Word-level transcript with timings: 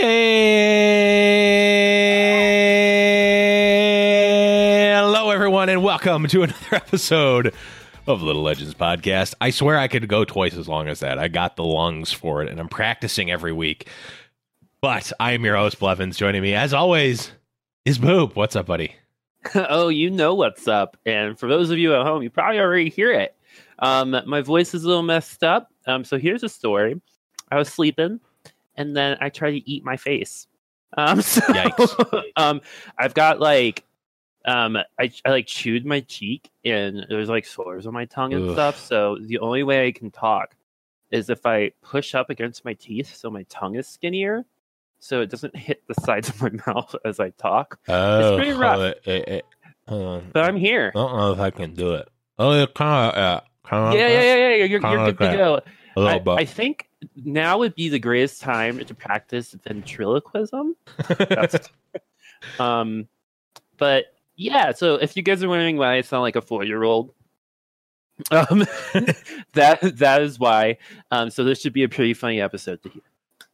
Hello 0.00 0.10
everyone, 5.30 5.68
and 5.68 5.82
welcome 5.82 6.28
to 6.28 6.44
another 6.44 6.66
episode 6.72 7.52
of 8.06 8.22
Little 8.22 8.42
Legends 8.42 8.74
Podcast. 8.74 9.34
I 9.40 9.50
swear 9.50 9.76
I 9.76 9.88
could 9.88 10.06
go 10.06 10.24
twice 10.24 10.54
as 10.54 10.68
long 10.68 10.86
as 10.86 11.00
that. 11.00 11.18
I 11.18 11.26
got 11.26 11.56
the 11.56 11.64
lungs 11.64 12.12
for 12.12 12.44
it, 12.44 12.48
and 12.48 12.60
I'm 12.60 12.68
practicing 12.68 13.32
every 13.32 13.52
week. 13.52 13.88
But 14.80 15.10
I 15.18 15.32
am 15.32 15.44
your 15.44 15.56
host, 15.56 15.80
Blevins. 15.80 16.16
Joining 16.16 16.42
me, 16.42 16.54
as 16.54 16.72
always, 16.72 17.32
is 17.84 17.98
Boop. 17.98 18.36
What's 18.36 18.54
up, 18.54 18.66
buddy? 18.66 18.94
oh, 19.56 19.88
you 19.88 20.10
know 20.10 20.32
what's 20.32 20.68
up. 20.68 20.96
And 21.06 21.36
for 21.36 21.48
those 21.48 21.70
of 21.70 21.78
you 21.78 21.96
at 21.96 22.06
home, 22.06 22.22
you 22.22 22.30
probably 22.30 22.60
already 22.60 22.88
hear 22.88 23.10
it. 23.10 23.34
Um, 23.80 24.14
my 24.26 24.42
voice 24.42 24.74
is 24.74 24.84
a 24.84 24.86
little 24.86 25.02
messed 25.02 25.42
up. 25.42 25.72
Um, 25.88 26.04
so 26.04 26.18
here's 26.18 26.44
a 26.44 26.48
story. 26.48 27.00
I 27.50 27.56
was 27.56 27.68
sleeping, 27.68 28.20
and 28.78 28.96
then 28.96 29.18
I 29.20 29.28
try 29.28 29.50
to 29.50 29.70
eat 29.70 29.84
my 29.84 29.98
face. 29.98 30.46
Um, 30.96 31.20
so 31.22 31.42
um, 32.36 32.62
I've 32.96 33.12
got 33.12 33.40
like, 33.40 33.84
um, 34.46 34.76
I, 34.98 35.12
I 35.26 35.30
like 35.30 35.46
chewed 35.46 35.84
my 35.84 36.00
cheek, 36.00 36.48
and 36.64 37.04
there's 37.10 37.28
like 37.28 37.44
sores 37.44 37.86
on 37.86 37.92
my 37.92 38.06
tongue 38.06 38.32
and 38.32 38.48
Ugh. 38.48 38.54
stuff. 38.54 38.78
So 38.78 39.18
the 39.20 39.40
only 39.40 39.64
way 39.64 39.86
I 39.86 39.92
can 39.92 40.10
talk 40.10 40.54
is 41.10 41.28
if 41.28 41.44
I 41.44 41.72
push 41.82 42.14
up 42.14 42.30
against 42.30 42.64
my 42.64 42.72
teeth, 42.74 43.14
so 43.14 43.28
my 43.28 43.42
tongue 43.50 43.74
is 43.74 43.86
skinnier, 43.86 44.46
so 45.00 45.20
it 45.20 45.28
doesn't 45.28 45.54
hit 45.56 45.82
the 45.86 45.94
sides 46.04 46.30
of 46.30 46.40
my 46.40 46.50
mouth 46.66 46.94
as 47.04 47.20
I 47.20 47.30
talk. 47.30 47.78
Oh, 47.88 48.36
pretty 48.36 48.52
rough. 48.52 48.76
hold 48.76 48.86
it, 48.86 49.02
it, 49.04 49.28
it. 49.28 49.44
But 49.86 50.44
I'm 50.44 50.56
here. 50.56 50.92
I 50.94 50.98
don't 50.98 51.16
know 51.16 51.32
if 51.32 51.40
I 51.40 51.50
can 51.50 51.74
do 51.74 51.94
it. 51.94 52.08
Oh, 52.38 52.52
yeah, 52.52 52.66
kind 52.72 53.10
of, 53.10 53.18
uh, 53.18 53.40
kind 53.64 53.88
of. 53.88 53.94
yeah, 53.94 54.08
yeah, 54.08 54.20
yeah, 54.20 54.34
yeah. 54.36 54.64
You're, 54.64 54.80
you're 54.80 55.12
good 55.12 55.18
to 55.18 55.36
go. 55.36 55.60
I. 55.96 56.22
I 56.28 56.44
think 56.44 56.87
now 57.16 57.58
would 57.58 57.74
be 57.74 57.88
the 57.88 57.98
greatest 57.98 58.40
time 58.40 58.84
to 58.84 58.94
practice 58.94 59.52
ventriloquism. 59.52 60.76
Um, 62.58 63.08
but 63.78 64.06
yeah. 64.36 64.72
So 64.72 64.94
if 64.94 65.16
you 65.16 65.22
guys 65.22 65.42
are 65.42 65.48
wondering 65.48 65.76
why 65.76 65.96
I 65.96 66.00
sound 66.02 66.22
like 66.22 66.36
a 66.36 66.40
four-year-old, 66.40 67.12
um, 68.30 68.60
that 69.54 69.80
that 69.96 70.22
is 70.22 70.38
why. 70.38 70.78
Um, 71.10 71.30
so 71.30 71.44
this 71.44 71.60
should 71.60 71.72
be 71.72 71.82
a 71.82 71.88
pretty 71.88 72.14
funny 72.14 72.40
episode 72.40 72.82
to 72.82 72.88
hear. 72.88 73.02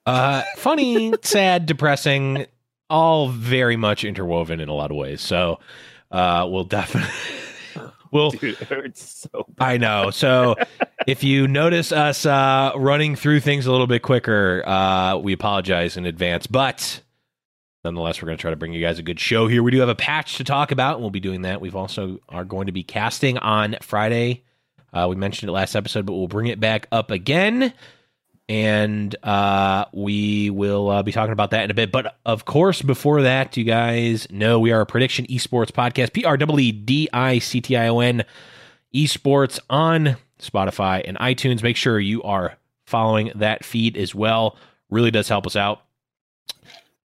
Uh, 0.06 0.43
funny, 0.56 1.15
sad, 1.22 1.66
depressing, 1.66 2.47
all 2.91 3.28
very 3.28 3.76
much 3.76 4.05
interwoven 4.05 4.61
in 4.61 4.69
a 4.69 4.75
lot 4.75 4.91
of 4.91 4.99
ways. 4.99 5.22
So, 5.22 5.61
uh, 6.11 6.47
we'll 6.50 6.65
definitely, 6.65 7.11
we'll, 8.11 8.31
Dude, 8.31 8.61
it 8.61 8.69
hurts 8.69 9.28
so. 9.32 9.47
I 9.59 9.78
know. 9.78 10.11
So, 10.11 10.56
if 11.06 11.25
you 11.25 11.47
notice 11.48 11.92
us 11.92 12.26
uh, 12.26 12.72
running 12.76 13.16
through 13.16 13.41
things 13.41 13.66
a 13.66 13.72
little 13.72 13.87
bit 13.87 14.03
quicker, 14.03 14.62
uh, 14.66 15.16
we 15.19 15.32
apologize 15.32 15.97
in 15.97 16.06
advance. 16.06 16.47
But 16.47 17.00
nonetheless, 17.84 18.20
we're 18.20 18.26
going 18.26 18.38
to 18.38 18.42
try 18.42 18.50
to 18.50 18.56
bring 18.56 18.72
you 18.72 18.81
guys 18.81 18.98
a 18.98 19.03
good 19.03 19.20
show 19.20 19.47
here. 19.47 19.62
We 19.62 19.70
do 19.70 19.81
have 19.81 19.88
a 19.88 19.94
patch 19.94 20.37
to 20.38 20.44
talk 20.44 20.72
about, 20.72 20.94
and 20.94 21.03
we'll 21.03 21.10
be 21.10 21.20
doing 21.20 21.43
that. 21.43 21.60
We've 21.60 21.76
also 21.76 22.20
are 22.28 22.44
going 22.44 22.66
to 22.66 22.72
be 22.72 22.82
casting 22.82 23.38
on 23.38 23.76
Friday. 23.82 24.44
Uh, 24.93 25.06
we 25.09 25.16
mentioned 25.16 25.48
it 25.48 25.53
last 25.53 25.75
episode, 25.75 26.06
but 26.06 26.14
we'll 26.14 26.28
bring 26.28 26.47
it 26.47 26.60
back 26.60 26.87
up 26.93 27.10
again. 27.10 27.72
And 28.47 29.16
uh, 29.22 29.87
we 29.93 30.50
will 30.50 30.91
uh, 30.91 31.03
be 31.03 31.12
talking 31.12 31.32
about 31.32 31.53
that 31.53 31.64
in 31.64 31.70
a 31.70 31.75
bit. 31.75 31.91
But 31.91 32.19
of 32.26 32.44
course, 32.44 32.82
before 32.82 33.22
that, 33.22 33.56
you 33.56 33.64
guys 33.64 34.26
know 34.31 34.60
we 34.60 34.70
are 34.70 34.82
a 34.82 34.87
prediction 34.87 35.26
esports 35.26 35.70
podcast. 35.72 36.12
P 36.12 36.25
R 36.25 36.37
E 36.37 36.72
D 36.72 37.09
I 37.12 37.38
C 37.38 37.62
T 37.62 37.75
I 37.75 37.88
O 37.88 38.00
N 38.00 38.25
esports 38.94 39.58
on 39.70 40.17
Spotify 40.38 41.02
and 41.06 41.16
iTunes. 41.19 41.62
Make 41.62 41.76
sure 41.76 41.98
you 41.98 42.22
are 42.22 42.56
following 42.86 43.32
that 43.34 43.64
feed 43.64 43.96
as 43.96 44.14
well. 44.14 44.56
Really 44.90 45.10
does 45.10 45.28
help 45.28 45.46
us 45.46 45.56
out. 45.56 45.82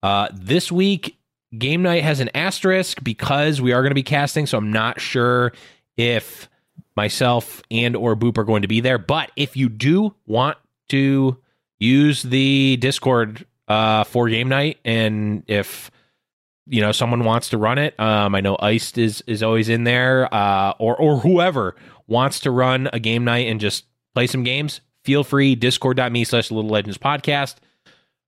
Uh, 0.03 0.29
this 0.33 0.71
week, 0.71 1.17
game 1.57 1.81
night 1.81 2.03
has 2.03 2.19
an 2.19 2.29
asterisk 2.35 3.03
because 3.03 3.61
we 3.61 3.73
are 3.73 3.81
going 3.81 3.91
to 3.91 3.95
be 3.95 4.03
casting. 4.03 4.45
So 4.45 4.57
I'm 4.57 4.71
not 4.71 4.99
sure 4.99 5.53
if 5.95 6.49
myself 6.95 7.61
and 7.71 7.95
or 7.95 8.15
Boop 8.15 8.37
are 8.37 8.43
going 8.43 8.63
to 8.63 8.67
be 8.67 8.81
there. 8.81 8.97
But 8.97 9.31
if 9.35 9.55
you 9.55 9.69
do 9.69 10.15
want 10.25 10.57
to 10.89 11.37
use 11.79 12.23
the 12.23 12.77
Discord 12.77 13.45
uh, 13.67 14.03
for 14.03 14.29
game 14.29 14.49
night, 14.49 14.79
and 14.83 15.43
if 15.47 15.91
you 16.69 16.81
know 16.81 16.91
someone 16.91 17.23
wants 17.23 17.49
to 17.49 17.57
run 17.57 17.77
it, 17.77 17.99
um, 17.99 18.35
I 18.35 18.41
know 18.41 18.57
Iced 18.59 18.97
is 18.97 19.23
is 19.27 19.43
always 19.43 19.69
in 19.69 19.83
there, 19.83 20.33
uh, 20.33 20.73
or 20.79 20.95
or 20.95 21.19
whoever 21.19 21.75
wants 22.07 22.39
to 22.41 22.51
run 22.51 22.89
a 22.93 22.99
game 22.99 23.23
night 23.23 23.47
and 23.47 23.59
just 23.59 23.85
play 24.13 24.27
some 24.27 24.43
games. 24.43 24.81
Feel 25.03 25.23
free. 25.23 25.55
Discord.me 25.55 26.23
slash 26.23 26.51
Little 26.51 26.69
Legends 26.69 26.97
Podcast. 26.97 27.55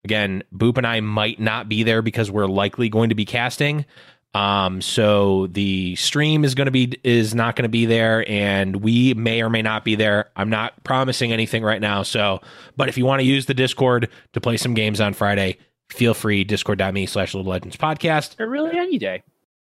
Again, 0.05 0.43
Boop 0.53 0.77
and 0.77 0.87
I 0.87 1.01
might 1.01 1.39
not 1.39 1.67
be 1.67 1.83
there 1.83 2.01
because 2.01 2.31
we're 2.31 2.47
likely 2.47 2.87
going 2.89 3.09
to 3.09 3.15
be 3.15 3.25
casting. 3.25 3.85
Um, 4.33 4.79
so 4.81 5.47
the 5.47 5.95
stream 5.95 6.45
is 6.45 6.53
going 6.53 6.67
to 6.67 6.71
be 6.71 6.97
is 7.03 7.33
not 7.33 7.55
going 7.55 7.63
to 7.63 7.69
be 7.69 7.85
there, 7.85 8.23
and 8.29 8.77
we 8.77 9.13
may 9.15 9.41
or 9.41 9.49
may 9.49 9.61
not 9.61 9.83
be 9.83 9.95
there. 9.95 10.29
I'm 10.35 10.49
not 10.49 10.83
promising 10.83 11.33
anything 11.33 11.63
right 11.63 11.81
now. 11.81 12.03
So, 12.03 12.39
but 12.77 12.89
if 12.89 12.97
you 12.97 13.05
want 13.05 13.21
to 13.21 13.25
use 13.25 13.47
the 13.47 13.55
Discord 13.55 14.09
to 14.33 14.41
play 14.41 14.57
some 14.57 14.75
games 14.75 15.01
on 15.01 15.13
Friday, 15.13 15.57
feel 15.89 16.13
free. 16.13 16.43
Discord.me 16.43 17.05
slash 17.05 17.33
Little 17.33 17.49
Legends 17.51 17.77
Podcast, 17.77 18.39
Or 18.39 18.47
really 18.47 18.77
any 18.77 18.97
day. 18.97 19.23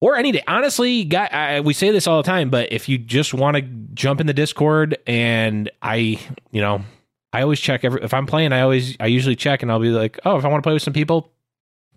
or 0.02 0.16
any 0.16 0.32
day. 0.32 0.44
Honestly, 0.48 1.04
guy, 1.04 1.28
I, 1.32 1.60
we 1.62 1.74
say 1.74 1.92
this 1.92 2.08
all 2.08 2.18
the 2.18 2.28
time, 2.28 2.50
but 2.50 2.72
if 2.72 2.88
you 2.90 2.98
just 2.98 3.34
want 3.34 3.58
to 3.58 3.62
jump 3.94 4.20
in 4.22 4.28
the 4.28 4.34
Discord, 4.34 4.98
and 5.08 5.70
I, 5.82 6.20
you 6.52 6.62
know, 6.62 6.82
I 7.34 7.42
always 7.42 7.60
check 7.60 7.84
every. 7.84 8.02
If 8.04 8.14
I'm 8.14 8.26
playing, 8.26 8.54
I 8.54 8.62
always, 8.62 8.96
I 9.00 9.08
usually 9.08 9.36
check, 9.36 9.62
and 9.62 9.72
I'll 9.72 9.80
be 9.80 9.90
like, 9.90 10.20
oh, 10.26 10.38
if 10.38 10.46
I 10.46 10.48
want 10.48 10.64
to 10.64 10.68
play 10.68 10.74
with 10.74 10.84
some 10.84 10.94
people. 10.94 11.32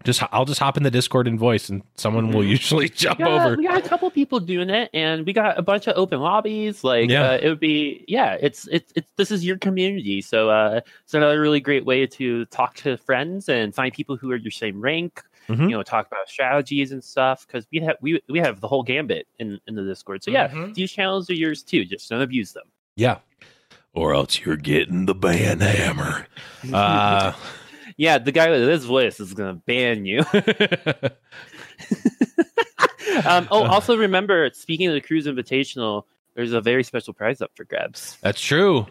Just 0.04 0.22
I'll 0.32 0.44
just 0.44 0.60
hop 0.60 0.76
in 0.76 0.84
the 0.84 0.90
Discord 0.90 1.26
and 1.26 1.38
voice, 1.38 1.68
and 1.68 1.82
someone 1.96 2.30
will 2.30 2.42
Mhm. 2.42 2.48
usually 2.50 2.88
jump 3.04 3.18
We 3.18 3.24
got, 3.24 3.46
over. 3.46 3.56
we 3.56 3.64
got 3.66 3.84
a 3.84 3.88
couple 3.88 4.08
people 4.10 4.38
doing 4.40 4.70
it, 4.70 4.90
and 4.94 5.26
we 5.26 5.32
got 5.32 5.58
a 5.58 5.62
bunch 5.62 5.86
of 5.88 5.96
open 5.96 6.20
lobbies. 6.20 6.84
Like, 6.84 7.10
Yeah. 7.10 7.30
uh, 7.32 7.38
it 7.42 7.48
would 7.48 7.58
be, 7.60 8.04
yeah, 8.06 8.36
it's 8.40 8.68
it's 8.68 8.92
it's 8.94 9.10
this 9.16 9.30
is 9.30 9.44
your 9.44 9.58
community, 9.58 10.20
so 10.20 10.50
uh, 10.50 10.80
it's 11.04 11.14
another 11.14 11.40
really 11.40 11.60
great 11.60 11.84
way 11.84 12.06
to 12.06 12.44
talk 12.46 12.76
to 12.76 12.96
friends 12.96 13.48
and 13.48 13.74
find 13.74 13.92
people 13.92 14.16
who 14.16 14.30
are 14.30 14.36
your 14.36 14.52
same 14.52 14.80
rank. 14.80 15.22
Mhm. 15.48 15.62
You 15.62 15.68
know, 15.76 15.82
talk 15.82 16.06
about 16.06 16.28
strategies 16.28 16.92
and 16.92 17.02
stuff 17.02 17.46
because 17.46 17.66
we 17.72 17.80
have 17.80 17.96
we 18.00 18.20
we 18.28 18.38
have 18.38 18.60
the 18.60 18.68
whole 18.68 18.82
gambit 18.84 19.26
in 19.40 19.58
in 19.66 19.74
the 19.74 19.82
Discord. 19.82 20.22
So 20.22 20.30
yeah, 20.30 20.48
Mhm. 20.48 20.74
these 20.74 20.92
channels 20.92 21.28
are 21.28 21.34
yours 21.34 21.62
too. 21.62 21.84
Just 21.84 22.08
don't 22.08 22.20
abuse 22.22 22.52
them. 22.52 22.66
Yeah. 22.96 23.16
Or 23.94 24.14
else 24.14 24.40
you're 24.44 24.56
getting 24.56 25.06
the 25.06 25.14
ban 25.14 25.58
hammer. 25.60 26.26
Uh, 26.72 27.32
yeah, 27.98 28.16
the 28.16 28.32
guy 28.32 28.48
with 28.48 28.64
this 28.64 28.84
voice 28.84 29.20
is 29.20 29.34
gonna 29.34 29.60
ban 29.66 30.06
you. 30.06 30.20
um, 33.26 33.48
oh, 33.50 33.64
also 33.66 33.96
remember, 33.96 34.50
speaking 34.54 34.88
of 34.88 34.94
the 34.94 35.00
Cruise 35.00 35.26
Invitational, 35.26 36.04
there's 36.34 36.52
a 36.52 36.60
very 36.60 36.84
special 36.84 37.12
prize 37.12 37.40
up 37.42 37.50
for 37.54 37.64
grabs. 37.64 38.16
that's 38.22 38.40
true. 38.40 38.86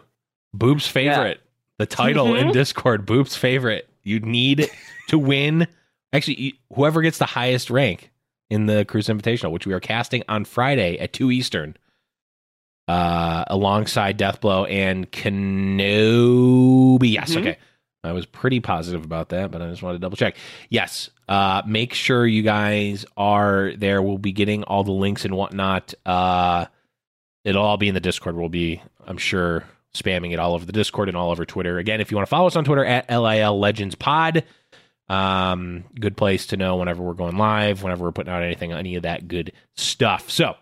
Boop's 0.56 0.86
favorite. 0.86 1.40
The 1.78 1.86
title 1.86 2.34
in 2.34 2.48
Mhm. 2.48 2.52
Discord, 2.52 3.06
Boop's 3.06 3.36
favorite. 3.36 3.88
You 4.02 4.20
need 4.20 4.68
to 5.08 5.18
win. 5.18 5.66
Actually, 6.12 6.54
whoever 6.74 7.02
gets 7.02 7.18
the 7.18 7.26
highest 7.26 7.70
rank 7.70 8.10
in 8.50 8.66
the 8.66 8.84
Cruise 8.86 9.08
Invitational, 9.08 9.50
which 9.52 9.66
we 9.66 9.72
are 9.74 9.80
casting 9.80 10.22
on 10.28 10.44
Friday 10.44 10.98
at 10.98 11.12
2 11.12 11.30
Eastern, 11.30 11.76
uh, 12.88 13.44
alongside 13.48 14.18
Deathblow 14.18 14.68
and 14.70 15.10
Kenobi. 15.12 17.12
Yes, 17.12 17.34
Mhm. 17.34 17.40
okay. 17.40 17.58
I 18.04 18.12
was 18.12 18.26
pretty 18.26 18.60
positive 18.60 19.04
about 19.04 19.30
that, 19.30 19.50
but 19.50 19.60
I 19.60 19.68
just 19.68 19.82
wanted 19.82 19.98
to 19.98 20.02
double 20.02 20.16
check. 20.16 20.36
Yes, 20.68 21.10
uh, 21.28 21.62
make 21.66 21.94
sure 21.94 22.26
you 22.26 22.42
guys 22.42 23.04
are 23.16 23.72
there. 23.76 24.00
We'll 24.02 24.18
be 24.18 24.32
getting 24.32 24.62
all 24.64 24.84
the 24.84 24.92
links 24.92 25.24
and 25.24 25.34
whatnot. 25.34 25.94
Uh, 26.06 26.66
it'll 27.44 27.64
all 27.64 27.76
be 27.76 27.88
in 27.88 27.94
the 27.94 28.00
Discord. 28.00 28.36
We'll 28.36 28.48
be, 28.48 28.80
I'm 29.04 29.18
sure, 29.18 29.64
spamming 29.94 30.32
it 30.32 30.38
all 30.38 30.54
over 30.54 30.64
the 30.64 30.72
Discord 30.72 31.08
and 31.08 31.16
all 31.16 31.30
over 31.30 31.44
Twitter. 31.44 31.78
Again, 31.78 32.00
if 32.00 32.10
you 32.10 32.16
want 32.16 32.26
to 32.26 32.30
follow 32.30 32.46
us 32.46 32.56
on 32.56 32.64
Twitter 32.64 32.84
at 32.84 33.10
LIL 33.10 33.58
Legends 33.58 33.94
Pod, 33.94 34.44
um, 35.08 35.84
good 35.98 36.16
place 36.16 36.46
to 36.48 36.56
know 36.56 36.76
whenever 36.76 37.02
we're 37.02 37.14
going 37.14 37.36
live, 37.36 37.82
whenever 37.82 38.04
we're 38.04 38.12
putting 38.12 38.32
out 38.32 38.42
anything, 38.42 38.72
any 38.72 38.96
of 38.96 39.02
that 39.02 39.26
good 39.26 39.52
stuff. 39.76 40.30
So 40.30 40.54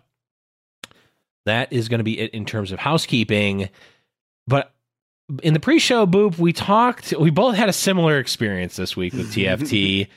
that 1.45 1.73
is 1.73 1.89
going 1.89 1.99
to 1.99 2.05
be 2.05 2.19
it 2.19 2.33
in 2.33 2.45
terms 2.45 2.73
of 2.73 2.79
housekeeping. 2.79 3.69
But 4.47 4.73
in 5.43 5.55
the 5.55 5.61
pre-show, 5.61 6.07
Boop, 6.07 6.39
we 6.39 6.53
talked. 6.53 7.13
We 7.19 7.31
both 7.31 7.57
had 7.57 7.69
a 7.69 7.73
similar 7.73 8.19
experience 8.19 8.77
this 8.77 8.97
week 8.97 9.13
with 9.13 9.27
TFT, 9.35 10.09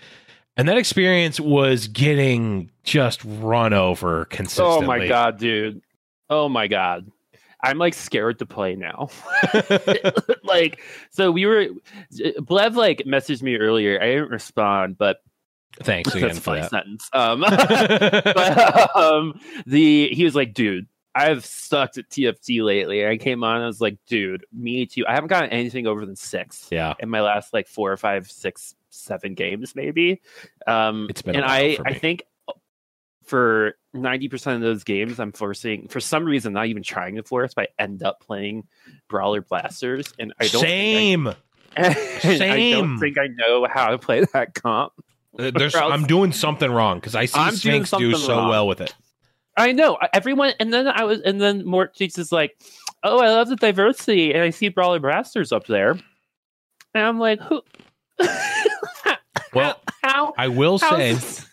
and 0.58 0.68
that 0.68 0.78
experience 0.78 1.40
was 1.40 1.88
getting 1.88 2.72
just 2.84 3.22
run 3.26 3.74
over 3.74 4.26
consistently. 4.26 4.86
Oh 4.86 4.88
my 4.88 5.08
god, 5.08 5.38
dude! 5.40 5.82
Oh 6.30 6.50
my 6.50 6.68
god, 6.68 7.12
I'm 7.64 7.78
like 7.78 7.94
scared 7.94 8.40
to 8.40 8.46
play 8.46 8.76
now. 8.76 9.10
like, 10.44 10.80
so 11.10 11.32
we 11.32 11.46
were. 11.46 11.68
Blev 12.42 12.76
like 12.76 13.04
messaged 13.06 13.42
me 13.42 13.56
earlier. 13.58 14.02
I 14.02 14.08
didn't 14.08 14.30
respond, 14.30 14.98
but 14.98 15.18
Thanks 15.82 16.10
again 16.16 16.30
that's 16.30 16.40
a 16.40 16.42
for 16.42 16.56
that. 16.56 16.70
sentence. 16.70 17.10
Um, 17.14 17.42
but 17.42 18.96
um, 18.96 19.40
the 19.66 20.10
he 20.12 20.24
was 20.24 20.36
like, 20.36 20.54
dude. 20.54 20.88
I've 21.20 21.46
sucked 21.46 21.98
at 21.98 22.10
TFT 22.10 22.64
lately. 22.64 23.06
I 23.06 23.18
came 23.18 23.44
on. 23.44 23.62
I 23.62 23.66
was 23.66 23.82
like, 23.82 23.98
dude, 24.08 24.46
me 24.54 24.86
too. 24.86 25.06
I 25.08 25.14
haven't 25.14 25.28
gotten 25.28 25.50
anything 25.50 25.86
over 25.86 26.06
than 26.06 26.16
six. 26.16 26.68
yeah, 26.72 26.94
in 27.00 27.10
my 27.10 27.22
last 27.22 27.54
like 27.54 27.68
four 27.68 27.92
or 27.92 27.98
five, 27.98 28.32
six, 28.32 28.76
seven 28.90 29.34
games, 29.34 29.76
maybe. 29.76 30.22
Um, 30.66 31.08
It's 31.10 31.22
been 31.22 31.36
and 31.36 31.46
I, 31.46 31.78
I 31.86 31.94
think 31.94 32.24
for 33.26 33.76
ninety 33.94 34.30
percent 34.30 34.56
of 34.56 34.62
those 34.62 34.84
games, 34.84 35.20
I'm 35.20 35.32
forcing 35.32 35.88
for 35.90 36.00
some 36.00 36.24
reason, 36.26 36.54
not 36.54 36.68
even 36.68 36.84
trying 36.84 37.16
to 37.16 37.24
force, 37.24 37.54
but 37.54 37.70
I 37.80 37.84
end 37.84 38.02
up 38.02 38.22
playing 38.22 38.68
Brawler 39.08 39.42
Blasters, 39.42 40.14
and 40.18 40.34
I 40.40 40.48
don't. 40.48 40.62
same. 40.62 41.28
I, 41.28 41.36
and 42.24 42.44
I 42.44 42.72
don't 42.72 42.98
think 42.98 43.18
I 43.18 43.28
know 43.28 43.68
how 43.70 43.90
to 43.90 44.00
play 44.00 44.26
that 44.34 44.54
comp. 44.56 44.94
Uh, 45.38 45.52
There's, 45.52 45.76
I'm 45.76 46.08
doing 46.08 46.32
something 46.32 46.72
wrong 46.72 46.98
because 46.98 47.16
I 47.16 47.26
see 47.26 47.40
I'm 47.40 47.56
Sphinx 47.56 47.92
do 47.92 48.16
so 48.16 48.36
wrong. 48.36 48.50
well 48.50 48.68
with 48.68 48.82
it. 48.82 48.94
I 49.60 49.74
know 49.74 49.98
everyone, 50.14 50.54
and 50.60 50.74
then 50.74 50.88
I 50.88 51.04
was, 51.04 51.20
and 51.22 51.40
then 51.40 51.66
Mort 51.66 52.00
is 52.00 52.32
like, 52.32 52.56
"Oh, 53.04 53.20
I 53.20 53.30
love 53.30 53.50
the 53.50 53.56
diversity," 53.58 54.34
and 54.34 54.42
I 54.42 54.50
see 54.52 54.70
Brawler 54.70 55.00
Blasters 55.00 55.52
up 55.52 55.68
there, 55.68 55.92
and 55.92 56.02
I'm 56.96 57.20
like, 57.20 57.42
"Who?" 57.42 57.62
Well, 59.54 59.82
how? 60.04 60.34
I 60.38 60.48
will 60.48 60.78
how 60.78 60.96
say 60.96 61.14
this- 61.14 61.46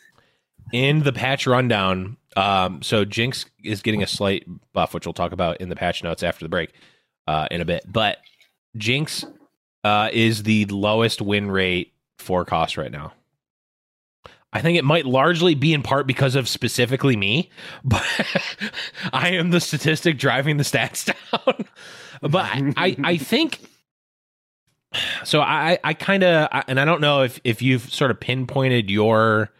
in 0.72 1.02
the 1.02 1.12
patch 1.12 1.46
rundown, 1.46 2.16
um, 2.36 2.82
so 2.82 3.04
Jinx 3.04 3.46
is 3.64 3.82
getting 3.82 4.02
a 4.02 4.06
slight 4.06 4.46
buff, 4.72 4.92
which 4.94 5.06
we'll 5.06 5.14
talk 5.14 5.32
about 5.32 5.60
in 5.60 5.68
the 5.68 5.76
patch 5.76 6.02
notes 6.04 6.22
after 6.22 6.44
the 6.44 6.48
break 6.48 6.72
uh, 7.26 7.48
in 7.50 7.60
a 7.60 7.64
bit. 7.64 7.84
But 7.90 8.18
Jinx 8.76 9.24
uh, 9.84 10.10
is 10.12 10.42
the 10.42 10.66
lowest 10.66 11.22
win 11.22 11.50
rate 11.50 11.94
for 12.18 12.44
cost 12.44 12.76
right 12.76 12.90
now. 12.90 13.12
I 14.56 14.62
think 14.62 14.78
it 14.78 14.84
might 14.84 15.06
largely 15.06 15.54
be 15.54 15.72
in 15.74 15.82
part 15.82 16.06
because 16.06 16.34
of 16.34 16.48
specifically 16.48 17.16
me, 17.16 17.50
but 17.84 18.04
I 19.12 19.30
am 19.30 19.50
the 19.50 19.60
statistic 19.60 20.18
driving 20.18 20.56
the 20.56 20.64
stats 20.64 21.04
down. 21.46 21.66
but 22.22 22.44
I, 22.44 22.72
I, 22.76 22.96
I 23.04 23.16
think 23.18 23.60
so. 25.24 25.40
I, 25.40 25.78
I 25.84 25.94
kind 25.94 26.22
of, 26.24 26.48
and 26.68 26.80
I 26.80 26.84
don't 26.84 27.00
know 27.00 27.22
if 27.22 27.40
if 27.44 27.62
you've 27.62 27.92
sort 27.92 28.10
of 28.10 28.18
pinpointed 28.20 28.90
your 28.90 29.50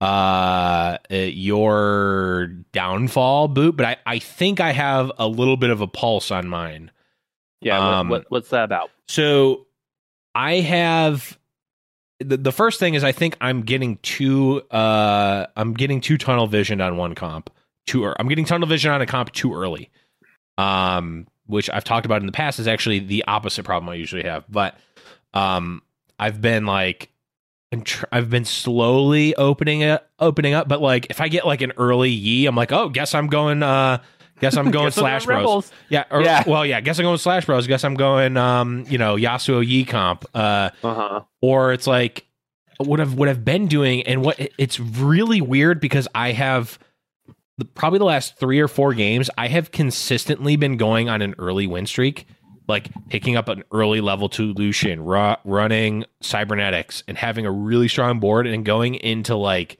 uh 0.00 0.98
uh, 1.10 1.14
your 1.14 2.48
downfall 2.72 3.48
Boop 3.48 3.76
but 3.76 3.86
I, 3.86 3.96
I 4.04 4.18
think 4.18 4.58
i 4.58 4.72
have 4.72 5.12
a 5.18 5.28
little 5.28 5.56
bit 5.56 5.70
of 5.70 5.80
a 5.80 5.86
pulse 5.86 6.32
on 6.32 6.48
mine 6.48 6.90
Yeah, 7.60 7.78
what- 7.78 7.94
Um, 7.94 8.08
what, 8.08 8.24
what's 8.28 8.50
that 8.50 8.64
about? 8.64 8.90
so 9.06 9.66
I 10.34 10.54
have 10.56 11.38
the, 12.20 12.36
the 12.36 12.52
first 12.52 12.78
thing 12.80 12.94
is 12.94 13.04
I 13.04 13.12
think 13.12 13.36
I'm 13.40 13.62
getting 13.62 13.96
too 13.98 14.62
uh 14.70 15.46
I'm 15.56 15.74
getting 15.74 16.00
too 16.00 16.18
tunnel 16.18 16.46
visioned 16.46 16.80
on 16.82 16.96
one 16.96 17.14
comp 17.14 17.50
too 17.86 18.04
ear- 18.04 18.16
I'm 18.18 18.28
getting 18.28 18.44
tunnel 18.44 18.68
vision 18.68 18.90
on 18.92 19.02
a 19.02 19.06
comp 19.06 19.32
too 19.32 19.54
early. 19.54 19.90
Um 20.58 21.26
which 21.46 21.68
I've 21.68 21.84
talked 21.84 22.06
about 22.06 22.20
in 22.22 22.26
the 22.26 22.32
past 22.32 22.58
is 22.58 22.66
actually 22.66 23.00
the 23.00 23.24
opposite 23.26 23.64
problem 23.64 23.90
I 23.90 23.94
usually 23.96 24.22
have. 24.22 24.44
But 24.48 24.78
um 25.34 25.82
I've 26.18 26.40
been 26.40 26.66
like 26.66 27.10
I've 28.12 28.30
been 28.30 28.44
slowly 28.44 29.34
opening 29.34 29.80
it 29.80 30.06
opening 30.20 30.54
up 30.54 30.68
but 30.68 30.80
like 30.80 31.08
if 31.10 31.20
I 31.20 31.26
get 31.28 31.44
like 31.44 31.60
an 31.60 31.72
early 31.76 32.10
Yi 32.10 32.46
I'm 32.46 32.54
like 32.54 32.70
oh 32.70 32.88
guess 32.88 33.14
I'm 33.14 33.26
going 33.26 33.62
uh 33.64 33.98
guess 34.40 34.56
I'm 34.56 34.70
going 34.70 34.86
Guess 34.86 34.94
slash 34.96 35.24
bros. 35.26 35.36
Rebels. 35.38 35.72
Yeah, 35.88 36.04
or, 36.10 36.22
Yeah. 36.22 36.44
Well, 36.46 36.64
yeah. 36.66 36.80
Guess 36.80 36.98
I'm 36.98 37.04
going 37.04 37.18
Slash 37.18 37.46
Bros. 37.46 37.66
Guess 37.66 37.84
I'm 37.84 37.94
going, 37.94 38.36
um, 38.36 38.84
you 38.88 38.98
know, 38.98 39.16
Yasuo 39.16 39.66
Yi 39.66 39.84
comp. 39.84 40.24
Uh, 40.34 40.70
Uh-huh. 40.82 41.22
or 41.42 41.72
it's 41.72 41.86
like 41.86 42.26
what 42.78 43.00
I've 43.00 43.14
what 43.14 43.28
I've 43.28 43.44
been 43.44 43.66
doing, 43.68 44.02
and 44.02 44.24
what 44.24 44.36
it's 44.58 44.80
really 44.80 45.40
weird 45.40 45.80
because 45.80 46.08
I 46.14 46.32
have 46.32 46.78
the, 47.58 47.64
probably 47.64 48.00
the 48.00 48.04
last 48.04 48.36
three 48.38 48.58
or 48.60 48.66
four 48.68 48.94
games 48.94 49.30
I 49.38 49.46
have 49.48 49.70
consistently 49.70 50.56
been 50.56 50.76
going 50.76 51.08
on 51.08 51.22
an 51.22 51.36
early 51.38 51.68
win 51.68 51.86
streak, 51.86 52.26
like 52.66 52.88
picking 53.10 53.36
up 53.36 53.48
an 53.48 53.62
early 53.70 54.00
level 54.00 54.28
two 54.28 54.52
Lucian, 54.54 55.04
ru- 55.04 55.36
running 55.44 56.04
cybernetics, 56.20 57.04
and 57.06 57.16
having 57.16 57.46
a 57.46 57.52
really 57.52 57.86
strong 57.86 58.18
board, 58.18 58.48
and 58.48 58.64
going 58.64 58.96
into 58.96 59.36
like, 59.36 59.78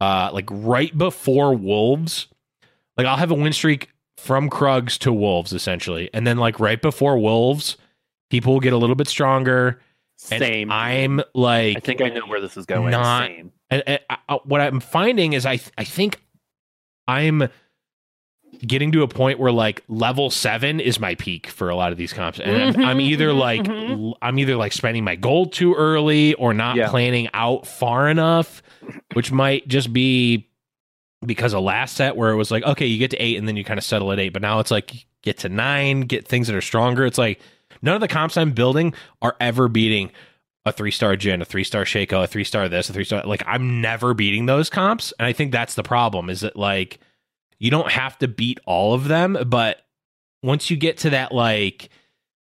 uh, 0.00 0.30
like 0.32 0.46
right 0.50 0.96
before 0.96 1.54
wolves. 1.56 2.28
Like 2.96 3.06
I'll 3.06 3.16
have 3.16 3.30
a 3.30 3.34
win 3.34 3.52
streak 3.52 3.90
from 4.16 4.48
Krugs 4.48 4.98
to 4.98 5.12
wolves 5.12 5.52
essentially, 5.52 6.10
and 6.14 6.26
then 6.26 6.38
like 6.38 6.58
right 6.60 6.80
before 6.80 7.18
wolves, 7.18 7.76
people 8.30 8.52
will 8.52 8.60
get 8.60 8.72
a 8.72 8.78
little 8.78 8.96
bit 8.96 9.08
stronger. 9.08 9.80
And 10.30 10.40
Same. 10.40 10.72
I'm 10.72 11.20
like, 11.34 11.76
I 11.76 11.80
think 11.80 12.00
I 12.00 12.08
know 12.08 12.26
where 12.26 12.40
this 12.40 12.56
is 12.56 12.64
going. 12.64 12.90
Not- 12.90 13.26
Same. 13.26 13.52
and, 13.70 13.82
and 13.86 14.00
I, 14.08 14.38
what 14.44 14.60
I'm 14.62 14.80
finding 14.80 15.34
is 15.34 15.44
I 15.44 15.60
I 15.76 15.84
think 15.84 16.22
I'm 17.06 17.48
getting 18.66 18.90
to 18.92 19.02
a 19.02 19.08
point 19.08 19.38
where 19.38 19.52
like 19.52 19.84
level 19.88 20.30
seven 20.30 20.80
is 20.80 20.98
my 20.98 21.14
peak 21.16 21.48
for 21.48 21.68
a 21.68 21.76
lot 21.76 21.92
of 21.92 21.98
these 21.98 22.12
comps, 22.14 22.40
and 22.40 22.50
I'm, 22.50 22.68
I'm 22.68 22.74
mm-hmm. 22.74 23.00
either 23.00 23.32
like 23.34 23.62
mm-hmm. 23.62 24.04
l- 24.04 24.18
I'm 24.22 24.38
either 24.38 24.56
like 24.56 24.72
spending 24.72 25.04
my 25.04 25.16
gold 25.16 25.52
too 25.52 25.74
early 25.74 26.32
or 26.34 26.54
not 26.54 26.76
Yeah. 26.76 26.88
planning 26.88 27.28
out 27.34 27.66
far 27.66 28.08
enough, 28.08 28.62
which 29.12 29.30
might 29.30 29.68
just 29.68 29.92
be 29.92 30.48
because 31.24 31.54
of 31.54 31.62
last 31.62 31.96
set 31.96 32.16
where 32.16 32.30
it 32.30 32.36
was 32.36 32.50
like 32.50 32.62
okay 32.64 32.86
you 32.86 32.98
get 32.98 33.10
to 33.10 33.16
eight 33.16 33.38
and 33.38 33.48
then 33.48 33.56
you 33.56 33.64
kind 33.64 33.78
of 33.78 33.84
settle 33.84 34.12
at 34.12 34.18
eight, 34.18 34.32
but 34.32 34.42
now 34.42 34.60
it's 34.60 34.70
like 34.70 35.06
get 35.22 35.38
to 35.38 35.48
nine, 35.48 36.02
get 36.02 36.26
things 36.26 36.46
that 36.46 36.56
are 36.56 36.60
stronger. 36.60 37.06
It's 37.06 37.18
like 37.18 37.40
none 37.82 37.94
of 37.94 38.00
the 38.00 38.08
comps 38.08 38.36
I'm 38.36 38.52
building 38.52 38.94
are 39.22 39.36
ever 39.40 39.68
beating 39.68 40.10
a 40.66 40.72
three 40.72 40.90
star 40.90 41.16
gin, 41.16 41.40
a 41.40 41.44
three 41.44 41.64
star 41.64 41.84
Shaco, 41.84 42.24
a 42.24 42.26
three 42.26 42.44
star 42.44 42.68
this, 42.68 42.90
a 42.90 42.92
three 42.92 43.04
star. 43.04 43.22
Like 43.24 43.42
I'm 43.46 43.80
never 43.80 44.14
beating 44.14 44.46
those 44.46 44.68
comps, 44.68 45.12
and 45.18 45.26
I 45.26 45.32
think 45.32 45.52
that's 45.52 45.74
the 45.74 45.82
problem. 45.84 46.28
Is 46.28 46.40
that 46.40 46.56
like 46.56 46.98
you 47.58 47.70
don't 47.70 47.90
have 47.90 48.18
to 48.18 48.28
beat 48.28 48.58
all 48.66 48.92
of 48.92 49.08
them, 49.08 49.38
but 49.46 49.78
once 50.42 50.70
you 50.70 50.76
get 50.76 50.98
to 50.98 51.10
that 51.10 51.32
like, 51.32 51.88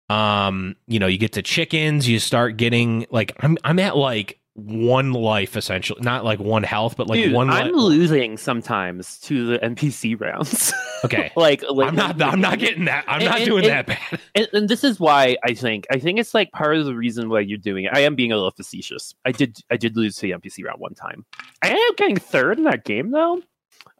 um, 0.08 0.76
you 0.86 0.98
know, 0.98 1.06
you 1.06 1.18
get 1.18 1.34
to 1.34 1.42
chickens, 1.42 2.08
you 2.08 2.18
start 2.18 2.56
getting 2.56 3.06
like 3.10 3.32
I'm 3.40 3.58
I'm 3.62 3.78
at 3.78 3.96
like 3.96 4.40
one 4.56 5.12
life 5.12 5.54
essentially, 5.56 6.00
not 6.00 6.24
like 6.24 6.38
one 6.40 6.62
health, 6.62 6.96
but 6.96 7.08
like 7.08 7.22
Dude, 7.22 7.32
one. 7.34 7.50
I'm 7.50 7.66
li- 7.66 7.72
losing 7.98 8.38
sometimes 8.38 9.18
to 9.20 9.46
the 9.46 9.58
NPC 9.58 10.18
rounds. 10.18 10.72
okay. 11.04 11.30
like, 11.36 11.62
like 11.70 11.88
I'm 11.88 11.94
not. 11.94 12.20
I'm 12.22 12.40
not 12.40 12.58
getting 12.58 12.86
that. 12.86 13.04
I'm 13.06 13.20
And- 13.20 13.24
not 13.28 13.36
and- 13.36 13.44
doing 13.46 13.64
and- 13.64 13.72
that 13.72 13.86
bad. 13.86 14.20
and, 14.34 14.48
and 14.54 14.68
this 14.68 14.82
is 14.82 14.98
why 14.98 15.36
I 15.44 15.52
think 15.52 15.86
I 15.92 15.98
think 15.98 16.18
it's 16.18 16.32
like 16.32 16.50
part 16.52 16.76
of 16.76 16.86
the 16.86 16.94
reason 16.94 17.28
why 17.28 17.40
you're 17.40 17.58
doing 17.58 17.84
it. 17.84 17.92
I 17.94 18.00
am 18.00 18.14
being 18.14 18.32
a 18.32 18.36
little 18.36 18.50
facetious. 18.50 19.14
I 19.26 19.32
did 19.32 19.58
I 19.70 19.76
did 19.76 19.94
lose 19.96 20.16
to 20.16 20.22
the 20.22 20.30
NPC 20.32 20.64
round 20.64 20.80
one 20.80 20.94
time. 20.94 21.26
I 21.62 21.68
ended 21.68 21.84
up 21.90 21.96
getting 21.98 22.16
third 22.16 22.56
in 22.58 22.64
that 22.64 22.84
game 22.84 23.10
though. 23.10 23.42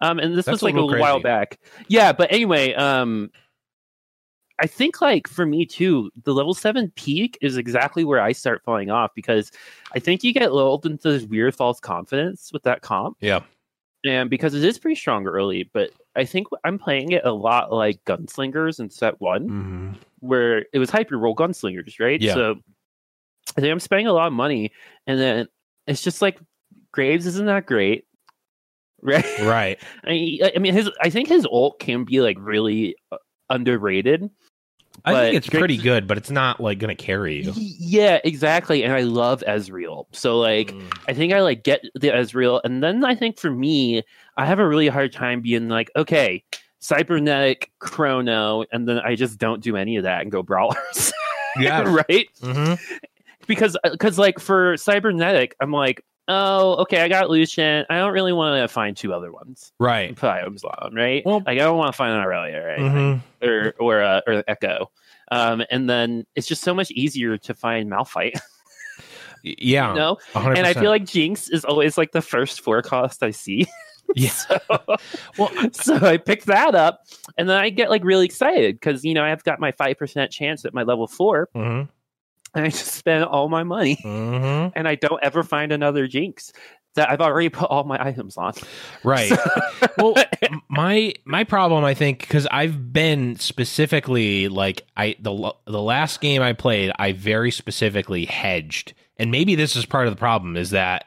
Um, 0.01 0.19
and 0.19 0.35
this 0.37 0.47
That's 0.47 0.55
was 0.55 0.63
like 0.63 0.75
a 0.75 0.81
little 0.81 1.01
while 1.01 1.21
back. 1.21 1.59
Yeah, 1.89 2.13
but 2.13 2.33
anyway, 2.33 2.75
um, 2.75 3.31
I 4.59 4.67
think 4.67 5.01
like 5.03 5.29
for 5.29 5.45
me 5.45 5.67
too, 5.67 6.11
the 6.25 6.33
level 6.33 6.55
seven 6.55 6.91
peak 6.97 7.37
is 7.43 7.59
exactly 7.59 8.05
where 8.05 8.21
I 8.21 8.33
start 8.33 8.63
falling 8.65 8.91
off 8.91 9.11
because 9.15 9.51
I 9.97 9.99
think 9.99 10.23
you 10.23 10.33
get 10.35 10.53
lulled 10.53 10.85
into 10.85 11.11
this 11.11 11.25
weird 11.25 11.55
false 11.57 11.81
confidence 11.81 12.51
with 12.53 12.63
that 12.65 12.83
comp. 12.83 13.17
Yeah. 13.21 13.41
And 14.05 14.29
because 14.29 14.55
it 14.55 14.63
is 14.63 14.79
pretty 14.79 14.95
strong 14.95 15.27
early, 15.27 15.69
but 15.73 15.91
I 16.15 16.27
think 16.27 16.49
I'm 16.65 16.79
playing 16.79 17.13
it 17.13 17.25
a 17.25 17.33
lot 17.33 17.73
like 17.73 18.05
gunslingers 18.05 18.79
in 18.79 18.91
set 18.91 19.21
one 19.21 19.49
Mm-hmm. 19.49 19.93
where 20.21 20.67
it 20.73 20.79
was 20.79 20.91
hyper 20.91 21.17
roll 21.19 21.35
gunslingers, 21.35 21.99
right? 21.99 22.21
Yeah. 22.21 22.35
So 22.35 22.55
I 23.57 23.61
think 23.63 23.73
I'm 23.73 23.81
spending 23.81 24.07
a 24.07 24.13
lot 24.13 24.27
of 24.27 24.33
money, 24.35 24.71
and 25.07 25.19
then 25.19 25.49
it's 25.87 26.03
just 26.03 26.21
like 26.21 26.39
Graves 26.93 27.27
isn't 27.27 27.47
that 27.47 27.65
great, 27.67 28.05
right? 29.03 29.25
Right. 29.41 29.79
I, 30.05 30.53
I 30.55 30.59
mean, 30.59 30.75
his 30.75 30.91
I 31.01 31.11
think 31.11 31.29
his 31.29 31.47
ult 31.51 31.79
can 31.81 32.05
be 32.05 32.21
like 32.21 32.37
really 32.39 32.97
uh, 33.11 33.17
underrated. 33.49 34.29
I 35.05 35.13
But 35.13 35.23
think 35.25 35.37
it's 35.37 35.49
pretty 35.49 35.77
good, 35.77 36.07
but 36.07 36.17
it's 36.19 36.31
not 36.31 36.61
like 36.61 36.79
going 36.79 36.95
to 36.97 37.03
carry 37.03 37.43
you. 37.45 37.53
Yeah, 37.57 38.19
exactly. 38.25 38.83
And 38.83 38.93
I 38.93 39.03
love 39.03 39.43
Ezreal, 39.47 40.07
so 40.13 40.39
like 40.39 40.73
Mm. 40.73 40.99
I 41.09 41.13
think 41.15 41.33
I 41.33 41.41
like 41.43 41.63
get 41.63 41.83
the 41.95 42.09
Ezreal, 42.09 42.61
and 42.65 42.83
then 42.83 43.05
I 43.05 43.15
think 43.15 43.39
for 43.39 43.51
me, 43.51 44.03
I 44.37 44.47
have 44.47 44.59
a 44.59 44.67
really 44.67 44.89
hard 44.89 45.13
time 45.13 45.41
being 45.43 45.69
like, 45.69 45.91
okay, 45.97 46.43
cybernetic 46.81 47.71
chrono, 47.79 48.65
and 48.73 48.89
then 48.89 48.99
I 48.99 49.15
just 49.15 49.39
don't 49.39 49.63
do 49.63 49.77
any 49.77 49.97
of 49.97 50.05
that 50.05 50.23
and 50.23 50.31
go 50.33 50.43
brawlers. 50.43 51.13
Yeah. 51.59 51.83
right. 52.09 52.29
hmm 52.43 52.75
because 53.47 53.77
because 53.93 54.19
like 54.19 54.41
for 54.41 54.77
cybernetic 54.77 55.55
i'm 55.61 55.71
like 55.71 56.05
oh 56.29 56.75
okay 56.77 57.03
i 57.03 57.09
got 57.09 57.31
lucian 57.31 57.85
i 57.89 57.97
don't 57.99 58.13
really 58.13 58.33
want 58.33 58.61
to 58.61 58.67
find 58.73 58.97
two 58.97 59.13
other 59.15 59.31
ones. 59.33 59.73
Right. 59.79 60.15
put 60.17 60.29
items 60.29 60.63
right? 60.93 61.25
Well- 61.25 61.39
like 61.47 61.49
i 61.49 61.65
don't 61.65 61.79
want 61.79 61.93
to 61.93 61.97
find 61.97 62.13
an 62.15 62.23
Irelia 62.25 62.63
or 62.65 62.69
anything 62.71 63.19
hmm 63.21 63.47
or 63.47 63.75
or 63.79 64.03
uh, 64.03 64.21
or 64.27 64.43
Ekko. 64.49 64.87
Um 65.31 65.63
and 65.71 65.89
then 65.91 66.25
it's 66.35 66.47
just 66.47 66.63
so 66.63 66.73
much 66.75 66.91
easier 66.91 67.37
to 67.39 67.55
find 67.55 67.91
malphite. 67.91 68.39
Yeah. 69.43 69.91
you 69.91 69.97
know? 69.97 70.19
100%. 70.33 70.59
and 70.59 70.67
i 70.67 70.73
feel 70.73 70.91
like 70.91 71.05
jinx 71.05 71.49
is 71.49 71.65
always 71.65 71.97
like 71.97 72.11
the 72.13 72.23
first 72.23 72.61
forecast 72.61 73.23
i 73.23 73.31
see. 73.31 73.67
Yeah. 74.15 74.31
so, 74.31 74.59
Well, 75.39 75.51
so 75.73 75.97
i 75.97 76.17
pick 76.17 76.45
that 76.45 76.75
up 76.77 77.03
and 77.37 77.49
then 77.49 77.57
i 77.57 77.71
get 77.71 77.91
like 77.91 78.03
really 78.05 78.25
excited 78.25 78.77
because 78.77 79.05
you 79.05 79.15
know 79.15 79.25
i've 79.25 79.43
got 79.45 79.61
my 79.61 79.73
5% 79.73 80.31
chance 80.31 80.65
at 80.65 80.73
my 80.75 80.83
level 80.85 81.07
four. 81.07 81.49
Hmm 81.55 81.61
and 81.63 81.89
i 82.65 82.69
just 82.69 82.93
spend 82.93 83.25
all 83.25 83.49
my 83.49 83.63
money 83.63 83.99
hmm 84.03 84.69
and 84.75 84.87
I 84.89 84.95
don't 84.95 85.23
ever 85.23 85.43
find 85.43 85.73
another 85.73 86.07
Jinx 86.07 86.53
that 86.97 87.11
I've 87.11 87.21
already 87.21 87.49
put 87.51 87.69
all 87.71 87.85
my 87.85 88.05
items 88.05 88.37
on. 88.37 88.55
Right. 89.05 89.33
well, 89.99 90.15
my 90.69 91.15
my 91.25 91.45
problem, 91.45 91.85
I 91.85 91.95
think, 91.95 92.21
because 92.21 92.47
I've 92.51 92.93
been 92.93 93.37
specifically 93.37 94.49
like 94.49 94.83
I 94.97 95.17
the 95.21 95.55
the 95.67 95.81
last 95.81 96.21
game 96.21 96.43
I 96.43 96.53
played, 96.53 96.93
I 96.99 97.13
very 97.13 97.51
specifically 97.51 98.25
hedged, 98.25 98.95
and 99.19 99.31
maybe 99.31 99.55
this 99.55 99.77
is 99.77 99.87
part 99.87 100.07
of 100.09 100.13
the 100.13 100.19
problem 100.19 100.57
is 100.57 100.71
that 100.71 101.07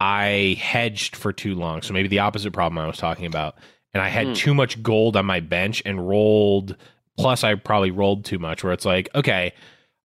I 0.00 0.56
hedged 0.60 1.16
for 1.16 1.32
too 1.32 1.54
long. 1.54 1.82
So 1.82 1.92
maybe 1.92 2.08
the 2.08 2.20
opposite 2.20 2.52
problem 2.52 2.78
I 2.78 2.86
was 2.86 2.96
talking 2.96 3.26
about, 3.26 3.56
and 3.92 4.02
I 4.02 4.08
had 4.08 4.28
Hmm. 4.28 4.32
too 4.34 4.54
much 4.54 4.82
gold 4.82 5.16
on 5.16 5.26
my 5.26 5.40
bench 5.40 5.82
and 5.84 6.08
rolled. 6.08 6.76
Plus, 7.18 7.44
I 7.44 7.54
probably 7.56 7.90
rolled 7.90 8.24
too 8.24 8.38
much. 8.38 8.64
Where 8.64 8.72
it's 8.72 8.86
like, 8.86 9.08
okay, 9.14 9.52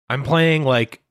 I'm 0.09 0.23
playing 0.23 0.63
like 0.63 1.01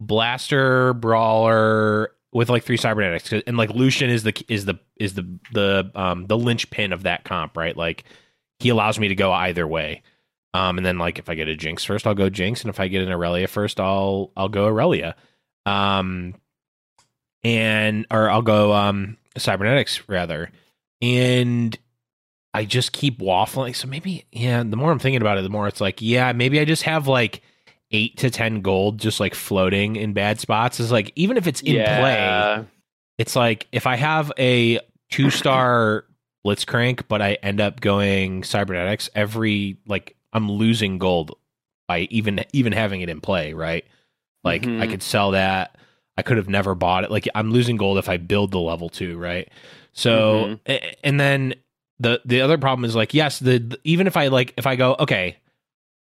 blaster 0.00 0.92
brawler 0.94 2.10
with 2.32 2.48
like 2.50 2.64
three 2.64 2.76
cybernetics, 2.76 3.32
and 3.32 3.56
like 3.56 3.70
lucian 3.70 4.10
is 4.10 4.22
the 4.24 4.44
is 4.48 4.64
the 4.64 4.78
is 4.96 5.14
the 5.14 5.38
the 5.52 5.90
um 5.94 6.26
the 6.26 6.36
linchpin 6.36 6.92
of 6.92 7.04
that 7.04 7.24
comp 7.24 7.56
right? 7.56 7.76
Like 7.76 8.04
he 8.58 8.68
allows 8.68 8.98
me 8.98 9.08
to 9.08 9.14
go 9.14 9.32
either 9.32 9.66
way. 9.66 10.02
Um 10.52 10.78
and 10.78 10.86
then 10.86 10.98
like 10.98 11.18
if 11.18 11.28
i 11.28 11.34
get 11.34 11.48
a 11.48 11.56
jinx 11.56 11.84
first 11.84 12.06
i'll 12.06 12.14
go 12.14 12.30
jinx 12.30 12.62
and 12.62 12.70
if 12.70 12.78
i 12.80 12.88
get 12.88 13.02
an 13.02 13.08
Irelia 13.08 13.48
first 13.48 13.80
i'll 13.80 14.32
i'll 14.36 14.48
go 14.48 14.66
Irelia. 14.66 15.14
Um 15.66 16.34
and 17.42 18.06
or 18.10 18.30
i'll 18.30 18.42
go 18.42 18.72
um 18.72 19.16
cybernetics 19.36 20.08
rather. 20.08 20.50
And 21.02 21.76
i 22.52 22.64
just 22.64 22.92
keep 22.92 23.18
waffling. 23.18 23.74
So 23.74 23.88
maybe 23.88 24.26
yeah 24.32 24.62
the 24.62 24.76
more 24.76 24.92
i'm 24.92 24.98
thinking 24.98 25.22
about 25.22 25.38
it 25.38 25.42
the 25.42 25.48
more 25.50 25.66
it's 25.68 25.80
like 25.80 26.00
yeah 26.00 26.32
maybe 26.32 26.60
i 26.60 26.64
just 26.64 26.84
have 26.84 27.08
like 27.08 27.42
eight 27.94 28.16
to 28.18 28.30
ten 28.30 28.60
gold 28.60 28.98
just 28.98 29.20
like 29.20 29.34
floating 29.34 29.96
in 29.96 30.12
bad 30.12 30.40
spots 30.40 30.80
is 30.80 30.90
like 30.90 31.12
even 31.14 31.36
if 31.36 31.46
it's 31.46 31.60
in 31.62 31.76
play 31.98 32.66
it's 33.18 33.36
like 33.36 33.66
if 33.72 33.86
I 33.86 33.94
have 33.96 34.32
a 34.38 34.80
two 35.10 35.30
star 35.30 36.04
Blitzcrank, 36.44 37.04
but 37.08 37.22
I 37.22 37.34
end 37.42 37.60
up 37.60 37.80
going 37.80 38.42
cybernetics, 38.42 39.08
every 39.14 39.78
like 39.86 40.14
I'm 40.32 40.50
losing 40.50 40.98
gold 40.98 41.38
by 41.88 42.00
even 42.10 42.44
even 42.52 42.72
having 42.72 43.00
it 43.00 43.08
in 43.08 43.20
play, 43.20 43.52
right? 43.54 43.84
Like 44.42 44.64
I 44.64 44.66
Mhm. 44.86 44.90
could 44.90 45.02
sell 45.02 45.30
that. 45.30 45.76
I 46.18 46.22
could 46.22 46.36
have 46.36 46.48
never 46.48 46.74
bought 46.74 47.04
it. 47.04 47.10
Like 47.10 47.26
I'm 47.34 47.50
losing 47.50 47.76
gold 47.76 47.96
if 47.98 48.08
I 48.10 48.18
build 48.18 48.50
the 48.50 48.60
level 48.60 48.88
two, 48.90 49.16
right? 49.16 49.48
So 49.92 50.58
a- 50.68 50.94
and 51.06 51.18
then 51.18 51.54
the 52.00 52.20
the 52.24 52.40
other 52.42 52.58
problem 52.58 52.84
is 52.84 52.94
like 52.96 53.14
yes, 53.14 53.38
the, 53.38 53.58
the- 53.58 53.80
even 53.84 54.06
if 54.06 54.16
I 54.16 54.26
like 54.28 54.52
if 54.56 54.66
I 54.66 54.76
go 54.76 54.96
okay, 55.00 55.36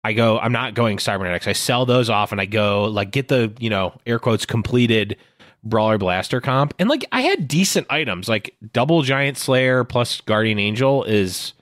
I 0.04 0.14
go 0.14 0.40
I'm 0.40 0.52
not 0.52 0.74
going 0.74 1.00
cybernetics. 1.00 1.48
I 1.48 1.54
sell 1.54 1.86
those 1.86 2.10
off 2.10 2.32
and 2.32 2.42
I 2.42 2.46
go 2.46 2.86
like 2.86 3.12
get 3.12 3.28
the 3.28 3.54
you 3.60 3.70
know 3.70 3.94
air 4.06 4.20
quotes 4.20 4.46
completed 4.46 5.18
brawler 5.64 6.00
blaster 6.00 6.42
comp 6.42 6.74
and 6.80 6.90
like 6.90 7.06
I 7.12 7.22
had 7.22 7.48
decent 7.48 7.86
items 7.92 8.28
like 8.28 8.56
double 8.74 9.04
giant 9.04 9.38
slayer 9.38 9.84
plus 9.84 10.20
guardian 10.22 10.58
angel 10.58 11.04
is 11.04 11.54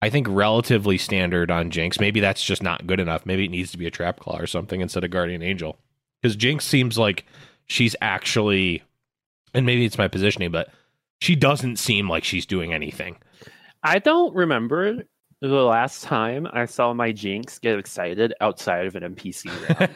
I 0.00 0.10
think 0.10 0.26
relatively 0.28 0.98
standard 0.98 1.50
on 1.50 1.70
Jinx. 1.70 2.00
Maybe 2.00 2.18
that's 2.18 2.42
just 2.42 2.62
not 2.62 2.88
good 2.88 2.98
enough. 2.98 3.24
Maybe 3.24 3.44
it 3.44 3.50
needs 3.50 3.70
to 3.70 3.78
be 3.78 3.86
a 3.86 3.90
trap 3.90 4.18
claw 4.18 4.36
or 4.36 4.46
something 4.46 4.80
instead 4.80 5.04
of 5.04 5.10
guardian 5.10 5.42
angel 5.42 5.78
because 6.20 6.36
Jinx 6.36 6.64
seems 6.64 6.98
like 6.98 7.24
she's 7.66 7.96
actually 8.00 8.82
and 9.54 9.66
maybe 9.66 9.84
it's 9.84 9.98
my 9.98 10.08
positioning, 10.08 10.50
but 10.50 10.70
she 11.20 11.36
doesn't 11.36 11.76
seem 11.76 12.08
like 12.08 12.24
she's 12.24 12.46
doing 12.46 12.72
anything. 12.72 13.16
I 13.82 13.98
don't 13.98 14.34
remember 14.34 15.04
the 15.48 15.62
last 15.64 16.04
time 16.04 16.46
I 16.52 16.64
saw 16.66 16.92
my 16.94 17.12
Jinx 17.12 17.58
get 17.58 17.78
excited 17.78 18.32
outside 18.40 18.86
of 18.86 18.94
an 18.96 19.14
NPC 19.14 19.50
round. 19.80 19.90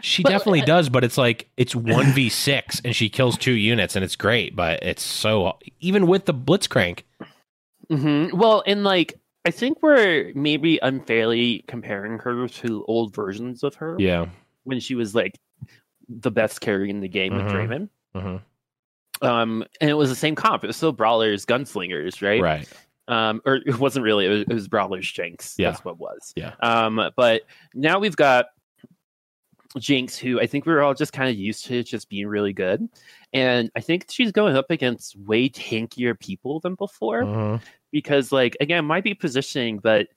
She 0.00 0.22
But- 0.22 0.30
definitely 0.30 0.62
does, 0.62 0.88
but 0.88 1.04
it's 1.04 1.18
like 1.18 1.48
it's 1.56 1.74
one 1.76 2.06
v 2.14 2.28
six, 2.28 2.80
and 2.84 2.94
she 2.96 3.08
kills 3.08 3.36
two 3.36 3.52
units, 3.52 3.96
and 3.96 4.04
it's 4.04 4.16
great. 4.16 4.56
But 4.56 4.82
it's 4.82 5.02
so 5.02 5.58
even 5.80 6.06
with 6.06 6.24
the 6.24 6.34
Blitzcrank, 6.34 7.00
hmm 7.90 8.28
Well, 8.32 8.62
and 8.66 8.82
like 8.84 9.18
I 9.44 9.50
think 9.50 9.82
we're 9.82 10.32
maybe 10.34 10.78
unfairly 10.82 11.64
comparing 11.66 12.18
her 12.20 12.46
to 12.48 12.84
old 12.88 13.14
versions 13.14 13.62
of 13.62 13.74
her 13.76 13.96
yeah, 13.98 14.26
when 14.64 14.80
she 14.80 14.94
was 14.94 15.14
like 15.14 15.38
the 16.08 16.30
best 16.30 16.60
carry 16.60 16.90
in 16.90 17.00
the 17.00 17.08
game 17.08 17.34
with 17.34 17.46
Draven. 17.46 17.88
Draymond. 18.14 18.40
hmm 19.22 19.26
Um, 19.26 19.64
and 19.80 19.90
it 19.90 19.94
was 19.94 20.08
the 20.10 20.16
same 20.16 20.34
comp. 20.34 20.64
It 20.64 20.68
was 20.68 20.76
still 20.76 20.92
brawlers, 20.92 21.46
gunslingers, 21.46 22.20
right? 22.26 22.40
right, 22.42 22.68
um, 23.10 23.40
or 23.44 23.56
it 23.66 23.78
wasn't 23.78 24.04
really. 24.04 24.26
It 24.26 24.28
was, 24.30 24.40
it 24.42 24.52
was 24.54 24.68
Brawler's 24.68 25.10
Jinx. 25.10 25.54
Yeah. 25.58 25.70
That's 25.70 25.84
what 25.84 25.92
it 25.92 25.98
was. 25.98 26.32
Yeah. 26.36 26.54
Um, 26.60 27.10
but 27.16 27.42
now 27.74 27.98
we've 27.98 28.16
got 28.16 28.46
Jinx, 29.78 30.16
who 30.18 30.40
I 30.40 30.46
think 30.46 30.66
we 30.66 30.72
are 30.72 30.82
all 30.82 30.94
just 30.94 31.12
kind 31.12 31.30
of 31.30 31.36
used 31.36 31.64
to 31.66 31.82
just 31.84 32.08
being 32.08 32.26
really 32.26 32.52
good, 32.52 32.88
And 33.32 33.70
I 33.76 33.80
think 33.80 34.06
she's 34.10 34.32
going 34.32 34.56
up 34.56 34.70
against 34.70 35.16
way 35.16 35.48
tankier 35.48 36.18
people 36.18 36.58
than 36.58 36.74
before 36.74 37.22
Mhm. 37.22 37.60
because, 37.92 38.32
like, 38.32 38.56
again, 38.60 38.84
might 38.84 39.04
be 39.04 39.14
positioning, 39.14 39.78
but 39.78 40.08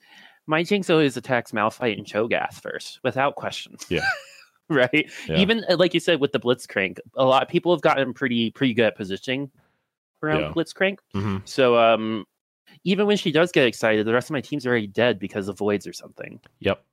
my 0.47 0.63
Jinx 0.63 0.89
always 0.89 1.15
attacks 1.17 1.51
Malphite 1.51 1.97
and 1.99 2.05
Cho'Gath 2.07 2.55
first 2.61 2.99
without 3.03 3.35
question. 3.35 3.77
Yeah. 3.89 4.07
right. 4.69 5.09
Yeah. 5.27 5.37
Even 5.37 5.63
uh, 5.69 5.77
like 5.77 5.93
you 5.93 5.99
said 5.99 6.19
with 6.19 6.31
the 6.31 6.39
Blitzcrank, 6.39 6.97
a 7.15 7.23
lot 7.23 7.43
of 7.43 7.47
people 7.49 7.73
have 7.75 7.81
gotten 7.81 8.13
pretty 8.13 8.49
pretty 8.51 8.73
good 8.73 8.85
at 8.85 8.95
positioning 8.97 9.51
around 10.23 10.39
Yeah. 10.41 10.51
Blitzcrank. 10.51 10.97
Mhm. 11.15 11.47
So 11.47 11.77
um, 11.77 12.25
even 12.83 13.07
when 13.07 13.17
she 13.17 13.31
does 13.31 13.51
get 13.51 13.65
excited, 13.65 14.05
the 14.05 14.13
rest 14.13 14.29
of 14.29 14.33
my 14.33 14.41
team's 14.41 14.65
already 14.67 14.87
dead 14.87 15.19
because 15.19 15.47
of 15.47 15.57
voids 15.57 15.87
or 15.87 15.93
something. 15.93 16.39
Yep. 16.59 16.83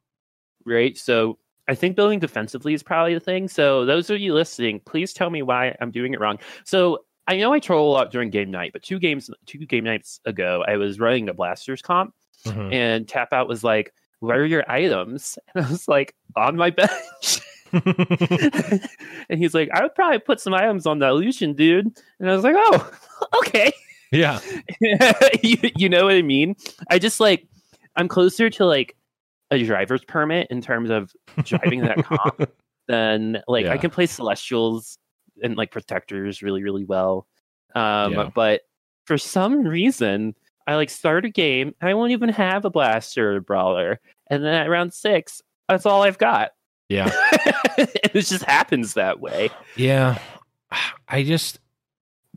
Right. 0.64 0.96
So 0.96 1.38
I 1.68 1.74
think 1.74 1.96
building 1.96 2.18
defensively 2.18 2.74
is 2.74 2.82
probably 2.82 3.14
the 3.14 3.20
thing. 3.20 3.48
So 3.48 3.84
those 3.84 4.10
of 4.10 4.20
you 4.20 4.34
listening, 4.34 4.80
please 4.84 5.12
tell 5.12 5.30
me 5.30 5.42
why 5.42 5.74
I'm 5.80 5.90
doing 5.90 6.12
it 6.14 6.20
wrong. 6.20 6.38
So 6.64 7.04
I 7.26 7.36
know 7.36 7.52
I 7.52 7.58
troll 7.60 7.90
a 7.90 7.92
lot 7.92 8.10
during 8.10 8.30
game 8.30 8.50
night, 8.50 8.72
but 8.72 8.82
two 8.82 8.98
games 8.98 9.30
two 9.46 9.58
game 9.58 9.84
nights 9.84 10.20
ago, 10.24 10.64
I 10.66 10.76
was 10.76 10.98
running 11.00 11.28
a 11.28 11.34
blasters 11.34 11.80
comp 11.82 12.14
Mhm. 12.46 12.72
and 12.72 13.06
tap 13.08 13.32
out 13.32 13.48
was 13.48 13.62
like, 13.62 13.92
Where 14.20 14.40
are 14.40 14.44
your 14.46 14.64
items? 14.70 15.38
And 15.54 15.64
I 15.64 15.70
was 15.70 15.86
like, 15.88 16.14
on 16.36 16.56
my 16.56 16.70
bench. 16.70 17.40
and 17.72 19.38
he's 19.38 19.54
like, 19.54 19.70
I 19.72 19.82
would 19.82 19.94
probably 19.94 20.18
put 20.18 20.40
some 20.40 20.54
items 20.54 20.86
on 20.86 20.98
that 21.00 21.14
Lucian 21.14 21.54
dude. 21.54 21.86
And 22.18 22.30
I 22.30 22.34
was 22.34 22.44
like, 22.44 22.56
Oh, 22.58 22.90
okay. 23.38 23.72
Yeah. 24.12 24.40
you, 25.42 25.56
you 25.76 25.88
know 25.88 26.04
what 26.04 26.14
I 26.14 26.22
mean? 26.22 26.56
I 26.90 26.98
just 26.98 27.20
like 27.20 27.46
I'm 27.96 28.08
closer 28.08 28.50
to 28.50 28.66
like 28.66 28.96
a 29.50 29.62
driver's 29.62 30.04
permit 30.04 30.48
in 30.50 30.60
terms 30.60 30.90
of 30.90 31.12
driving 31.44 31.80
that 31.82 32.04
comp 32.04 32.50
than 32.88 33.42
like 33.48 33.66
I 33.66 33.76
can 33.78 33.90
play 33.90 34.06
celestials 34.06 34.98
and 35.42 35.56
like 35.56 35.70
protectors 35.70 36.42
really, 36.42 36.62
really 36.62 36.84
well. 36.84 37.26
Um 37.74 38.12
Yeah. 38.12 38.30
but 38.34 38.62
for 39.06 39.18
some 39.18 39.64
reason 39.64 40.34
I 40.66 40.76
like 40.76 40.90
start 40.90 41.24
a 41.24 41.30
game 41.30 41.74
and 41.80 41.88
I 41.88 41.94
won't 41.94 42.12
even 42.12 42.28
have 42.30 42.64
a 42.64 42.70
blaster 42.70 43.32
or 43.32 43.36
a 43.36 43.40
brawler. 43.40 44.00
And 44.28 44.44
then 44.44 44.54
at 44.54 44.70
round 44.70 44.92
six, 44.92 45.42
that's 45.68 45.86
all 45.86 46.02
I've 46.02 46.18
got. 46.18 46.50
Yeah. 46.88 47.10
it 47.78 48.12
just 48.12 48.44
happens 48.44 48.94
that 48.94 49.20
way. 49.20 49.50
Yeah. 49.76 50.18
I 51.08 51.22
just 51.22 51.59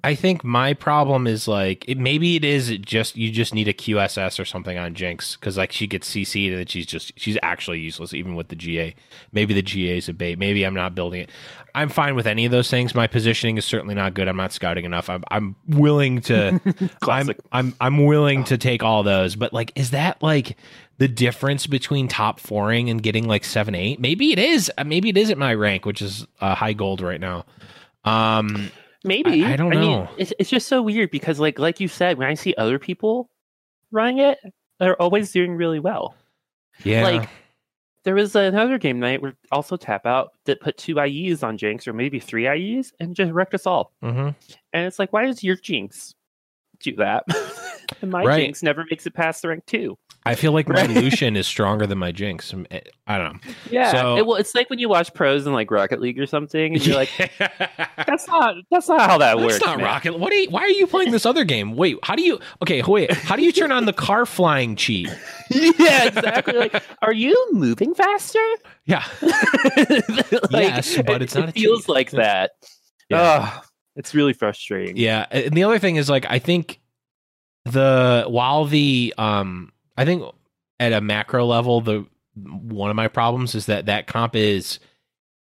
I 0.05 0.15
think 0.15 0.43
my 0.43 0.74
problem 0.74 1.27
is 1.27 1.48
like 1.48 1.86
it, 1.88 1.98
maybe 1.98 2.36
it 2.36 2.43
is 2.43 2.77
just 2.79 3.15
you 3.15 3.31
just 3.31 3.53
need 3.53 3.69
a 3.69 3.74
QSS 3.74 4.38
or 4.38 4.43
something 4.43 4.77
on 4.77 4.95
Jinx 4.95 5.38
because 5.38 5.57
like 5.57 5.72
she 5.72 5.88
gets 5.88 6.13
CC'd 6.13 6.50
and 6.50 6.60
then 6.60 6.65
she's 6.65 6.86
just 6.86 7.17
she's 7.17 7.38
actually 7.41 7.79
useless 7.79 8.13
even 8.13 8.36
with 8.36 8.50
the 8.50 8.55
GA. 8.55 8.93
Maybe 9.31 9.53
the 9.53 9.62
GA 9.62 9.98
is 9.98 10.10
a 10.10 10.13
bait. 10.13 10.38
Maybe 10.38 10.65
I'm 10.65 10.74
not 10.74 10.93
building 10.93 11.22
it. 11.22 11.29
I'm 11.74 11.88
fine 11.88 12.15
with 12.15 12.27
any 12.27 12.45
of 12.45 12.51
those 12.51 12.69
things. 12.69 12.93
My 12.93 13.07
positioning 13.07 13.57
is 13.57 13.63
certainly 13.63 13.95
not 13.95 14.13
good. 14.13 14.27
I'm 14.27 14.36
not 14.36 14.51
scouting 14.51 14.83
enough. 14.83 15.10
I'm 15.10 15.24
I'm 15.31 15.55
willing 15.69 16.19
to 16.22 16.60
I'm 17.03 17.29
I'm 17.53 17.74
I'm 17.79 18.05
willing 18.05 18.43
to 18.45 18.57
take 18.57 18.83
all 18.83 19.03
those. 19.03 19.38
But 19.38 19.53
like, 19.53 19.72
is 19.75 19.91
that 19.91 20.22
like 20.22 20.57
the 20.98 21.07
difference 21.07 21.65
between 21.65 22.10
top 22.10 22.41
fouring 22.41 22.89
and 22.89 23.01
getting 23.01 23.25
like 23.25 23.45
seven 23.45 23.74
eight? 23.74 24.01
Maybe 24.01 24.33
it 24.33 24.39
is. 24.39 24.69
Uh, 24.77 24.83
Maybe 24.83 25.07
it 25.10 25.17
is 25.17 25.29
at 25.29 25.38
my 25.38 25.53
rank, 25.53 25.86
which 25.86 26.01
is 26.01 26.27
uh, 26.41 26.55
high 26.55 26.74
gold 26.74 27.00
right 27.00 27.22
now. 27.22 27.45
Um, 28.03 28.69
Maybe 29.03 29.43
I- 29.43 29.53
I 29.53 29.55
don't 29.55 29.69
mean, 29.69 29.81
know. 29.81 30.10
it's 30.17 30.33
it's 30.39 30.50
just 30.50 30.67
so 30.67 30.81
weird 30.81 31.12
because 31.12 31.39
like 31.39 31.60
like 31.60 31.79
you 31.79 31.88
said, 31.88 32.17
when 32.17 32.27
I 32.27 32.33
see 32.36 32.53
other 32.57 32.79
people 32.79 33.29
running 33.91 34.19
it, 34.19 34.39
they're 34.79 35.00
always 35.01 35.31
doing 35.31 35.55
really 35.55 35.79
well. 35.79 36.15
yeah, 36.83 37.03
Like 37.03 37.29
there 38.03 38.15
was 38.15 38.36
another 38.36 38.77
game 38.77 39.00
night 39.00 39.22
where 39.22 39.33
also 39.51 39.77
tap 39.77 40.05
out 40.05 40.31
that 40.45 40.60
put 40.60 40.77
two 40.77 41.00
IEs 41.00 41.41
on 41.43 41.57
Jinx 41.57 41.88
or 41.88 41.93
maybe 41.93 42.19
three 42.19 42.48
IEs 42.48 42.91
and 43.00 43.15
just 43.15 43.31
wrecked 43.31 43.53
us 43.53 43.65
all. 43.65 43.93
hmm 44.01 44.29
And 44.74 44.86
it's 44.88 45.00
like, 45.00 45.13
why 45.13 45.25
does 45.25 45.43
your 45.43 45.55
Jinx 45.55 46.13
do 46.79 46.95
that? 46.98 47.24
and 48.01 48.12
my 48.12 48.24
Right. 48.25 48.39
Jinx 48.41 48.62
never 48.63 48.86
makes 48.89 49.05
it 49.05 49.13
past 49.13 49.41
the 49.41 49.50
rank 49.50 49.65
two. 49.65 49.98
I 50.25 50.36
feel 50.36 50.53
like 50.53 50.70
my 50.70 50.86
Lucian 50.86 51.36
is 51.36 51.46
stronger 51.48 51.86
than 51.86 51.98
my 51.98 52.12
Jinx. 52.13 52.53
Eh, 52.72 52.80
I 53.08 53.18
don't 53.18 53.34
know. 53.34 53.51
Yeah. 53.70 53.92
So- 53.92 54.18
it, 54.18 54.25
well, 54.25 54.38
it's 54.38 54.56
like 54.56 54.70
when 54.70 54.80
you 54.80 54.88
watch 54.88 55.13
pros 55.13 55.46
in 55.46 55.51
like 55.53 55.70
Rocket 55.70 56.00
League 56.00 56.18
or 56.20 56.25
something, 56.25 56.75
and 56.75 56.86
you're 56.86 56.96
like, 56.96 57.10
that's 58.08 58.27
not 58.27 58.56
that's 58.72 58.88
not 58.88 59.01
how 59.01 59.18
that 59.18 59.38
works. 59.38 59.53
That's 59.56 59.65
not 59.65 59.77
man." 59.80 59.86
rocket. 59.88 60.18
What? 60.18 60.32
Are 60.32 60.36
you, 60.36 60.50
why 60.50 60.62
are 60.62 60.70
you 60.70 60.88
playing 60.88 61.12
this 61.12 61.25
other 61.25 61.44
game? 61.44 61.75
Wait, 61.75 61.98
how 62.03 62.15
do 62.15 62.22
you? 62.24 62.39
Okay, 62.62 62.82
wait. 62.84 63.12
How 63.12 63.36
do 63.36 63.44
you 63.44 63.51
turn 63.51 63.72
on 63.74 63.86
the 63.86 63.92
car 63.94 64.25
flying 64.25 64.75
cheat? 64.77 65.10
yeah, 65.50 66.06
exactly. 66.08 66.53
Like, 66.56 66.82
are 67.01 67.13
you 67.13 67.50
moving 67.51 67.94
faster? 67.94 68.39
Yeah, 68.86 69.03
Like, 69.21 70.52
Yes, 70.52 70.97
but 71.06 71.15
it- 71.15 71.21
it's 71.24 71.36
not 71.36 71.45
It 71.45 71.50
a 71.50 71.52
feels 71.54 71.82
cheat. 71.82 71.89
like 71.89 72.12
that. 72.12 72.52
Yeah. 73.10 73.19
Ugh, 73.58 73.63
it's 73.97 74.13
really 74.15 74.34
frustrating. 74.34 74.95
Yeah, 74.97 75.26
and 75.32 75.54
the 75.54 75.63
other 75.65 75.80
thing 75.80 75.97
is 75.97 76.10
like 76.10 76.26
I 76.30 76.39
think 76.39 76.80
the 77.65 78.26
while 78.28 78.65
the 78.65 79.13
um 79.17 79.71
I 79.97 80.06
think 80.06 80.23
at 80.79 80.93
a 80.93 81.01
macro 81.01 81.45
level 81.45 81.82
the 81.82 82.06
one 82.36 82.89
of 82.89 82.95
my 82.95 83.08
problems 83.08 83.53
is 83.56 83.67
that 83.67 83.86
that 83.86 84.08
comp 84.08 84.36
is 84.36 84.79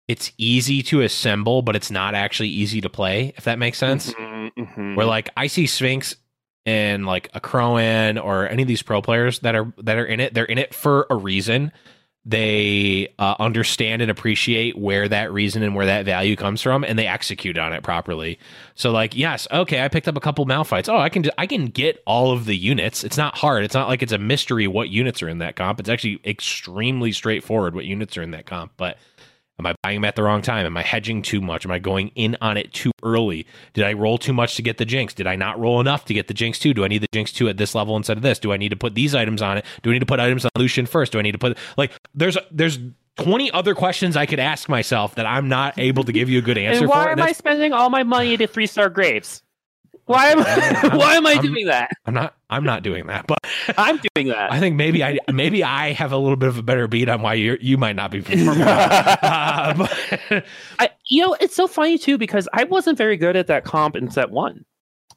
it's 0.07 0.31
easy 0.37 0.83
to 0.83 1.01
assemble 1.01 1.61
but 1.61 1.75
it's 1.75 1.89
not 1.91 2.13
actually 2.15 2.49
easy 2.49 2.79
to 2.81 2.89
play 2.89 3.33
if 3.37 3.43
that 3.45 3.57
makes 3.59 3.77
sense. 3.77 4.13
Mhm, 4.13 4.51
mhm. 4.57 4.95
Where 4.95 5.05
like 5.05 5.29
I 5.35 5.47
see 5.47 5.65
Sphinx 5.65 6.15
and 6.65 7.05
like 7.05 7.29
a 7.33 7.39
Crowan 7.41 8.23
or 8.23 8.47
any 8.47 8.61
of 8.61 8.67
these 8.67 8.81
pro 8.83 9.01
players 9.01 9.39
that 9.39 9.55
are 9.55 9.73
that 9.77 9.97
are 9.97 10.05
in 10.05 10.19
it, 10.19 10.33
they're 10.33 10.45
in 10.45 10.57
it 10.57 10.73
for 10.73 11.07
a 11.09 11.15
reason. 11.15 11.71
They 12.29 13.07
uh, 13.17 13.35
understand 13.39 14.01
and 14.01 14.11
appreciate 14.11 14.77
where 14.77 15.07
that 15.07 15.31
reason 15.31 15.63
and 15.63 15.73
where 15.73 15.85
that 15.85 16.03
value 16.03 16.35
comes 16.35 16.61
from, 16.61 16.83
and 16.83 16.99
they 16.99 17.07
execute 17.07 17.57
on 17.57 17.71
it 17.71 17.83
properly. 17.83 18.37
So, 18.75 18.91
like, 18.91 19.15
yes, 19.15 19.47
okay, 19.49 19.81
I 19.81 19.87
picked 19.87 20.09
up 20.09 20.17
a 20.17 20.19
couple 20.19 20.45
Malphites. 20.45 20.89
Oh, 20.91 20.97
I 20.97 21.07
can 21.07 21.23
I 21.37 21.47
can 21.47 21.67
get 21.67 22.03
all 22.05 22.33
of 22.33 22.43
the 22.43 22.57
units. 22.57 23.05
It's 23.05 23.15
not 23.15 23.37
hard. 23.37 23.63
It's 23.63 23.73
not 23.73 23.87
like 23.87 24.03
it's 24.03 24.11
a 24.11 24.17
mystery 24.17 24.67
what 24.67 24.89
units 24.89 25.23
are 25.23 25.29
in 25.29 25.37
that 25.37 25.55
comp. 25.55 25.79
It's 25.79 25.87
actually 25.87 26.19
extremely 26.25 27.13
straightforward 27.13 27.73
what 27.73 27.85
units 27.85 28.17
are 28.17 28.23
in 28.23 28.31
that 28.31 28.45
comp. 28.45 28.73
But 28.75 28.97
Am 29.59 29.65
I 29.65 29.73
buying 29.81 29.95
them 29.97 30.05
at 30.05 30.15
the 30.15 30.21
wrong 30.23 30.43
time? 30.43 30.65
Am 30.67 30.77
I 30.77 30.83
hedging 30.83 31.23
too 31.23 31.41
much? 31.41 31.65
Am 31.65 31.71
I 31.71 31.79
going 31.79 32.09
in 32.15 32.37
on 32.41 32.57
it 32.57 32.71
too 32.73 32.91
early? 33.01 33.47
Did 33.73 33.85
I 33.85 33.93
roll 33.93 34.19
too 34.19 34.33
much 34.33 34.55
to 34.57 34.61
get 34.61 34.77
the 34.77 34.85
jinx? 34.85 35.15
Did 35.15 35.25
I 35.25 35.35
not 35.35 35.59
roll 35.59 35.81
enough 35.81 36.05
to 36.05 36.13
get 36.13 36.27
the 36.27 36.33
jinx 36.35 36.59
two? 36.59 36.75
Do 36.75 36.83
I 36.85 36.87
need 36.87 37.01
the 37.01 37.07
jinx 37.11 37.31
two 37.31 37.49
at 37.49 37.57
this 37.57 37.73
level 37.73 37.97
instead 37.97 38.17
of 38.17 38.23
this? 38.23 38.37
Do 38.37 38.51
I 38.53 38.57
need 38.57 38.69
to 38.69 38.75
put 38.75 38.93
these 38.93 39.15
items 39.15 39.41
on 39.41 39.57
it? 39.57 39.65
Do 39.81 39.89
I 39.89 39.93
need 39.93 39.99
to 39.99 40.05
put 40.05 40.19
items 40.19 40.45
on 40.45 40.51
Lucian 40.57 40.85
first? 40.85 41.11
Do 41.11 41.17
I 41.19 41.23
need 41.23 41.31
to 41.31 41.39
put 41.39 41.57
like 41.75 41.91
there's 42.13 42.37
there's 42.51 42.77
20 43.17 43.49
other 43.49 43.73
questions 43.73 44.15
I 44.15 44.27
could 44.27 44.39
ask 44.39 44.69
myself 44.69 45.15
that 45.15 45.25
I'm 45.25 45.49
not 45.49 45.79
able 45.79 46.03
to 46.03 46.11
give 46.11 46.29
you 46.29 46.37
a 46.37 46.41
good 46.43 46.59
answer 46.59 46.81
and 46.81 46.89
why 46.89 47.05
for. 47.05 47.09
am 47.09 47.21
I 47.23 47.31
spending 47.31 47.73
all 47.73 47.89
my 47.89 48.03
money 48.03 48.37
to 48.37 48.45
three 48.45 48.67
star 48.67 48.89
graves? 48.89 49.41
Why 50.05 50.27
am 50.27 50.39
I'm- 50.45 50.97
why 50.99 51.15
am 51.15 51.25
I 51.25 51.31
I'm- 51.31 51.41
doing 51.41 51.65
that? 51.65 51.89
I'm 52.05 52.13
not 52.13 52.35
I'm 52.49 52.63
not 52.63 52.81
doing 52.83 53.07
that. 53.07 53.27
But 53.27 53.39
I'm 53.77 53.99
doing 54.15 54.27
that. 54.29 54.51
I 54.51 54.59
think 54.59 54.75
maybe 54.75 55.03
I 55.03 55.17
maybe 55.31 55.63
I 55.63 55.91
have 55.93 56.11
a 56.11 56.17
little 56.17 56.37
bit 56.37 56.49
of 56.49 56.57
a 56.57 56.63
better 56.63 56.87
beat 56.87 57.09
on 57.09 57.21
why 57.21 57.33
you 57.33 57.57
you 57.59 57.77
might 57.77 57.95
not 57.95 58.11
be 58.11 58.21
performing. 58.21 58.61
uh, 58.61 59.87
I, 60.79 60.89
you 61.07 61.25
know, 61.25 61.35
it's 61.39 61.55
so 61.55 61.67
funny 61.67 61.97
too 61.97 62.17
because 62.17 62.47
I 62.53 62.63
wasn't 62.65 62.97
very 62.97 63.17
good 63.17 63.35
at 63.35 63.47
that 63.47 63.63
comp 63.65 63.95
in 63.95 64.09
set 64.09 64.31
one. 64.31 64.65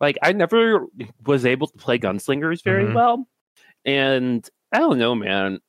Like, 0.00 0.16
I 0.22 0.32
never 0.32 0.86
was 1.26 1.44
able 1.44 1.66
to 1.66 1.76
play 1.78 1.98
gunslingers 1.98 2.64
very 2.64 2.84
Mhm. 2.86 2.94
well, 2.94 3.28
and 3.84 4.48
I 4.72 4.78
don't 4.78 4.98
know, 4.98 5.14
man. 5.14 5.60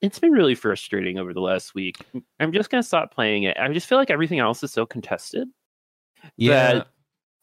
It's 0.00 0.18
been 0.18 0.32
really 0.32 0.56
frustrating 0.56 1.16
over 1.18 1.32
the 1.32 1.40
last 1.40 1.72
week. 1.74 1.98
I'm 2.40 2.52
just 2.52 2.70
gonna 2.70 2.82
stop 2.82 3.14
playing 3.14 3.44
it. 3.44 3.56
I 3.56 3.72
just 3.72 3.88
feel 3.88 3.98
like 3.98 4.10
everything 4.10 4.40
else 4.40 4.62
is 4.64 4.72
so 4.72 4.84
contested. 4.84 5.48
yeah, 6.36 6.82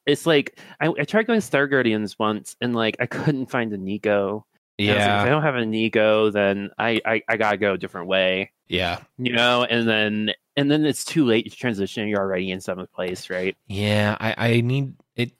it's 0.09 0.25
like 0.25 0.59
I, 0.79 0.87
I 0.87 1.03
tried 1.03 1.27
going 1.27 1.41
Star 1.41 1.67
Guardians 1.67 2.17
once, 2.19 2.55
and 2.61 2.75
like 2.75 2.97
I 2.99 3.05
couldn't 3.05 3.47
find 3.47 3.71
a 3.73 3.77
Neeko. 3.77 4.43
And 4.77 4.89
I 4.89 4.93
like, 4.93 4.99
yeah, 4.99 5.21
if 5.21 5.27
I 5.27 5.29
don't 5.29 5.43
have 5.43 5.55
a 5.55 5.59
Neeko, 5.59 6.31
then 6.31 6.71
I, 6.77 7.01
I 7.05 7.21
I 7.27 7.37
gotta 7.37 7.57
go 7.57 7.73
a 7.73 7.77
different 7.77 8.07
way. 8.07 8.51
yeah. 8.69 8.99
you 9.17 9.33
know 9.33 9.63
and 9.63 9.87
then 9.87 10.31
and 10.55 10.69
then 10.69 10.85
it's 10.85 11.03
too 11.03 11.25
late 11.25 11.49
to 11.49 11.57
transition 11.57 12.07
you're 12.07 12.19
already 12.19 12.51
in 12.51 12.61
seventh 12.61 12.91
place 12.93 13.29
right 13.29 13.57
Yeah, 13.67 14.15
I, 14.19 14.35
I 14.37 14.61
need 14.61 14.93
it. 15.15 15.31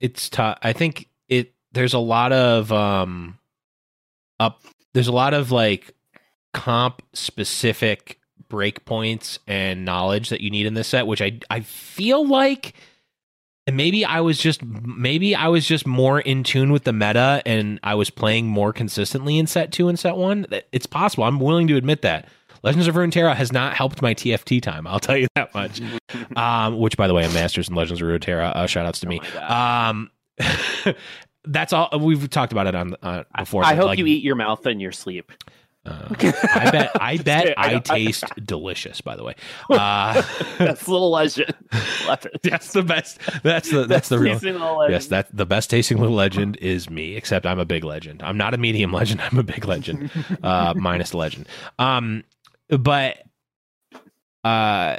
It's 0.00 0.28
tough. 0.28 0.58
I 0.62 0.72
think 0.72 1.08
it. 1.28 1.54
There's 1.72 1.94
a 1.94 1.98
lot 1.98 2.32
of 2.32 2.70
um, 2.70 3.38
up. 4.38 4.62
There's 4.92 5.08
a 5.08 5.12
lot 5.12 5.34
of 5.34 5.50
like 5.50 5.94
comp 6.54 7.02
specific 7.12 8.20
breakpoints 8.48 9.38
and 9.46 9.84
knowledge 9.84 10.28
that 10.28 10.40
you 10.40 10.50
need 10.50 10.66
in 10.66 10.74
this 10.74 10.88
set, 10.88 11.06
which 11.06 11.22
I 11.22 11.40
I 11.50 11.60
feel 11.60 12.26
like. 12.26 12.74
And 13.66 13.76
maybe 13.76 14.04
I 14.04 14.20
was 14.20 14.38
just 14.38 14.62
maybe 14.64 15.34
I 15.34 15.48
was 15.48 15.66
just 15.66 15.86
more 15.86 16.20
in 16.20 16.44
tune 16.44 16.70
with 16.70 16.84
the 16.84 16.92
meta 16.92 17.42
and 17.44 17.80
I 17.82 17.96
was 17.96 18.10
playing 18.10 18.46
more 18.46 18.72
consistently 18.72 19.38
in 19.38 19.46
set 19.46 19.72
two 19.72 19.88
and 19.88 19.98
set 19.98 20.16
one. 20.16 20.46
It's 20.70 20.86
possible. 20.86 21.24
I'm 21.24 21.40
willing 21.40 21.66
to 21.68 21.76
admit 21.76 22.02
that. 22.02 22.28
Legends 22.62 22.88
of 22.88 22.94
Runeterra 22.94 23.34
has 23.34 23.52
not 23.52 23.74
helped 23.74 24.02
my 24.02 24.14
TFT 24.14 24.62
time. 24.62 24.86
I'll 24.86 25.00
tell 25.00 25.16
you 25.16 25.28
that 25.34 25.54
much. 25.54 25.80
Um, 26.36 26.78
which, 26.78 26.96
by 26.96 27.06
the 27.06 27.14
way, 27.14 27.24
I'm 27.24 27.32
masters 27.32 27.68
in 27.68 27.74
Legends 27.74 28.00
of 28.00 28.08
Runeterra. 28.08 28.54
Uh, 28.56 28.66
shout 28.66 28.86
outs 28.86 29.00
to 29.00 29.06
Oh 29.06 29.10
me. 29.10 29.20
Um, 29.38 30.10
that's 31.44 31.72
all. 31.72 31.90
We've 31.98 32.28
talked 32.30 32.52
about 32.52 32.66
it 32.66 32.74
on 32.74 32.96
uh, 33.02 33.24
before. 33.38 33.64
i 33.64 33.70
but, 33.70 33.78
hope 33.78 33.86
like, 33.86 33.98
you 33.98 34.06
eat 34.06 34.22
your 34.22 34.36
mouth 34.36 34.66
in 34.66 34.80
your 34.80 34.92
sleep 34.92 35.32
Uh, 35.86 36.08
I 36.54 36.70
bet. 36.70 36.90
I 37.00 37.16
bet 37.18 37.54
I 37.58 37.66
I, 37.68 37.70
don't- 37.72 37.90
I- 37.90 37.94
taste 38.04 38.24
delicious. 38.44 39.00
By 39.00 39.14
the 39.16 39.22
way, 39.24 39.34
uh, 39.70 40.20
That's 40.58 40.88
little 40.88 41.10
legend. 41.10 41.54
That's 42.42 42.72
the 42.72 42.82
best. 42.82 43.20
That's 43.42 43.70
the 43.70 43.84
that's 43.86 44.08
the 44.08 44.18
real. 44.18 44.34
tasting 44.34 44.54
little 44.54 44.78
legend. 44.78 44.92
Yes, 44.92 45.06
that 45.08 45.36
the 45.36 45.46
best 45.46 45.70
tasting 45.70 45.98
little 45.98 46.14
legend 46.16 46.56
is 46.56 46.90
me. 46.90 47.14
Except 47.16 47.46
I'm 47.46 47.58
a 47.58 47.64
big 47.64 47.84
legend. 47.84 48.22
I'm 48.22 48.36
not 48.36 48.54
a 48.54 48.58
medium 48.58 48.92
legend. 48.92 49.20
I'm 49.30 49.38
a 49.38 49.42
big 49.42 49.64
legend, 49.64 50.10
uh, 50.42 50.74
minus 50.76 51.14
legend. 51.14 51.46
Um, 51.78 52.24
but 52.68 53.18
uh, 54.44 54.96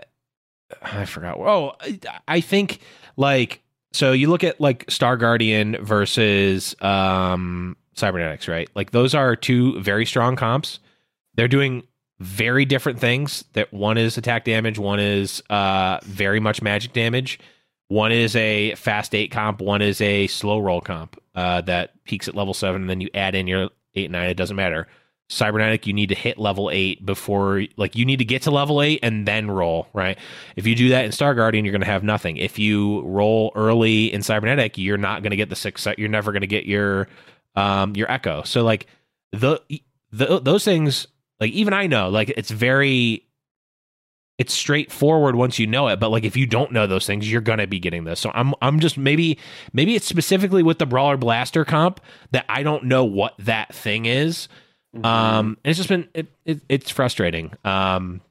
I 0.82 1.06
forgot. 1.06 1.38
Oh, 1.38 1.74
I- 1.82 2.00
I 2.28 2.42
think 2.42 2.80
like 3.16 3.62
so. 3.94 4.12
You 4.12 4.30
look 4.30 4.44
at 4.44 4.60
like 4.62 4.86
Star 4.90 5.18
Guardian 5.18 5.78
versus 5.84 6.76
um 6.82 7.76
Cybernetics, 7.98 8.48
right? 8.48 8.70
Like 8.76 8.92
those 8.92 9.14
are 9.14 9.36
two 9.36 9.80
very 9.82 10.06
strong 10.06 10.36
comps. 10.36 10.80
They're 11.36 11.48
doing 11.48 11.84
very 12.20 12.66
different 12.66 13.00
things. 13.00 13.44
That 13.54 13.74
one 13.74 13.98
is 13.98 14.18
attack 14.18 14.46
damage, 14.46 14.80
one 14.80 15.00
is 15.00 15.44
uh 15.50 16.00
very 16.04 16.40
much 16.40 16.62
magic 16.62 16.94
damage. 16.94 17.40
One 17.90 18.12
is 18.12 18.36
a 18.36 18.76
fast 18.76 19.16
eight 19.16 19.32
comp, 19.32 19.62
one 19.62 19.82
is 19.82 20.02
a 20.02 20.28
slow 20.28 20.60
roll 20.60 20.82
comp 20.82 21.22
uh, 21.36 21.62
that 21.62 22.04
peaks 22.04 22.28
at 22.28 22.36
level 22.36 22.54
seven, 22.54 22.82
and 22.82 22.90
then 22.90 23.00
you 23.00 23.10
add 23.14 23.34
in 23.34 23.48
your 23.48 23.70
eight 23.96 24.06
and 24.06 24.12
nine. 24.12 24.30
It 24.30 24.36
doesn't 24.36 24.58
matter. 24.58 24.88
Cybernetic, 25.30 25.88
you 25.88 25.94
need 25.94 26.10
to 26.10 26.16
hit 26.16 26.38
level 26.38 26.70
eight 26.70 27.06
before, 27.06 27.64
like, 27.78 27.96
you 27.96 28.04
need 28.04 28.20
to 28.20 28.26
get 28.26 28.42
to 28.42 28.52
level 28.52 28.82
eight 28.82 29.00
and 29.04 29.26
then 29.26 29.50
roll, 29.50 29.88
right? 29.94 30.18
If 30.58 30.68
you 30.68 30.76
do 30.76 30.90
that 30.90 31.06
in 31.06 31.14
Star 31.14 31.34
Guardian, 31.34 31.64
you're 31.64 31.72
going 31.72 31.80
to 31.80 31.88
have 31.88 32.04
nothing. 32.04 32.36
If 32.36 32.60
you 32.60 33.02
roll 33.04 33.54
early 33.56 34.12
in 34.14 34.22
Cybernetic, 34.22 34.78
you're 34.78 34.98
not 34.98 35.24
going 35.24 35.32
to 35.32 35.38
get 35.38 35.50
the 35.50 35.56
six. 35.56 35.88
You're 35.98 36.10
never 36.10 36.34
going 36.34 36.42
to 36.42 36.48
get 36.48 36.66
your 36.66 37.08
um 37.58 37.96
your 37.96 38.08
Ekko. 38.08 38.48
So 38.48 38.64
like 38.64 38.88
the, 39.34 39.62
the 40.12 40.40
those 40.40 40.64
things, 40.64 41.08
like 41.42 41.52
even 41.52 41.74
I 41.74 41.88
know, 41.88 42.08
like 42.08 42.30
it's 42.30 42.52
very 42.52 43.24
it's 44.38 44.54
straightforward 44.54 45.36
once 45.36 45.58
you 45.58 45.66
know 45.66 45.88
it 45.88 46.00
but 46.00 46.10
like 46.12 46.24
if 46.24 46.38
you 46.38 46.46
don't 46.46 46.72
know 46.72 46.86
those 46.86 47.08
things 47.08 47.30
you're 47.30 47.42
gonna 47.42 47.66
be 47.66 47.80
getting 47.80 48.04
this 48.04 48.20
so 48.20 48.30
i'm 48.36 48.54
i'm 48.62 48.80
just 48.80 48.96
maybe 48.96 49.36
maybe 49.74 49.96
it's 49.96 50.06
specifically 50.06 50.62
with 50.62 50.78
the 50.78 50.86
brawler 50.86 51.18
blaster 51.18 51.66
comp 51.66 52.00
that 52.30 52.46
i 52.48 52.62
don't 52.62 52.84
know 52.84 53.04
what 53.04 53.34
that 53.40 53.74
thing 53.74 54.06
is 54.06 54.48
Mm-hmm. 54.96 55.06
um 55.06 55.58
and 55.64 55.72
it's 55.72 55.78
just 55.78 55.90
been 55.90 56.08
it, 56.14 56.28
it 56.46 56.62
it's 56.70 56.90
frustrating 56.90 57.52
um 57.66 58.22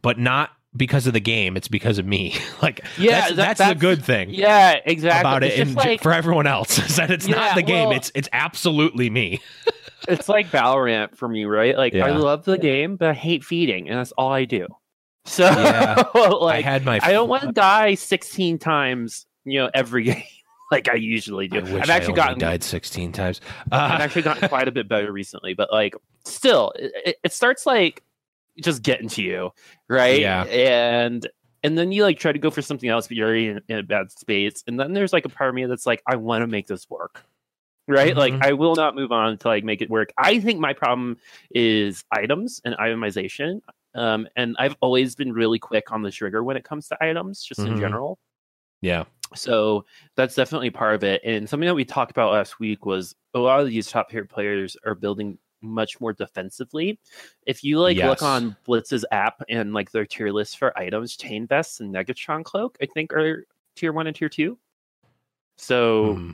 but 0.00 0.18
not 0.18 0.50
because 0.76 1.06
of 1.06 1.12
the 1.12 1.20
game 1.20 1.56
it's 1.56 1.68
because 1.68 1.98
of 1.98 2.06
me 2.06 2.34
like 2.62 2.84
Yeah, 2.98 3.20
that's, 3.20 3.36
that- 3.36 3.56
that's, 3.58 3.70
the 3.70 3.74
good 3.78 4.04
thing 4.04 4.30
yeah, 4.30 4.78
exactly. 4.84 5.20
about 5.20 5.42
it 5.44 5.46
It's 5.48 5.56
just 5.56 5.68
and 5.68 5.76
like, 5.76 6.02
for 6.02 6.12
everyone 6.12 6.46
else 6.46 6.78
is 6.84 6.96
that 6.96 7.10
it's 7.10 7.26
Yeah, 7.28 7.36
not 7.36 7.54
the 7.54 7.62
game 7.62 7.88
well- 7.88 7.96
it's 7.96 8.10
it's 8.14 8.28
absolutely 8.32 9.10
me 9.10 9.40
it's 10.08 10.28
like 10.28 10.48
Valorant 10.48 11.16
for 11.16 11.26
me, 11.28 11.44
right? 11.46 11.76
Like 11.76 11.94
I 11.94 12.10
love 12.10 12.44
the 12.44 12.58
game, 12.58 12.96
but 12.96 13.08
I 13.08 13.14
hate 13.14 13.42
feeding, 13.42 13.88
and 13.88 13.98
that's 13.98 14.12
all 14.12 14.30
I 14.32 14.44
do. 14.44 14.66
So 15.24 15.44
Yeah. 15.44 16.02
i 16.14 16.28
like 16.28 16.64
had 16.64 16.84
my 16.84 17.00
I 17.02 17.12
don't 17.12 17.28
want 17.28 17.44
to 17.44 17.52
die 17.52 17.94
16 17.94 18.58
times, 18.58 19.26
you 19.46 19.60
know, 19.60 19.70
every 19.72 20.04
game 20.04 20.22
like 20.70 20.90
I 20.90 20.94
usually 20.94 21.46
I 21.50 21.60
do. 21.60 21.78
I've 21.78 21.88
I 21.88 21.94
actually 21.94 22.08
only 22.08 22.12
gotten 22.16 22.38
died 22.38 22.62
16 22.62 23.12
times 23.12 23.40
I've 23.72 24.00
uh, 24.00 24.02
actually 24.04 24.22
gotten 24.22 24.46
quite 24.48 24.68
a 24.68 24.72
bit 24.72 24.88
better 24.88 25.10
recently, 25.10 25.54
but 25.54 25.72
like 25.72 25.94
still, 26.24 26.72
it, 26.76 27.16
it 27.24 27.32
starts 27.32 27.64
like 27.64 28.02
just 28.60 28.82
getting 28.82 29.08
to 29.10 29.22
you, 29.22 29.50
right? 29.88 30.20
Yeah. 30.20 30.42
and 30.44 31.28
and 31.62 31.78
then 31.78 31.92
you 31.92 32.02
like 32.02 32.18
try 32.18 32.30
to 32.32 32.38
go 32.38 32.50
for 32.50 32.60
something 32.62 32.88
else, 32.90 33.08
but 33.08 33.16
you're 33.16 33.26
already 33.26 33.48
in, 33.48 33.60
in 33.68 33.78
a 33.78 33.82
bad 33.82 34.10
space, 34.12 34.62
and 34.66 34.78
then 34.78 34.92
there's 34.92 35.12
like 35.12 35.24
a 35.24 35.28
part 35.30 35.48
of 35.48 35.54
me 35.54 35.64
that's 35.66 35.86
like, 35.86 36.02
I 36.06 36.16
want 36.16 36.42
to 36.42 36.46
make 36.46 36.66
this 36.66 36.88
work. 36.90 37.24
Right, 37.86 38.16
like 38.16 38.32
Mhm. 38.34 38.46
I 38.46 38.52
will 38.54 38.74
not 38.76 38.94
move 38.94 39.12
on 39.12 39.36
to 39.38 39.48
like 39.48 39.62
make 39.62 39.82
it 39.82 39.90
work. 39.90 40.10
I 40.16 40.40
think 40.40 40.58
my 40.58 40.72
problem 40.72 41.18
is 41.54 42.02
items 42.10 42.60
and 42.64 42.74
itemization, 42.76 43.60
um, 43.94 44.26
and 44.36 44.56
I've 44.58 44.74
always 44.80 45.14
been 45.14 45.32
really 45.34 45.58
quick 45.58 45.92
on 45.92 46.00
the 46.00 46.10
trigger 46.10 46.42
when 46.42 46.56
it 46.56 46.64
comes 46.64 46.88
to 46.88 47.04
items, 47.04 47.42
just 47.44 47.60
in 47.60 47.74
Mhm. 47.74 47.80
general. 47.80 48.18
yeah 48.80 49.04
So 49.34 49.84
that's 50.16 50.34
definitely 50.34 50.70
part 50.70 50.94
of 50.94 51.04
it. 51.04 51.20
And 51.24 51.48
something 51.48 51.66
that 51.66 51.74
we 51.74 51.84
talked 51.84 52.10
about 52.10 52.32
last 52.32 52.58
week 52.60 52.86
was 52.86 53.14
a 53.34 53.38
lot 53.38 53.60
of 53.60 53.66
these 53.68 53.90
top 53.90 54.08
tier 54.10 54.24
players 54.24 54.76
are 54.86 54.94
building 54.94 55.38
much 55.64 56.00
more 56.00 56.12
defensively. 56.12 56.98
If 57.46 57.64
you 57.64 57.80
like 57.80 57.96
Yes. 57.96 58.08
look 58.08 58.22
on 58.22 58.56
Blitz's 58.66 59.04
app 59.10 59.42
and 59.48 59.72
like 59.72 59.90
their 59.90 60.06
tier 60.06 60.30
list 60.30 60.58
for 60.58 60.76
items, 60.78 61.16
Chain 61.16 61.46
Vest 61.46 61.80
and 61.80 61.92
Negatron 61.94 62.44
Cloak, 62.44 62.76
I 62.80 62.86
think 62.86 63.12
are 63.12 63.46
tier 63.76 63.92
one 63.92 64.06
and 64.06 64.14
tier 64.14 64.28
two. 64.28 64.58
So 65.56 66.14
Hmm. 66.14 66.30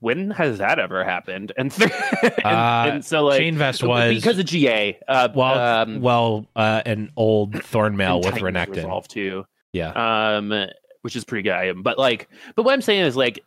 when 0.00 0.30
has 0.30 0.58
that 0.58 0.78
ever 0.78 1.04
happened? 1.04 1.52
And, 1.56 1.72
and, 1.82 2.44
Uh, 2.44 2.84
and 2.92 3.04
so 3.04 3.24
like 3.24 3.38
chain 3.40 3.56
vest 3.56 3.82
was 3.82 4.14
because 4.14 4.38
of 4.38 4.46
GA. 4.46 4.98
Uh, 5.08 5.28
well, 5.34 5.58
um, 5.82 6.00
well, 6.00 6.46
uh, 6.54 6.82
an 6.86 7.10
old 7.16 7.52
Thornmail 7.54 8.24
with 8.24 8.34
Renekton. 8.36 8.76
Resolve 8.76 9.08
too. 9.08 9.44
Yeah, 9.72 9.90
um 10.38 10.66
which 11.02 11.14
is 11.14 11.24
pretty 11.24 11.42
good 11.42 11.52
item 11.52 11.82
but 11.82 11.96
like 11.98 12.28
but 12.56 12.64
what 12.64 12.72
i'm 12.74 12.80
saying 12.82 13.02
is 13.04 13.16
like 13.16 13.44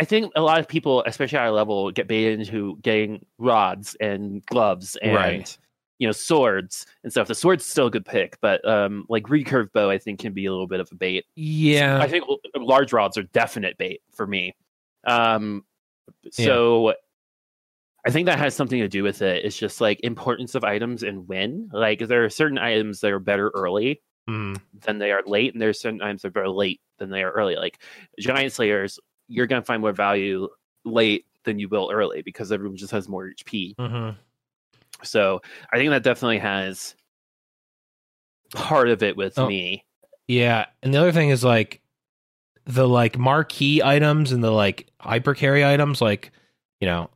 i 0.00 0.04
think 0.04 0.32
a 0.34 0.40
lot 0.40 0.58
of 0.58 0.66
people 0.66 1.04
especially 1.06 1.38
at 1.38 1.42
our 1.44 1.50
level 1.52 1.90
get 1.92 2.08
baited 2.08 2.40
into 2.40 2.76
getting 2.82 3.24
rods 3.38 3.96
and 4.00 4.44
gloves 4.46 4.96
and 4.96 5.14
Right. 5.14 5.58
you 5.98 6.08
know 6.08 6.12
swords 6.12 6.86
and 7.04 7.12
stuff 7.12 7.28
the 7.28 7.34
sword's 7.34 7.64
still 7.64 7.86
a 7.86 7.90
good 7.90 8.04
pick 8.06 8.38
but 8.40 8.66
um 8.66 9.04
like 9.08 9.24
recurve 9.24 9.70
bow 9.72 9.88
i 9.90 9.98
think 9.98 10.18
can 10.20 10.32
be 10.32 10.46
a 10.46 10.50
little 10.50 10.66
bit 10.66 10.80
of 10.80 10.90
a 10.90 10.94
bait 10.96 11.26
yeah, 11.36 11.98
i 12.00 12.08
think 12.08 12.24
large 12.56 12.92
rods 12.92 13.16
are 13.18 13.22
definite 13.24 13.76
bait 13.78 14.00
for 14.12 14.26
me 14.26 14.56
um 15.06 15.64
so 16.30 16.94
I 18.04 18.10
think 18.10 18.26
that 18.26 18.38
has 18.38 18.54
something 18.54 18.80
to 18.80 18.88
do 18.88 19.02
with 19.02 19.20
it. 19.20 19.44
It's 19.44 19.58
just 19.58 19.78
like 19.80 20.00
importance 20.02 20.54
of 20.54 20.64
items 20.64 21.02
and 21.02 21.28
when. 21.28 21.68
Like 21.70 21.98
there 21.98 22.24
are 22.24 22.30
certain 22.30 22.56
items 22.56 23.00
that 23.00 23.12
are 23.12 23.18
better 23.18 23.50
early, 23.54 24.00
Mm, 24.28 24.58
than 24.86 24.98
they 24.98 25.12
are 25.12 25.22
late, 25.26 25.52
and 25.52 25.60
there's 25.60 25.78
certain 25.80 25.98
times 25.98 26.22
they're 26.22 26.30
better 26.30 26.48
late 26.48 26.80
than 26.98 27.10
they 27.10 27.22
are 27.22 27.30
early. 27.30 27.56
Like 27.56 27.78
giant 28.18 28.52
slayers, 28.52 28.98
you're 29.30 29.46
gonna 29.46 29.62
find 29.62 29.80
more 29.80 29.92
value 29.92 30.48
late 30.84 31.24
than 31.44 31.58
you 31.58 31.68
will 31.68 31.90
early 31.92 32.20
because 32.22 32.52
everyone 32.52 32.76
just 32.76 32.90
has 32.92 33.08
more 33.08 33.26
HP. 33.30 33.74
mhm. 33.76 34.16
So 35.02 35.40
I 35.72 35.78
think 35.78 35.90
that 35.90 36.02
definitely 36.02 36.38
has 36.38 36.94
part 38.54 38.88
of 38.88 39.02
it 39.02 39.16
with 39.16 39.38
Oh. 39.38 39.46
me. 39.46 39.84
yeah. 40.28 40.66
And 40.82 40.92
the 40.92 40.98
other 40.98 41.12
thing 41.12 41.30
is 41.30 41.42
like 41.44 41.80
the 42.66 42.86
like 42.86 43.16
marquee 43.18 43.82
items 43.82 44.32
and 44.32 44.44
the 44.44 44.50
like 44.50 44.88
hyper 45.00 45.34
carry 45.34 45.64
items, 45.64 46.00
like 46.02 46.30
you 46.80 46.86
know, 46.86 47.08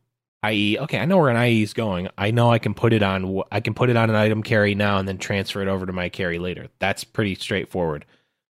IE. 0.47 0.79
Okay, 0.79 0.99
I 0.99 1.05
know 1.07 1.19
where 1.19 1.31
an 1.31 1.37
IE 1.37 1.63
is 1.63 1.73
going. 1.73 2.09
I 2.19 2.31
know 2.31 2.51
I 2.51 2.59
can 2.59 2.75
put 2.75 2.93
it 2.93 3.03
on. 3.03 3.43
I 3.51 3.61
can 3.61 3.75
put 3.75 3.89
it 3.91 3.97
on 3.97 4.11
an 4.11 4.17
item 4.17 4.43
carry 4.43 4.75
now 4.75 4.99
and 4.99 5.09
then 5.09 5.19
transfer 5.19 5.63
it 5.63 5.69
over 5.69 5.87
to 5.87 5.93
my 5.93 6.09
carry 6.09 6.39
later. 6.39 6.69
That's 6.79 7.03
pretty 7.05 7.35
straightforward. 7.35 8.05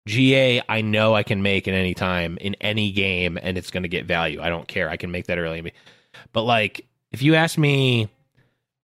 GA, 0.08 0.62
I 0.68 0.82
know 0.82 1.14
I 1.14 1.24
can 1.24 1.42
make 1.44 1.68
at 1.68 1.74
any 1.74 1.94
time 1.94 2.38
in 2.42 2.56
any 2.56 2.92
game, 2.92 3.38
and 3.42 3.58
it's 3.58 3.72
going 3.72 3.84
to 3.84 3.90
get 3.90 4.06
value. 4.06 4.42
I 4.42 4.50
don't 4.50 4.68
care. 4.68 4.90
I 4.90 4.98
can 4.98 5.12
make 5.12 5.28
that 5.28 5.38
early. 5.38 5.74
But 6.34 6.44
like, 6.44 6.88
if 7.12 7.22
you 7.22 7.36
ask 7.36 7.58
me, 7.58 8.10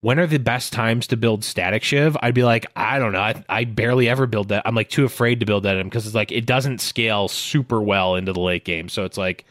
when 0.02 0.20
are 0.20 0.28
the 0.28 0.38
best 0.38 0.74
times 0.74 1.08
to 1.08 1.18
build 1.18 1.44
static 1.44 1.84
shiv? 1.84 2.16
I'd 2.22 2.36
be 2.36 2.44
like, 2.44 2.68
I 2.76 3.00
don't 3.00 3.14
know. 3.14 3.20
I, 3.20 3.44
I 3.50 3.64
barely 3.64 4.08
ever 4.08 4.28
build 4.28 4.50
that. 4.50 4.62
I'm 4.66 4.76
like 4.76 4.90
too 4.90 5.06
afraid 5.06 5.40
to 5.40 5.46
build 5.46 5.64
that 5.64 5.84
because 5.84 6.06
it's 6.06 6.16
like 6.16 6.32
it 6.32 6.46
doesn't 6.46 6.82
scale 6.82 7.28
super 7.28 7.82
well 7.82 8.16
into 8.16 8.32
the 8.32 8.40
late 8.40 8.64
game. 8.64 8.90
So 8.90 9.06
it's 9.06 9.18
like, 9.18 9.46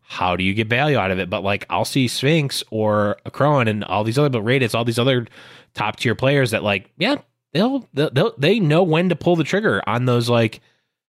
how 0.00 0.36
do 0.36 0.44
you 0.44 0.54
get 0.54 0.68
value 0.68 0.98
out 0.98 1.10
of 1.10 1.18
it? 1.18 1.28
But 1.28 1.42
like, 1.42 1.66
I'll 1.68 1.84
see 1.84 2.06
Sphinx 2.06 2.62
or 2.70 3.16
a 3.24 3.30
Crowan 3.30 3.68
and 3.68 3.82
all 3.84 4.04
these 4.04 4.18
other 4.18 4.28
but 4.28 4.44
Raditz, 4.44 4.74
all 4.74 4.84
these 4.84 4.98
other 4.98 5.26
top 5.74 5.96
tier 5.96 6.14
players 6.14 6.52
that 6.52 6.62
like, 6.62 6.90
yeah, 6.96 7.16
they'll, 7.52 7.88
they'll, 7.92 8.10
they'll 8.10 8.34
they 8.38 8.60
know 8.60 8.84
when 8.84 9.08
to 9.08 9.16
pull 9.16 9.36
the 9.36 9.44
trigger 9.44 9.82
on 9.86 10.04
those 10.04 10.28
like 10.28 10.60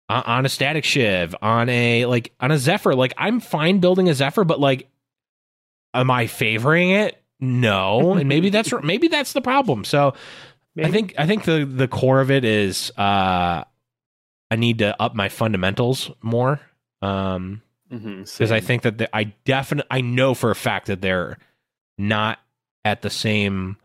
on- 0.09 0.23
on 0.23 0.45
a 0.45 0.49
static 0.49 0.83
shiv 0.85 1.35
on 1.41 1.69
a 1.69 2.05
like 2.05 2.33
on 2.39 2.51
a 2.51 2.57
zephyr. 2.57 2.93
Like 2.95 3.13
i'm 3.17 3.39
fine 3.39 3.79
building 3.79 4.09
a 4.09 4.13
zephyr 4.13 4.43
but 4.43 4.59
like 4.59 4.89
am 5.93 6.09
i 6.11 6.27
favoring 6.27 6.91
it? 6.91 7.21
No. 7.39 8.13
And 8.13 8.27
maybe 8.29 8.49
that's 8.49 8.71
maybe 8.83 9.07
that's 9.07 9.33
the 9.33 9.41
problem. 9.41 9.83
So 9.83 10.13
i 10.79 10.91
think 10.91 11.15
i 11.17 11.25
think 11.25 11.43
the 11.43 11.65
the 11.65 11.87
core 11.87 12.21
of 12.21 12.29
it 12.29 12.45
is 12.45 12.91
uh 12.99 13.63
i 14.51 14.55
need 14.55 14.77
to 14.77 14.99
up 15.01 15.15
my 15.15 15.27
fundamentals 15.27 16.11
more 16.21 16.59
um 17.01 17.61
Mhm, 17.91 18.29
because 18.37 18.51
I 18.51 18.59
think 18.59 18.81
that 18.81 18.97
the, 18.97 19.15
I 19.15 19.33
definitely 19.45 19.87
I 19.89 20.01
know 20.01 20.33
for 20.33 20.51
a 20.51 20.55
fact 20.55 20.87
that 20.87 20.99
they're 20.99 21.37
not 21.97 22.37
at 22.83 23.01
the 23.01 23.09
same 23.09 23.77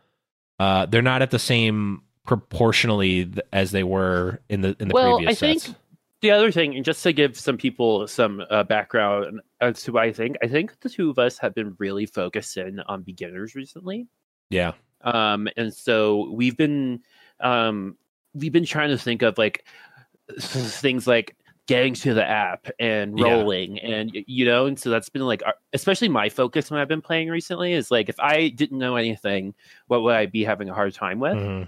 uh 0.59 0.87
they're 0.87 1.03
not 1.03 1.23
at 1.23 1.31
the 1.31 1.39
same 1.39 2.03
proportionally 2.27 3.27
th- 3.27 3.47
as 3.53 3.71
they 3.71 3.85
were 3.85 4.41
in 4.49 4.61
the 4.63 4.75
in 4.81 4.89
the 4.89 4.95
well, 4.95 5.19
previous 5.19 5.37
I 5.37 5.47
think 5.47 5.61
sets. 5.63 5.75
The 6.23 6.31
other 6.31 6.51
thing, 6.51 6.75
and 6.75 6.85
just 6.85 7.03
to 7.03 7.13
give 7.13 7.39
some 7.39 7.59
people 7.59 8.07
some 8.09 8.43
uh, 8.51 8.63
background 8.65 9.41
as 9.61 9.83
to 9.83 9.93
what 9.93 10.05
I 10.05 10.13
think, 10.13 10.37
I 10.43 10.47
think 10.49 10.81
the 10.81 10.89
two 10.89 11.11
of 11.11 11.19
us 11.19 11.37
have 11.39 11.55
been 11.55 11.75
really 11.79 12.07
focused 12.07 12.57
in 12.57 12.81
on 12.81 13.03
beginners 13.03 13.55
recently. 13.55 14.07
Yeah. 14.51 14.73
um 15.03 15.49
and 15.57 15.73
so 15.75 16.31
we've 16.33 16.57
been 16.57 17.01
um 17.41 17.97
we've 18.35 18.53
been 18.53 18.65
trying 18.67 18.91
to 18.91 18.99
think 18.99 19.23
of 19.23 19.37
like 19.37 19.65
things 20.41 21.07
like 21.07 21.35
getting 21.67 21.95
to 21.95 22.13
the 22.15 22.25
app 22.25 22.69
and 22.79 23.19
Yeah. 23.19 23.25
rolling 23.33 23.79
and 23.81 24.11
you 24.27 24.45
know 24.45 24.67
and 24.67 24.79
so 24.79 24.91
that's 24.91 25.09
been 25.09 25.23
like 25.23 25.43
especially 25.73 26.09
my 26.09 26.29
focus 26.29 26.71
when 26.71 26.79
i've 26.81 26.87
been 26.89 27.01
playing 27.01 27.29
recently 27.31 27.73
is 27.73 27.91
like 27.91 28.09
if 28.09 28.21
i 28.21 28.49
didn't 28.49 28.79
know 28.79 28.95
anything 28.97 29.55
what 29.89 30.03
would 30.03 30.15
i 30.15 30.27
be 30.27 30.45
having 30.45 30.69
a 30.69 30.75
hard 30.75 30.93
time 30.95 31.19
with 31.19 31.35
Mhm. 31.35 31.67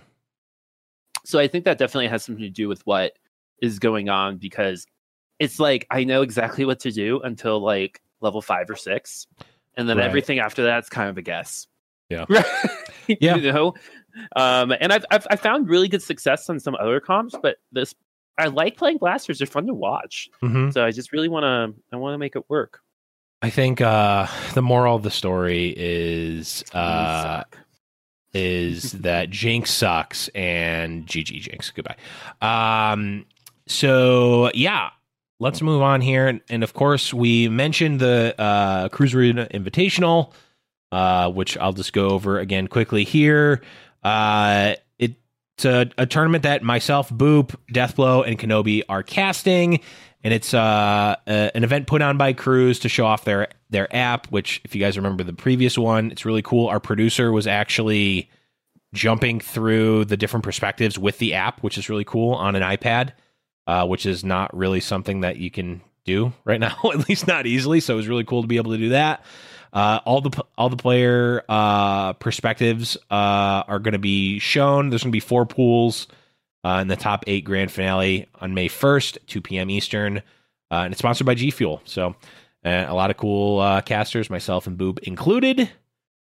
so 1.25 1.39
i 1.39 1.49
think 1.49 1.65
that 1.65 1.79
definitely 1.79 2.09
has 2.09 2.23
something 2.23 2.45
to 2.45 2.51
do 2.51 2.69
with 2.69 2.87
what 2.87 3.19
is 3.65 3.79
going 3.79 4.09
on 4.09 4.37
because 4.37 4.87
it's 5.39 5.59
like 5.59 5.87
i 5.91 6.05
know 6.05 6.23
exactly 6.23 6.65
what 6.65 6.81
to 6.81 6.91
do 6.93 7.21
until 7.21 7.61
like 7.61 8.01
level 8.21 8.41
five 8.43 8.69
or 8.71 8.77
six 8.77 9.27
and 9.77 9.89
then 9.89 9.97
Right. 9.99 10.07
everything 10.07 10.39
after 10.39 10.63
that's 10.63 10.89
kind 10.89 11.09
of 11.11 11.19
a 11.19 11.23
guess 11.23 11.67
Yeah. 12.11 12.27
you 13.09 13.41
know 13.41 13.75
um 14.37 14.73
and 14.81 14.93
I've, 14.93 15.05
I've 15.11 15.27
i 15.31 15.37
found 15.37 15.69
really 15.69 15.89
good 15.89 16.03
success 16.03 16.49
on 16.49 16.61
some 16.61 16.75
other 16.77 17.01
comps 17.01 17.35
but 17.43 17.57
this 17.73 17.95
i 18.39 18.47
like 18.47 18.77
playing 18.77 18.99
blasters 18.99 19.39
they're 19.39 19.47
fun 19.47 19.67
to 19.67 19.75
watch 19.75 20.29
Mhm. 20.43 20.73
so 20.73 20.85
i 20.85 20.91
just 20.91 21.13
really 21.13 21.29
want 21.29 21.45
to 21.45 21.75
i 21.93 21.97
want 21.97 22.15
to 22.15 22.19
make 22.19 22.37
it 22.37 22.45
work 22.49 22.81
I 23.43 23.51
think 23.51 23.83
uh, 23.83 24.27
the 24.55 24.63
moral 24.63 24.97
of 24.97 25.03
the 25.03 25.11
story 25.11 25.75
is 25.77 26.65
uh, 26.73 27.43
is 28.33 28.93
that 28.93 29.29
Jinx 29.29 29.71
sucks 29.71 30.29
and 30.29 31.07
GG 31.07 31.41
Jinx. 31.43 31.71
Goodbye. 31.71 31.97
Um, 32.41 33.27
so 33.67 34.51
yeah, 34.55 34.91
let's 35.41 35.63
move 35.63 35.83
on 35.83 36.01
here. 36.01 36.27
And, 36.27 36.41
and 36.49 36.63
of 36.63 36.75
course, 36.75 37.13
we 37.15 37.49
mentioned 37.49 38.01
the 38.01 38.35
uh, 38.39 38.89
Cruise 38.89 39.15
Invitational, 39.15 40.33
uh, 40.93 41.31
which 41.31 41.57
I'll 41.59 41.73
just 41.73 41.93
go 41.93 42.09
over 42.11 42.39
again 42.39 42.69
quickly 42.69 43.05
here. 43.05 43.63
Uh, 44.03 44.75
it's 45.57 45.65
a, 45.65 45.89
a 45.97 46.07
tournament 46.07 46.43
that 46.43 46.63
myself, 46.63 47.11
Boop, 47.11 47.55
Deathblow, 47.73 48.27
and 48.27 48.39
Kenobi 48.39 48.83
are 48.89 49.03
casting. 49.03 49.81
And 50.25 50.33
it's 50.33 50.55
uh, 50.55 51.17
a, 51.27 51.51
an 51.55 51.65
event 51.65 51.87
put 51.87 52.03
on 52.03 52.17
by 52.17 52.33
Cruise 52.33 52.79
to 52.81 52.89
show 52.89 53.07
off 53.07 53.25
their 53.25 53.49
their 53.71 53.95
app. 53.95 54.27
Which, 54.29 54.61
if 54.65 54.75
you 54.75 54.81
guys 54.81 54.97
remember 54.97 55.23
the 55.23 55.35
previous 55.35 55.77
one, 55.77 56.11
it's 56.11 56.25
really 56.25 56.43
cool. 56.43 56.69
Our 56.69 56.81
producer 56.81 57.31
was 57.31 57.47
actually 57.47 58.31
jumping 58.95 59.41
through 59.41 60.07
the 60.07 60.17
different 60.17 60.45
perspectives 60.45 60.99
with 60.99 61.19
the 61.19 61.35
app, 61.35 61.63
which 61.63 61.77
is 61.77 61.91
really 61.91 62.05
cool 62.05 62.35
on 62.35 62.57
an 62.57 62.63
iPad, 62.63 63.13
uh, 63.67 63.87
which 63.87 64.07
is 64.07 64.25
not 64.25 64.55
really 64.57 64.81
something 64.81 65.21
that 65.21 65.37
you 65.37 65.51
can 65.51 65.81
do 66.05 66.33
right 66.45 66.61
now, 66.61 66.77
at 66.85 67.09
least 67.09 67.27
not 67.27 67.47
easily. 67.47 67.81
So 67.81 67.95
it 67.95 67.97
was 67.97 68.09
really 68.09 68.25
cool 68.25 68.43
to 68.43 68.49
be 68.49 68.57
able 68.57 68.73
to 68.73 68.79
do 68.79 68.91
that. 68.91 69.25
Uh, 69.73 69.99
all 70.05 70.21
the 70.21 70.45
all 70.57 70.69
the 70.69 70.77
player 70.77 71.43
uh, 71.49 72.13
perspectives 72.15 72.97
uh, 73.11 73.65
are 73.67 73.81
going 73.81 73.93
to 73.93 73.99
be 73.99 74.39
shown. 74.39 74.89
There's 74.89 75.03
going 75.03 75.11
to 75.11 75.17
be 75.17 75.21
four 75.21 75.47
pools 75.47 76.07
uh, 76.63 76.79
in 76.81 76.87
the 76.87 76.97
top 76.97 77.25
eight 77.27 77.45
grand 77.45 77.73
finale 77.73 78.29
on 78.41 78.55
May 78.55 78.69
1st, 78.69 79.19
2 79.27 79.41
p.m. 79.41 79.71
Eastern, 79.71 80.19
uh, 80.71 80.83
and 80.83 80.93
it's 80.93 81.01
sponsored 81.01 81.27
by 81.27 81.35
G 81.35 81.51
Fuel. 81.51 81.83
So 81.85 82.15
a 82.65 82.95
lot 82.95 83.11
of 83.11 83.17
cool 83.17 83.83
casters, 83.83 84.31
myself 84.31 84.67
and 84.67 84.79
Boop 84.79 85.01
included, 85.01 85.69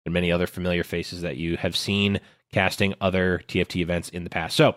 and 0.05 0.13
many 0.13 0.31
other 0.31 0.47
familiar 0.47 0.83
faces 0.83 1.21
that 1.21 1.37
you 1.37 1.55
have 1.57 1.77
seen 1.77 2.19
casting 2.51 2.95
other 2.99 3.41
TFT 3.47 3.77
events 3.77 4.09
in 4.09 4.23
the 4.23 4.29
past. 4.29 4.57
So 4.57 4.75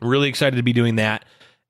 really 0.00 0.28
excited 0.28 0.56
to 0.56 0.62
be 0.62 0.72
doing 0.72 0.96
that. 0.96 1.24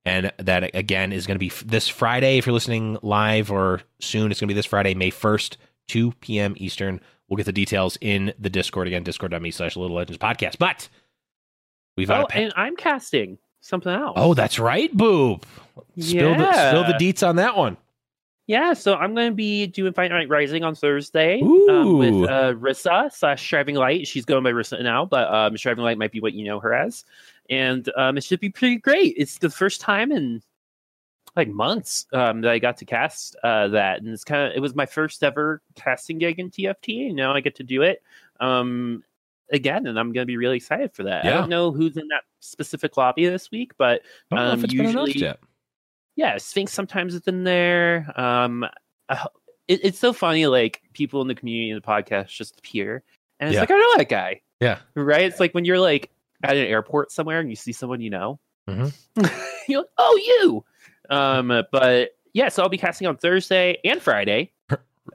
And 0.07 0.33
that 0.39 0.75
again 0.75 1.13
is 1.13 1.27
going 1.27 1.37
to 1.37 1.39
be 1.39 1.51
this 1.65 1.89
Friday. 1.89 2.37
If 2.39 2.47
you're 2.47 2.53
listening 2.53 2.99
live 3.03 3.51
or 3.51 3.81
soon, 4.01 4.31
it's 4.31 4.39
going 4.39 4.49
to 4.49 4.53
be 4.55 4.57
this 4.57 4.67
Friday, 4.67 4.95
May 4.95 5.11
1st, 5.11 5.57
2 5.89 6.13
p.m. 6.21 6.55
Eastern. 6.59 7.01
We'll 7.29 7.39
get 7.39 7.47
the 7.47 7.53
details 7.53 7.97
in 8.03 8.35
the 8.39 8.51
Discord 8.51 8.87
again, 8.87 9.03
discord.me 9.03 9.51
slash 9.51 9.77
Little 9.77 9.97
Legends 9.97 10.19
podcast. 10.19 10.59
But 10.59 10.89
we've 11.97 12.11
oh 12.11 12.27
pa- 12.29 12.39
and 12.39 12.53
i'm 12.57 12.77
casting 12.77 13.39
something 13.61 13.93
else 13.93 14.13
Oh, 14.17 14.35
that's 14.35 14.59
right, 14.59 14.95
Boop. 14.95 15.45
Spill 15.99 16.35
the 16.37 16.69
spill 16.71 16.85
the 16.85 16.93
deets 17.01 17.27
on 17.27 17.37
that 17.37 17.57
one. 17.57 17.79
Yeah, 18.47 18.75
so 18.75 18.95
I'm 18.95 19.15
going 19.15 19.31
to 19.31 19.35
be 19.35 19.67
doing 19.69 19.95
Fight 19.95 20.11
Night 20.11 20.29
Rising 20.29 20.65
on 20.65 20.75
Thursday 20.75 21.41
um, 21.41 21.97
with 21.97 22.29
uh, 22.29 22.53
Rissa 22.53 23.11
slash 23.11 23.43
Striving 23.43 23.77
Light. 23.77 24.07
She's 24.07 24.27
going 24.27 24.45
by 24.45 24.51
Rissa 24.53 24.83
now, 24.83 25.07
but 25.07 25.33
um, 25.33 25.57
Striving 25.57 25.83
Light 25.83 25.97
might 25.97 26.13
be 26.13 26.21
what 26.21 26.35
you 26.35 26.45
know 26.45 26.61
her 26.61 26.75
as. 26.75 27.07
And 27.51 27.89
um, 27.97 28.17
it 28.17 28.25
should 28.25 28.41
be 28.41 28.51
pretty 28.51 28.77
great. 28.77 29.15
It's 29.17 29.39
the 29.39 29.51
first 29.51 29.81
time 29.81 30.11
in 30.13 30.43
like 31.37 31.49
months 31.49 32.07
um, 32.13 32.41
that 32.43 32.51
I 32.53 32.59
got 32.59 32.77
to 32.79 32.85
cast 32.85 33.37
uh, 33.43 33.69
that, 33.69 33.99
and 34.01 34.09
it's 34.09 34.25
kind 34.25 34.49
of 34.51 34.57
it 34.57 34.61
was 34.61 34.75
my 34.75 34.87
first 34.87 35.23
ever 35.25 35.61
casting 35.75 36.19
gig 36.19 36.39
in 36.39 36.51
TFT, 36.51 37.09
and 37.09 37.17
now 37.17 37.35
I 37.35 37.41
get 37.41 37.57
to 37.57 37.65
do 37.65 37.83
it 37.83 38.03
um, 38.41 39.03
again, 39.51 39.87
and 39.89 39.99
I'm 39.99 40.13
going 40.13 40.23
to 40.23 40.27
be 40.27 40.37
really 40.37 40.57
excited 40.57 40.93
for 40.95 41.03
that. 41.05 41.25
I 41.27 41.31
don't 41.31 41.49
know 41.49 41.73
who's 41.73 41.97
in 41.97 42.07
that 42.09 42.23
specific 42.41 42.97
lobby 42.97 43.27
this 43.27 43.51
week, 43.51 43.73
but 43.77 44.03
I 44.31 44.37
don't 44.37 44.45
know 44.47 44.53
Um, 44.53 44.59
if 44.61 44.65
it's 44.65 44.75
been 44.75 44.87
announced 44.87 45.15
usually- 45.17 45.35
yeah, 46.17 46.39
Sphinx 46.39 46.73
sometimes 46.73 47.15
is 47.17 47.27
in 47.27 47.43
there. 47.43 48.13
Um, 48.15 48.65
it, 49.67 49.81
it's 49.85 49.99
so 49.99 50.13
funny, 50.13 50.47
like 50.47 50.83
people 50.93 51.21
in 51.21 51.27
the 51.27 51.35
community 51.35 51.71
and 51.73 51.83
the 51.83 51.87
podcast 51.87 52.29
just 52.29 52.59
appear, 52.61 53.03
and 53.41 53.49
it's 53.49 53.55
Yeah. 53.55 53.61
like 53.61 53.71
I 53.73 53.77
know 53.79 53.97
that 53.97 54.09
guy, 54.09 54.41
Yeah. 54.61 54.79
right? 54.95 55.23
It's 55.23 55.41
like 55.41 55.53
when 55.53 55.65
you're 55.65 55.81
like 55.81 56.11
at 56.45 56.57
an 56.57 56.67
airport 56.67 57.11
somewhere 57.13 57.41
and 57.41 57.49
you 57.51 57.57
see 57.57 57.73
someone 57.73 58.01
you 58.01 58.11
know, 58.11 58.39
Mhm. 58.69 58.95
you're 59.69 59.81
like, 59.81 59.91
oh, 59.99 60.21
you. 60.27 60.65
Um, 61.15 61.63
but 61.73 62.11
yeah, 62.33 62.49
so 62.49 62.63
I'll 62.63 62.69
be 62.69 62.79
casting 62.79 63.07
on 63.07 63.17
Thursday 63.17 63.79
and 63.85 64.01
Friday. 64.01 64.53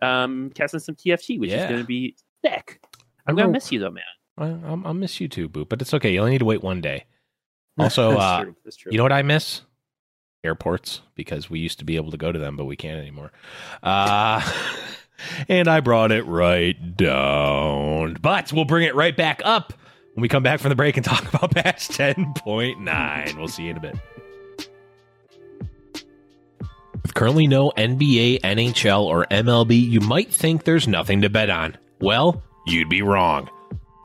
Um, 0.02 0.52
casting 0.54 0.80
some 0.80 0.96
TFT, 0.96 1.40
which 1.40 1.50
Yeah. 1.50 1.64
is 1.64 1.70
going 1.70 1.82
to 1.82 1.88
be 1.88 2.16
sick. 2.46 2.80
I'm 3.26 3.36
gonna 3.36 3.44
gonna- 3.48 3.54
miss 3.54 3.72
you 3.72 3.80
though, 3.80 3.92
man. 3.92 4.04
I, 4.38 4.46
I'll, 4.70 4.82
I'll 4.86 4.94
miss 4.94 5.20
you 5.20 5.28
too, 5.28 5.50
Boo, 5.50 5.66
but 5.66 5.82
it's 5.82 5.94
okay. 5.94 6.14
You 6.14 6.20
only 6.20 6.32
need 6.32 6.38
to 6.40 6.46
wait 6.46 6.64
one 6.64 6.82
day. 6.82 7.06
Also, 7.80 8.10
That's 8.12 8.22
uh, 8.22 8.44
true. 8.44 8.56
That's 8.66 8.76
true. 8.76 8.92
You 8.92 8.98
know 8.98 9.04
what 9.04 9.12
I 9.14 9.22
miss? 9.22 9.62
Airports, 10.44 11.02
because 11.16 11.50
we 11.50 11.60
used 11.60 11.80
to 11.80 11.86
be 11.86 11.96
able 11.96 12.12
to 12.12 12.18
go 12.18 12.32
to 12.32 12.38
them, 12.40 12.56
but 12.58 12.66
we 12.66 12.76
can't 12.76 13.00
anymore. 13.00 13.32
Uh, 13.84 14.42
and 15.50 15.68
I 15.68 15.80
brought 15.80 16.12
it 16.12 16.24
right 16.26 16.98
down. 16.98 18.18
But 18.22 18.52
we'll 18.54 18.66
bring 18.66 18.86
it 18.86 18.96
right 18.96 19.16
back 19.16 19.42
up 19.46 19.74
when 20.20 20.24
we 20.24 20.28
come 20.28 20.44
back 20.44 20.60
from 20.60 20.68
the 20.68 20.76
break 20.76 20.98
and 20.98 21.06
talk 21.06 21.34
about 21.34 21.52
patch 21.52 21.88
10.9. 21.88 23.38
We'll 23.38 23.48
see 23.48 23.64
you 23.64 23.72
in 23.72 23.78
a 23.78 23.80
bit. 23.80 23.96
With 27.02 27.14
currently 27.14 27.48
no 27.48 27.72
NBA, 27.78 28.42
NHL, 28.42 29.04
or 29.04 29.26
MLB, 29.32 29.82
you 29.82 30.02
might 30.02 30.30
think 30.30 30.66
there's 30.66 30.90
nothing 30.90 31.22
to 31.22 31.30
bet 31.30 31.50
on. 31.50 31.78
Well, 32.02 32.44
you'd 32.68 32.90
be 32.90 33.02
wrong. 33.02 33.50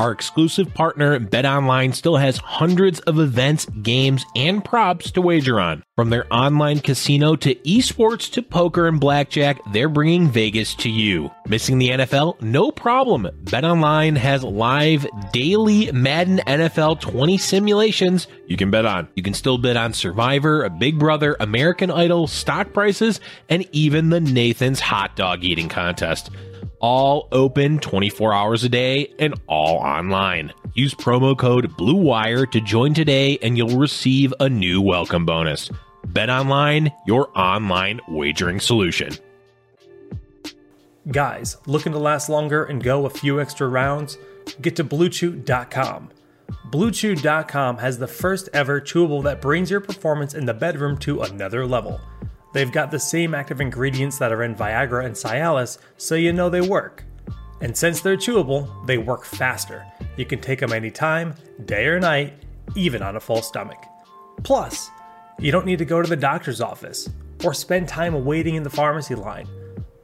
Our 0.01 0.11
exclusive 0.11 0.75
partner, 0.75 1.21
BetOnline, 1.21 1.95
still 1.95 2.17
has 2.17 2.39
hundreds 2.39 3.01
of 3.01 3.21
events, 3.21 3.67
games, 3.67 4.27
and 4.35 4.65
props 4.65 5.11
to 5.13 5.23
wager 5.23 5.61
on. 5.61 5.85
From 5.95 6.11
their 6.11 6.27
online 6.35 6.81
casino 6.81 7.37
to 7.37 7.55
esports 7.55 8.31
to 8.33 8.43
poker 8.43 8.89
and 8.89 8.99
blackjack, 8.99 9.61
they're 9.73 9.89
bringing 9.89 10.29
Vegas 10.29 10.75
to 10.77 10.91
you. 10.91 11.31
Missing 11.47 11.79
the 11.79 11.91
NFL? 11.91 12.43
No 12.43 12.73
problem. 12.73 13.29
BetOnline 13.45 14.17
has 14.17 14.43
live 14.43 15.07
daily 15.33 15.93
Madden 15.93 16.39
NFL 16.39 17.01
20 17.01 17.39
simulations 17.39 18.27
you 18.47 18.57
can 18.57 18.71
bet 18.71 18.85
on. 18.85 19.09
You 19.15 19.23
can 19.23 19.35
still 19.35 19.59
bet 19.59 19.77
on 19.77 19.93
Survivor, 19.93 20.69
Big 20.69 20.99
Brother, 20.99 21.37
American 21.41 21.91
Idol, 21.91 22.27
stock 22.27 22.73
prices, 22.73 23.21
and 23.49 23.67
even 23.73 24.11
the 24.11 24.21
Nathan's 24.21 24.81
hot 24.81 25.17
dog 25.17 25.45
eating 25.45 25.69
contest 25.69 26.31
all 26.85 27.29
open 27.33 27.79
24 27.79 28.35
hours 28.35 28.63
a 28.63 28.69
day 28.69 29.11
and 29.19 29.33
all 29.47 29.79
online. 29.79 30.53
Use 30.75 30.93
promo 30.93 31.35
code 31.37 31.75
BLUEWIRE 31.79 32.51
to 32.51 32.61
join 32.61 32.93
today 32.93 33.39
and 33.41 33.57
you'll 33.57 33.79
receive 33.79 34.35
a 34.39 34.51
new 34.51 34.83
welcome 34.83 35.25
bonus. 35.25 35.71
Bet 36.05 36.29
online, 36.29 36.93
your 37.07 37.31
online 37.35 38.03
wagering 38.07 38.61
solution. 38.61 39.15
Guys, 41.11 41.57
looking 41.67 41.93
to 41.93 41.99
last 41.99 42.29
longer 42.29 42.65
and 42.65 42.85
go 42.85 43.07
a 43.07 43.11
few 43.11 43.41
extra 43.41 43.67
rounds? 43.67 44.19
Get 44.61 44.77
to 44.77 44.85
BlueChew.com. 44.85 46.11
BlueChew.com 46.71 47.79
has 47.79 47.97
the 47.97 48.07
first 48.07 48.51
ever 48.53 48.79
chewable 48.79 49.23
that 49.23 49.41
brings 49.41 49.71
your 49.71 49.81
performance 49.81 50.35
in 50.35 50.45
the 50.45 50.53
bedroom 50.53 50.99
to 50.99 51.23
another 51.23 51.65
level. 51.65 51.99
They've 52.55 52.73
got 52.73 52.93
the 52.93 53.01
same 53.01 53.35
active 53.35 53.61
ingredients 53.61 54.17
that 54.19 54.33
are 54.33 54.45
in 54.45 54.55
Viagra 54.55 55.05
and 55.05 55.15
Cialis, 55.15 55.79
so 55.97 56.15
you 56.15 56.33
know 56.33 56.49
they 56.49 56.61
work. 56.61 57.05
And 57.61 57.77
since 57.77 58.01
they're 58.01 58.17
chewable, 58.17 58.87
they 58.87 58.97
work 58.97 59.25
faster. 59.25 59.85
You 60.17 60.25
can 60.25 60.41
take 60.41 60.61
them 60.61 60.73
anytime, 60.73 61.35
day 61.65 61.87
or 61.87 61.99
night, 61.99 62.35
even 62.77 63.03
on 63.03 63.17
a 63.17 63.21
full 63.21 63.43
stomach. 63.43 63.85
Plus, 64.45 64.89
you 65.41 65.51
don't 65.51 65.67
need 65.67 65.79
to 65.81 65.85
go 65.85 66.01
to 66.01 66.09
the 66.09 66.15
doctor's 66.15 66.61
office 66.61 67.11
or 67.45 67.53
spend 67.53 67.89
time 67.89 68.25
waiting 68.25 68.55
in 68.55 68.63
the 68.63 68.71
pharmacy 68.71 69.17
line. 69.17 69.49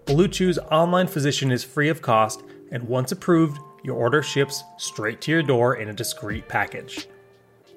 Blue 0.05 0.27
Chew's 0.27 0.59
online 0.73 1.07
physician 1.07 1.53
is 1.53 1.63
free 1.63 1.89
of 1.89 2.03
cost, 2.03 2.43
and 2.73 2.83
once 2.83 3.13
approved, 3.13 3.61
your 3.85 3.95
order 3.95 4.25
ships 4.25 4.65
straight 4.77 5.21
to 5.21 5.31
your 5.31 5.43
door 5.43 5.77
in 5.77 5.89
a 5.89 5.93
discreet 5.93 6.49
package. 6.49 7.07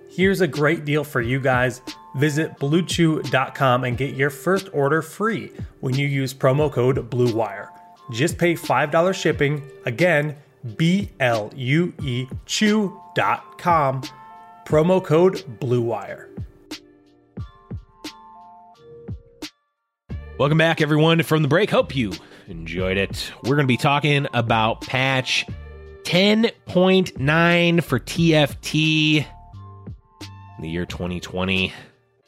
Here's 0.09 0.41
a 0.41 0.47
great 0.47 0.83
deal 0.83 1.03
for 1.03 1.21
you 1.21 1.39
guys. 1.39 1.81
Visit 2.15 2.59
bluechew.com 2.59 3.83
and 3.83 3.97
get 3.97 4.15
your 4.15 4.29
first 4.29 4.69
order 4.73 5.01
free 5.01 5.51
when 5.79 5.95
you 5.95 6.07
use 6.07 6.33
promo 6.33 6.71
code 6.71 7.09
BLUEWIRE. 7.09 7.69
Just 8.11 8.37
pay 8.37 8.53
$5 8.53 9.13
shipping. 9.13 9.63
Again, 9.85 10.35
B 10.77 11.09
L 11.19 11.51
U 11.55 11.93
E 12.01 12.27
Chew.com. 12.45 14.01
Promo 14.65 15.03
code 15.03 15.43
BLUEWIRE. 15.59 16.29
Welcome 20.37 20.57
back, 20.57 20.81
everyone, 20.81 21.21
from 21.23 21.41
the 21.41 21.47
break. 21.47 21.69
Hope 21.69 21.95
you 21.95 22.11
enjoyed 22.47 22.97
it. 22.97 23.31
We're 23.43 23.55
going 23.55 23.65
to 23.65 23.67
be 23.67 23.77
talking 23.77 24.27
about 24.33 24.81
patch 24.81 25.45
10.9 26.03 27.83
for 27.83 27.99
TFT 27.99 29.25
the 30.59 30.69
year 30.69 30.85
2020. 30.85 31.73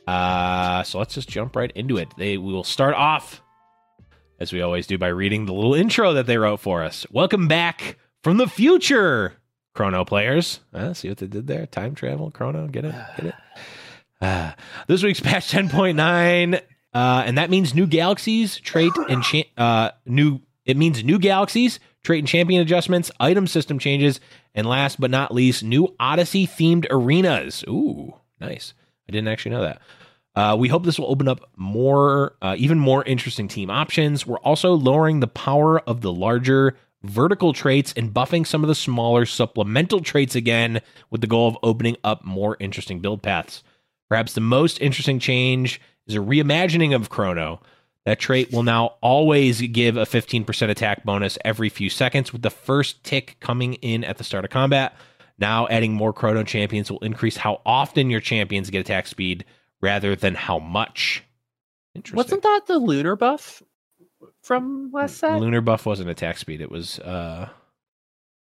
Uh, 0.07 0.83
so 0.83 0.99
let's 0.99 1.15
just 1.15 1.29
jump 1.29 1.55
right 1.55 1.71
into 1.75 1.97
it. 1.97 2.09
They 2.17 2.37
we 2.37 2.53
will 2.53 2.63
start 2.63 2.93
off 2.95 3.41
as 4.39 4.51
we 4.53 4.61
always 4.61 4.87
do 4.87 4.97
by 4.97 5.07
reading 5.07 5.45
the 5.45 5.53
little 5.53 5.73
intro 5.73 6.13
that 6.13 6.25
they 6.25 6.37
wrote 6.37 6.59
for 6.59 6.83
us. 6.83 7.05
Welcome 7.11 7.47
back 7.47 7.97
from 8.23 8.37
the 8.37 8.47
future, 8.47 9.33
Chrono 9.73 10.05
players. 10.05 10.59
Uh, 10.73 10.93
see 10.93 11.09
what 11.09 11.17
they 11.17 11.27
did 11.27 11.47
there? 11.47 11.65
Time 11.65 11.95
travel, 11.95 12.31
Chrono. 12.31 12.67
Get 12.67 12.85
it? 12.85 12.95
Get 13.17 13.25
it? 13.27 13.35
Uh, 14.21 14.53
this 14.87 15.03
week's 15.03 15.19
patch 15.19 15.51
10.9 15.51 16.61
uh, 16.95 17.23
and 17.25 17.37
that 17.37 17.49
means 17.49 17.75
new 17.75 17.85
galaxies, 17.85 18.55
trait, 18.55 18.93
and 19.09 19.21
cha- 19.21 19.43
uh, 19.57 19.91
new. 20.05 20.39
It 20.63 20.77
means 20.77 21.03
new 21.03 21.19
galaxies, 21.19 21.81
trait 22.03 22.19
and 22.19 22.27
champion 22.27 22.61
adjustments, 22.61 23.11
item 23.19 23.47
system 23.47 23.79
changes, 23.79 24.21
and 24.55 24.65
last 24.65 24.97
but 24.97 25.11
not 25.11 25.33
least, 25.33 25.61
new 25.61 25.93
Odyssey 25.99 26.47
themed 26.47 26.87
arenas. 26.89 27.65
Ooh, 27.67 28.13
nice! 28.39 28.73
I 29.07 29.11
didn't 29.11 29.27
actually 29.27 29.51
know 29.51 29.61
that. 29.61 29.81
Uh, 30.35 30.55
we 30.57 30.67
hope 30.67 30.83
this 30.83 30.99
will 30.99 31.09
open 31.09 31.27
up 31.27 31.49
more, 31.55 32.35
uh, 32.41 32.55
even 32.57 32.77
more 32.77 33.03
interesting 33.05 33.47
team 33.47 33.69
options. 33.69 34.27
We're 34.27 34.39
also 34.39 34.73
lowering 34.73 35.21
the 35.21 35.27
power 35.27 35.79
of 35.81 36.01
the 36.01 36.11
larger 36.11 36.75
vertical 37.03 37.53
traits 37.53 37.93
and 37.95 38.13
buffing 38.13 38.45
some 38.45 38.63
of 38.63 38.67
the 38.67 38.75
smaller 38.75 39.25
supplemental 39.25 40.01
traits 40.01 40.35
again, 40.35 40.81
with 41.09 41.21
the 41.21 41.27
goal 41.27 41.47
of 41.47 41.57
opening 41.63 41.95
up 42.03 42.25
more 42.25 42.57
interesting 42.59 42.99
build 42.99 43.21
paths. 43.21 43.63
Perhaps 44.09 44.33
the 44.33 44.41
most 44.41 44.81
interesting 44.81 45.19
change 45.19 45.79
is 46.07 46.15
a 46.15 46.19
reimagining 46.19 46.93
of 46.93 47.09
Chrono. 47.09 47.61
That 48.05 48.19
trait 48.19 48.51
will 48.51 48.63
now 48.63 48.95
always 49.01 49.61
give 49.61 49.97
a 49.97 50.05
15% 50.05 50.69
attack 50.69 51.03
bonus 51.03 51.37
every 51.43 51.69
few 51.69 51.89
seconds, 51.89 52.31
with 52.31 52.43
the 52.43 52.51
first 52.51 53.03
tick 53.03 53.37
coming 53.39 53.75
in 53.75 54.03
at 54.03 54.17
the 54.17 54.23
start 54.23 54.45
of 54.45 54.51
combat. 54.51 54.95
Now, 55.37 55.67
adding 55.67 55.93
more 55.93 56.13
Chrono 56.13 56.43
champions 56.43 56.89
will 56.89 56.99
increase 56.99 57.37
how 57.37 57.61
often 57.65 58.09
your 58.09 58.21
champions 58.21 58.69
get 58.69 58.79
attack 58.79 59.07
speed 59.07 59.45
rather 59.81 60.15
than 60.15 60.35
how 60.35 60.59
much. 60.59 61.23
Interesting. 61.93 62.17
Wasn't 62.17 62.43
that 62.43 62.61
the 62.67 62.79
lunar 62.79 63.15
buff 63.15 63.61
from 64.41 64.91
last 64.93 65.17
set? 65.17 65.39
Lunar 65.39 65.61
buff 65.61 65.85
wasn't 65.85 66.09
attack 66.09 66.37
speed, 66.37 66.61
it 66.61 66.71
was 66.71 66.99
uh, 66.99 67.49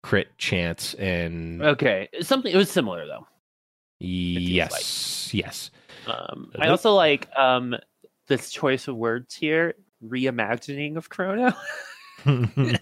crit 0.03 0.37
chance 0.39 0.95
and. 0.95 1.63
Okay, 1.63 2.09
something. 2.21 2.53
It 2.53 2.57
was 2.57 2.71
similar 2.71 3.07
though. 3.07 3.27
Yes, 3.99 5.33
yes. 5.33 5.71
Um, 6.07 6.51
I 6.59 6.69
also 6.69 6.95
like 6.95 7.29
um, 7.37 7.77
this 8.27 8.51
choice 8.51 8.89
of 8.89 8.97
words 8.97 9.35
here: 9.35 9.75
reimagining 10.05 10.97
of 10.97 11.09
Chrono. 11.09 11.55
we 12.27 12.77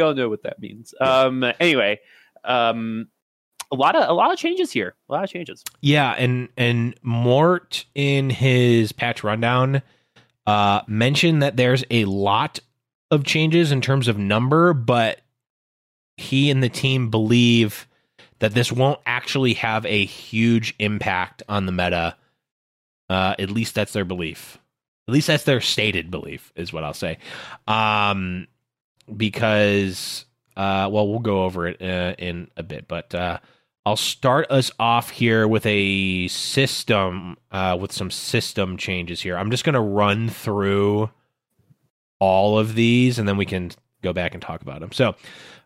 all 0.00 0.14
know 0.14 0.28
what 0.28 0.44
that 0.44 0.60
means. 0.60 0.94
Um, 1.00 1.44
anyway, 1.60 2.00
um, 2.46 3.08
a 3.70 3.76
lot 3.76 3.96
of 3.96 4.08
a 4.08 4.12
lot 4.12 4.32
of 4.32 4.38
changes 4.38 4.70
here. 4.70 4.94
A 5.08 5.12
lot 5.12 5.24
of 5.24 5.30
changes. 5.30 5.64
Yeah, 5.80 6.12
and 6.12 6.48
and 6.56 6.94
Mort 7.02 7.84
in 7.94 8.30
his 8.30 8.92
patch 8.92 9.24
rundown 9.24 9.82
uh, 10.46 10.82
mentioned 10.86 11.42
that 11.42 11.56
there's 11.56 11.84
a 11.90 12.04
lot 12.04 12.60
of 13.10 13.24
changes 13.24 13.72
in 13.72 13.80
terms 13.80 14.08
of 14.08 14.18
number, 14.18 14.72
but 14.72 15.20
he 16.16 16.50
and 16.50 16.62
the 16.62 16.68
team 16.68 17.10
believe 17.10 17.86
that 18.38 18.54
this 18.54 18.70
won't 18.70 19.00
actually 19.06 19.54
have 19.54 19.86
a 19.86 20.04
huge 20.04 20.74
impact 20.78 21.42
on 21.48 21.66
the 21.66 21.72
meta. 21.72 22.16
Uh, 23.08 23.34
at 23.38 23.50
least 23.50 23.74
that's 23.74 23.92
their 23.92 24.04
belief. 24.04 24.58
At 25.08 25.14
least 25.14 25.28
that's 25.28 25.44
their 25.44 25.60
stated 25.60 26.10
belief, 26.10 26.52
is 26.56 26.72
what 26.72 26.82
I'll 26.82 26.94
say. 26.94 27.18
Um, 27.68 28.48
because, 29.16 30.24
uh, 30.56 30.88
well, 30.90 31.08
we'll 31.08 31.18
go 31.18 31.44
over 31.44 31.66
it 31.66 31.82
uh, 31.82 32.14
in 32.18 32.50
a 32.56 32.62
bit, 32.62 32.88
but 32.88 33.14
uh, 33.14 33.38
I'll 33.84 33.96
start 33.96 34.50
us 34.50 34.70
off 34.78 35.10
here 35.10 35.46
with 35.46 35.66
a 35.66 36.28
system, 36.28 37.36
uh, 37.52 37.76
with 37.80 37.92
some 37.92 38.10
system 38.10 38.76
changes 38.76 39.20
here. 39.20 39.36
I'm 39.36 39.50
just 39.50 39.64
going 39.64 39.74
to 39.74 39.80
run 39.80 40.28
through 40.28 41.10
all 42.18 42.58
of 42.58 42.74
these 42.74 43.18
and 43.18 43.28
then 43.28 43.36
we 43.36 43.44
can 43.44 43.70
go 44.02 44.12
back 44.12 44.32
and 44.32 44.42
talk 44.42 44.62
about 44.62 44.80
them. 44.80 44.92
So, 44.92 45.14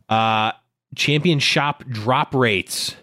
uh, 0.08 0.52
champion 0.96 1.38
shop 1.38 1.84
drop 1.88 2.34
rates. 2.34 2.96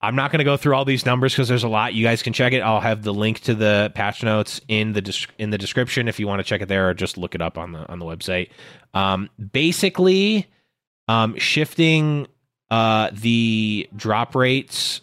I'm 0.00 0.14
not 0.14 0.30
going 0.30 0.38
to 0.38 0.44
go 0.44 0.56
through 0.56 0.74
all 0.74 0.84
these 0.84 1.06
numbers 1.06 1.32
because 1.32 1.48
there's 1.48 1.64
a 1.64 1.68
lot. 1.68 1.94
You 1.94 2.04
guys 2.04 2.22
can 2.22 2.32
check 2.32 2.52
it. 2.52 2.60
I'll 2.60 2.80
have 2.80 3.02
the 3.02 3.14
link 3.14 3.40
to 3.40 3.54
the 3.54 3.90
patch 3.94 4.22
notes 4.22 4.60
in 4.68 4.92
the 4.92 5.26
in 5.38 5.50
the 5.50 5.58
description 5.58 6.06
if 6.06 6.20
you 6.20 6.26
want 6.26 6.40
to 6.40 6.44
check 6.44 6.60
it 6.60 6.68
there, 6.68 6.90
or 6.90 6.94
just 6.94 7.16
look 7.16 7.34
it 7.34 7.40
up 7.40 7.56
on 7.56 7.72
the 7.72 7.88
on 7.90 7.98
the 7.98 8.04
website. 8.04 8.50
Um, 8.94 9.30
basically, 9.52 10.46
um, 11.08 11.36
shifting 11.38 12.26
uh, 12.70 13.10
the 13.12 13.88
drop 13.96 14.34
rates 14.34 15.00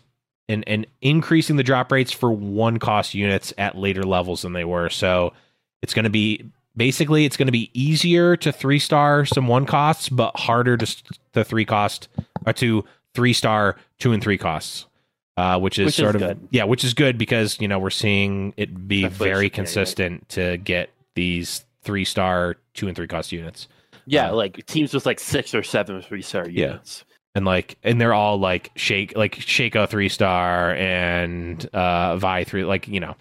and 0.47 0.63
and 0.67 0.85
increasing 1.01 1.55
the 1.55 1.63
drop 1.63 1.91
rates 1.91 2.11
for 2.11 2.31
one 2.31 2.77
cost 2.77 3.13
units 3.13 3.53
at 3.57 3.77
later 3.77 4.03
levels 4.03 4.43
than 4.43 4.53
they 4.53 4.65
were. 4.65 4.89
So 4.89 5.33
it's 5.81 5.93
going 5.93 6.03
to 6.03 6.11
be 6.11 6.45
basically 6.75 7.25
it's 7.25 7.37
going 7.37 7.47
to 7.47 7.51
be 7.51 7.71
easier 7.73 8.35
to 8.37 8.51
three 8.51 8.79
star 8.79 9.25
some 9.25 9.47
one 9.47 9.65
costs, 9.65 10.09
but 10.09 10.37
harder 10.37 10.77
to 10.77 11.03
to 11.33 11.43
three 11.43 11.65
cost 11.65 12.09
or 12.45 12.53
to 12.53 12.85
three 13.13 13.33
star 13.33 13.77
two 14.03 14.11
and 14.11 14.21
three 14.21 14.37
costs. 14.37 14.85
Uh, 15.35 15.57
which 15.59 15.79
is 15.79 15.85
Which 15.87 15.93
is 15.99 16.03
sort 16.03 16.15
of 16.15 16.21
good. 16.21 16.47
yeah, 16.51 16.65
which 16.65 16.83
is 16.83 16.93
good 16.93 17.17
because 17.17 17.59
you 17.59 17.67
know 17.67 17.79
we're 17.79 17.89
seeing 17.89 18.53
it 18.55 18.87
be 18.87 19.07
very 19.07 19.45
yeah, 19.45 19.49
consistent 19.49 20.29
to 20.29 20.57
get 20.57 20.91
these 21.15 21.65
three 21.81 22.05
star 22.05 22.57
two 22.75 22.87
and 22.87 22.95
three 22.95 23.07
cost 23.07 23.31
units. 23.31 23.67
Yeah, 24.05 24.29
Uh, 24.29 24.35
like 24.35 24.63
teams 24.67 24.93
with 24.93 25.07
like 25.07 25.19
six 25.19 25.55
or 25.55 25.63
seven 25.63 26.01
three 26.03 26.21
star 26.21 26.47
Yeah. 26.47 26.67
units. 26.67 27.03
and 27.33 27.45
like 27.45 27.77
and 27.83 27.99
they're 27.99 28.13
all 28.13 28.37
like 28.37 28.69
shake 28.75 29.17
like 29.17 29.35
Shaco 29.37 29.89
three 29.89 30.09
star 30.09 30.75
and 30.75 31.65
uh 31.73 32.15
Vi 32.17 32.43
three 32.43 32.63
like 32.63 32.87
you 32.87 32.99
know 32.99 33.15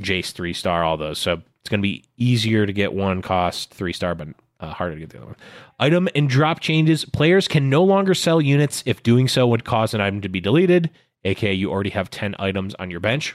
Jace 0.00 0.32
three 0.32 0.52
star 0.52 0.84
all 0.84 0.98
those 0.98 1.18
so 1.18 1.40
it's 1.62 1.70
gonna 1.70 1.80
be 1.82 2.04
easier 2.18 2.66
to 2.66 2.72
get 2.74 2.92
one 2.92 3.22
cost 3.22 3.72
three 3.72 3.94
star 3.94 4.14
but 4.14 4.28
uh, 4.60 4.72
harder 4.72 4.94
to 4.94 5.00
get 5.00 5.10
the 5.10 5.18
other 5.18 5.26
one. 5.26 5.36
Item 5.78 6.08
and 6.14 6.28
drop 6.28 6.60
changes. 6.60 7.04
Players 7.04 7.48
can 7.48 7.68
no 7.68 7.82
longer 7.84 8.14
sell 8.14 8.40
units 8.40 8.82
if 8.86 9.02
doing 9.02 9.28
so 9.28 9.46
would 9.46 9.64
cause 9.64 9.94
an 9.94 10.00
item 10.00 10.20
to 10.22 10.28
be 10.28 10.40
deleted, 10.40 10.90
aka 11.24 11.52
you 11.52 11.70
already 11.70 11.90
have 11.90 12.10
10 12.10 12.36
items 12.38 12.74
on 12.76 12.90
your 12.90 13.00
bench. 13.00 13.34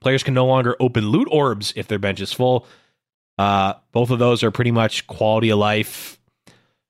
Players 0.00 0.22
can 0.22 0.34
no 0.34 0.46
longer 0.46 0.76
open 0.80 1.08
loot 1.08 1.28
orbs 1.30 1.72
if 1.76 1.86
their 1.86 1.98
bench 1.98 2.20
is 2.20 2.32
full. 2.32 2.66
Uh, 3.38 3.74
both 3.92 4.10
of 4.10 4.18
those 4.18 4.42
are 4.42 4.50
pretty 4.50 4.70
much 4.70 5.06
quality 5.06 5.50
of 5.50 5.58
life 5.58 6.18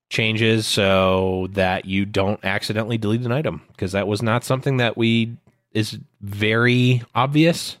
changes 0.09 0.67
so 0.67 1.47
that 1.51 1.85
you 1.85 2.05
don't 2.05 2.39
accidentally 2.43 2.97
delete 2.97 3.21
an 3.21 3.31
item 3.31 3.61
because 3.69 3.93
that 3.93 4.07
was 4.07 4.21
not 4.21 4.43
something 4.43 4.77
that 4.77 4.95
we 4.95 5.35
is 5.71 5.97
very 6.21 7.01
obvious 7.15 7.77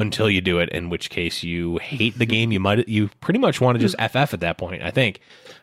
until 0.00 0.30
you 0.30 0.40
do 0.40 0.58
it 0.58 0.68
in 0.70 0.88
which 0.88 1.10
case 1.10 1.42
you 1.42 1.78
hate 1.78 2.18
the 2.18 2.26
game 2.26 2.52
you 2.52 2.60
might 2.60 2.88
you 2.88 3.08
pretty 3.20 3.38
much 3.38 3.60
want 3.60 3.76
to 3.76 3.80
just 3.80 3.96
ff 3.98 4.34
at 4.34 4.40
that 4.40 4.58
point 4.58 4.82
i 4.82 4.90
think 4.90 5.20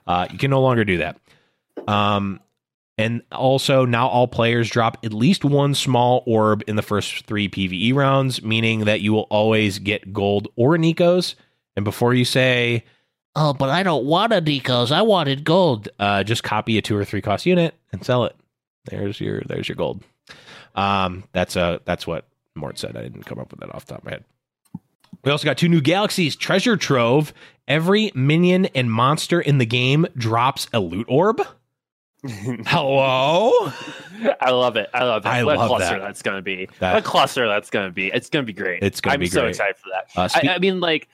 uh, 0.08 0.28
you 0.32 0.38
can 0.38 0.52
no 0.52 0.62
longer 0.62 0.86
do 0.86 0.98
that 0.98 1.20
um 1.88 2.40
and 3.00 3.22
also 3.32 3.86
now 3.86 4.08
all 4.08 4.28
players 4.28 4.70
drop 4.70 4.98
at 5.04 5.14
least 5.14 5.44
one 5.44 5.74
small 5.74 6.24
orb 6.26 6.64
in 6.68 6.76
the 6.76 6.82
first 6.82 7.26
three 7.26 7.50
pve 7.50 7.94
rounds 7.94 8.42
meaning 8.42 8.82
that 8.86 9.02
you 9.02 9.12
will 9.12 9.28
always 9.30 9.80
get 9.80 10.14
gold 10.14 10.48
or 10.56 10.78
Neeko's 10.78 11.36
and 11.76 11.84
before 11.84 12.14
you 12.14 12.26
say 12.26 12.84
oh, 13.38 13.54
but 13.54 13.70
I 13.70 13.84
don't 13.84 14.06
want 14.06 14.34
a 14.34 14.42
Neeko's. 14.42 14.92
I 14.92 15.04
wanted 15.04 15.46
gold. 15.46 15.88
Uh, 16.00 16.24
just 16.24 16.44
copy 16.44 16.78
a 16.78 16.82
two 16.82 16.98
or 16.98 17.06
three 17.06 17.22
cost 17.22 17.46
unit 17.46 17.76
and 17.92 18.04
sell 18.04 18.26
it. 18.26 18.36
There's 18.86 19.22
your 19.22 19.42
there's 19.46 19.70
your 19.70 19.76
gold. 19.76 20.04
Um, 20.76 21.24
that's 21.32 21.56
a 21.56 21.80
that's 21.86 22.06
what 22.06 22.26
Mort 22.58 22.78
said. 22.80 22.98
I 22.98 23.02
didn't 23.04 23.24
come 23.26 23.40
up 23.40 23.52
with 23.52 23.60
that 23.62 23.74
off 23.74 23.86
the 23.86 23.94
top 23.94 24.00
of 24.00 24.06
my 24.06 24.12
head. 24.12 24.26
We 25.24 25.32
also 25.32 25.46
got 25.46 25.58
two 25.58 25.70
new 25.70 25.82
galaxies 25.82 26.36
treasure 26.36 26.78
trove. 26.78 27.34
Every 27.68 28.12
minion 28.16 28.66
and 28.68 28.92
monster 28.92 29.42
in 29.42 29.58
the 29.58 29.66
game 29.66 30.06
drops 30.16 30.68
a 30.74 30.80
loot 30.80 31.06
orb. 31.10 31.42
Hello. 32.66 33.72
I 34.42 34.52
love 34.52 34.76
it. 34.76 34.90
I 34.94 35.04
love 35.04 35.26
it. 35.26 35.30
I 35.30 35.44
what 35.44 35.58
love 35.58 35.68
cluster 35.68 36.00
that. 36.00 36.06
that's 36.06 36.22
going 36.22 36.38
to 36.38 36.42
be. 36.42 36.68
That- 36.80 36.94
what 36.96 37.04
cluster 37.04 37.48
that's 37.48 37.70
going 37.70 37.88
to 37.88 37.92
be. 37.92 38.08
It's 38.08 38.30
going 38.30 38.44
to 38.44 38.48
be 38.48 38.54
great. 38.54 38.84
It's 38.84 39.02
gonna 39.02 39.18
be 39.18 39.30
great. 39.30 39.42
I'm 39.44 39.50
be 39.50 39.54
so 39.56 39.64
great. 39.66 39.72
excited 39.72 39.78
for 39.78 39.90
that. 39.92 40.20
Uh, 40.20 40.28
spe- 40.28 40.46
I, 40.46 40.56
I 40.56 40.60
mean, 40.60 40.80
like, 40.80 41.08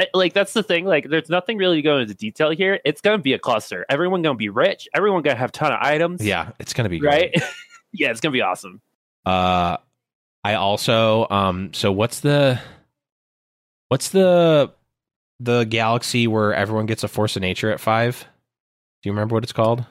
I- 0.00 0.08
like 0.14 0.32
that's 0.32 0.52
the 0.52 0.62
thing. 0.62 0.84
Like, 0.84 1.08
there's 1.08 1.28
nothing 1.28 1.58
really 1.58 1.82
going 1.82 2.02
into 2.02 2.14
detail 2.14 2.50
here. 2.50 2.80
It's 2.84 3.00
going 3.00 3.18
to 3.18 3.22
be 3.22 3.32
a 3.32 3.38
cluster. 3.38 3.84
Everyone 3.88 4.22
going 4.22 4.34
to 4.34 4.38
be 4.38 4.48
rich. 4.48 4.88
Everyone 4.94 5.22
going 5.22 5.36
to 5.36 5.40
have 5.40 5.50
a 5.50 5.52
ton 5.52 5.72
of 5.72 5.78
items. 5.80 6.24
yeah, 6.24 6.52
it's 6.60 6.72
gonna 6.72 6.88
be 6.88 6.98
great. 6.98 7.32
Right. 7.34 7.50
yeah, 7.92 8.10
it's 8.10 8.20
going 8.20 8.32
to 8.32 8.36
be 8.36 8.42
awesome. 8.42 8.80
Uh, 9.26 9.78
I 10.44 10.54
also 10.54 11.26
um. 11.30 11.72
So 11.72 11.90
what's 11.90 12.20
the 12.20 12.60
what's 13.88 14.10
the 14.10 14.70
the 15.40 15.64
galaxy 15.64 16.26
where 16.26 16.54
everyone 16.54 16.86
gets 16.86 17.02
a 17.02 17.08
force 17.08 17.34
of 17.36 17.42
nature 17.42 17.70
at 17.72 17.80
five? 17.80 18.20
Do 19.02 19.08
you 19.08 19.12
remember 19.12 19.34
what 19.34 19.42
it's 19.42 19.52
called? 19.52 19.84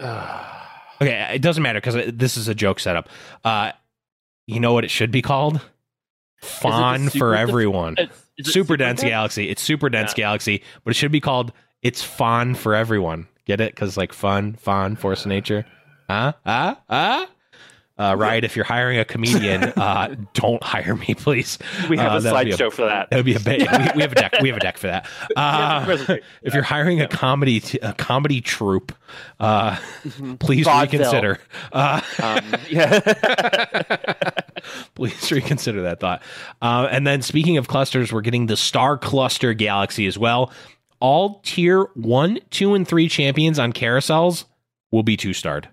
Okay, 1.00 1.32
it 1.34 1.42
doesn't 1.42 1.64
matter 1.64 1.80
because 1.80 1.96
this 2.14 2.36
is 2.36 2.46
a 2.46 2.54
joke 2.54 2.78
setup. 2.78 3.08
Uh, 3.42 3.72
you 4.46 4.60
know 4.60 4.72
what 4.72 4.84
it 4.84 4.90
should 4.90 5.10
be 5.10 5.20
called? 5.20 5.60
Fawn 6.40 7.08
for 7.08 7.34
everyone. 7.34 7.94
It's- 7.98 8.16
is 8.38 8.46
it 8.48 8.52
super 8.52 8.76
dense 8.76 9.00
dense? 9.00 9.10
galaxy. 9.10 9.48
It's 9.48 9.60
super 9.62 9.88
dense 9.90 10.12
Yeah. 10.12 10.22
galaxy, 10.26 10.62
but 10.84 10.92
it 10.92 10.94
should 10.94 11.10
be 11.10 11.18
called 11.20 11.52
it's 11.82 12.04
fun 12.04 12.54
for 12.54 12.76
everyone. 12.76 13.26
Get 13.46 13.60
it? 13.60 13.74
Because 13.74 13.96
like 13.96 14.12
fun, 14.12 14.52
fun, 14.54 14.94
force 14.94 15.22
of 15.22 15.26
nature. 15.26 15.66
Huh? 16.08 16.34
Huh? 16.46 16.76
Huh? 16.88 17.26
Uh, 17.98 18.14
right. 18.18 18.42
If 18.42 18.56
you're 18.56 18.64
hiring 18.64 18.98
a 18.98 19.04
comedian, 19.04 19.62
uh, 19.76 20.14
don't 20.32 20.62
hire 20.62 20.96
me, 20.96 21.14
please. 21.14 21.58
We 21.88 21.98
have 21.98 22.12
Uh, 22.24 22.28
a 22.28 22.32
slideshow 22.32 22.72
for 22.72 22.86
that. 22.86 23.10
That 23.10 23.16
would 23.16 23.26
be 23.26 23.34
a 23.34 23.40
bit. 23.40 23.60
we, 23.60 23.66
we 23.96 24.02
have 24.02 24.12
a 24.12 24.14
deck. 24.14 24.34
We 24.40 24.48
have 24.48 24.56
a 24.56 24.60
deck 24.60 24.78
for 24.78 24.86
that. 24.88 25.06
Uh, 25.36 26.16
if 26.42 26.54
you're 26.54 26.62
hiring 26.62 27.00
a 27.00 27.08
comedy 27.08 27.60
t- 27.60 27.78
a 27.82 27.92
comedy 27.94 28.40
troupe, 28.40 28.92
uh, 29.40 29.76
please 30.38 30.64
Vaudeville. 30.64 31.00
reconsider. 31.00 31.38
Uh, 31.72 32.00
Um, 32.22 32.40
yeah. 32.70 33.00
please 34.94 35.30
reconsider 35.32 35.82
that 35.82 36.00
thought. 36.00 36.22
Uh, 36.60 36.88
and 36.90 37.06
then 37.06 37.22
speaking 37.22 37.56
of 37.56 37.68
clusters, 37.68 38.12
we're 38.12 38.20
getting 38.20 38.46
the 38.46 38.56
Star 38.56 38.96
Cluster 38.98 39.52
Galaxy 39.54 40.06
as 40.06 40.18
well. 40.18 40.52
All 41.00 41.40
tier 41.44 41.84
one, 41.94 42.38
two, 42.50 42.74
and 42.74 42.86
three 42.86 43.08
champions 43.08 43.58
on 43.58 43.72
carousels 43.72 44.44
will 44.90 45.02
be 45.02 45.16
two 45.16 45.32
starred. 45.32 45.68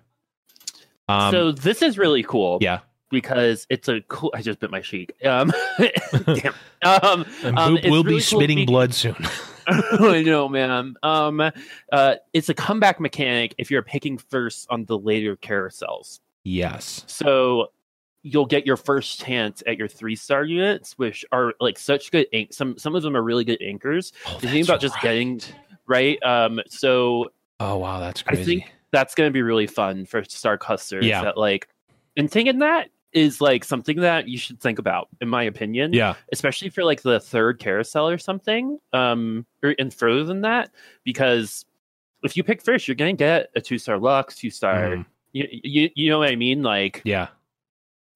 Um, 1.10 1.30
so 1.32 1.52
this 1.52 1.82
is 1.82 1.98
really 1.98 2.22
cool. 2.22 2.58
yeah, 2.60 2.80
Because 3.10 3.66
it's 3.70 3.88
a 3.88 4.00
cool. 4.02 4.30
I 4.34 4.42
just 4.42 4.60
bit 4.60 4.70
my 4.70 4.80
cheek. 4.80 5.12
Um, 5.24 5.52
damn. 6.26 6.54
Um, 6.82 7.26
um, 7.44 7.74
will 7.84 8.02
really 8.02 8.14
be 8.16 8.20
spitting 8.20 8.64
blood 8.64 8.94
soon. 8.94 9.14
I 9.66 10.22
know, 10.24 10.48
man. 10.48 10.94
Um, 11.02 11.40
uh, 11.92 12.14
it's 12.32 12.48
a 12.48 12.54
comeback 12.54 12.98
mechanic 13.00 13.54
if 13.58 13.70
you're 13.70 13.82
picking 13.82 14.16
first 14.16 14.66
on 14.70 14.86
the 14.86 14.96
later 14.96 15.36
carousels. 15.36 16.20
yes. 16.44 17.04
So 17.06 17.72
you'll 18.22 18.46
get 18.46 18.64
your 18.66 18.78
first 18.78 19.20
chance 19.20 19.62
at 19.66 19.76
your 19.76 19.88
three 19.88 20.16
star 20.16 20.42
units, 20.44 20.96
which 20.98 21.22
are 21.32 21.52
like 21.60 21.78
such 21.78 22.10
good. 22.10 22.26
Anch- 22.32 22.52
some 22.54 22.78
some 22.78 22.94
of 22.94 23.02
them 23.02 23.14
are 23.14 23.22
really 23.22 23.44
good 23.44 23.60
anchors. 23.60 24.14
Oh, 24.26 24.38
The 24.40 24.48
thing 24.48 24.64
about 24.64 24.80
just 24.80 24.98
getting 25.02 25.40
right. 25.86 26.18
right. 26.22 26.44
Um, 26.46 26.60
so 26.68 27.30
Oh 27.60 27.76
wow, 27.76 28.00
that's 28.00 28.22
I 28.26 28.32
crazy. 28.32 28.60
think 28.60 28.72
that's 28.92 29.14
going 29.14 29.28
to 29.28 29.32
be 29.32 29.42
really 29.42 29.66
fun 29.66 30.04
for 30.06 30.24
star 30.24 30.58
clusters. 30.58 31.04
Yeah. 31.04 31.22
That 31.22 31.36
like, 31.36 31.68
and 32.16 32.30
thinking 32.30 32.58
that 32.58 32.88
is 33.12 33.40
like 33.40 33.64
something 33.64 34.00
that 34.00 34.28
you 34.28 34.38
should 34.38 34.60
think 34.60 34.78
about, 34.78 35.08
in 35.20 35.28
my 35.28 35.42
opinion. 35.42 35.92
yeah, 35.92 36.14
Especially 36.32 36.68
for 36.68 36.84
like 36.84 37.02
the 37.02 37.18
third 37.20 37.58
carousel 37.58 38.08
or 38.08 38.18
something, 38.18 38.78
um, 38.92 39.46
or 39.62 39.74
and 39.78 39.92
further 39.92 40.24
than 40.24 40.42
that, 40.42 40.70
because 41.04 41.64
if 42.22 42.36
you 42.36 42.44
pick 42.44 42.62
first, 42.62 42.86
you're 42.86 42.94
going 42.94 43.16
to 43.16 43.18
get 43.18 43.50
a 43.56 43.60
two 43.60 43.78
star 43.78 43.98
Lux, 43.98 44.36
two 44.36 44.50
star. 44.50 44.90
Mhm. 44.90 45.06
You, 45.32 45.48
you 45.50 45.90
you 45.94 46.10
know 46.10 46.18
what 46.18 46.28
I 46.28 46.36
mean? 46.36 46.62
Like 46.62 47.02
yeah, 47.04 47.28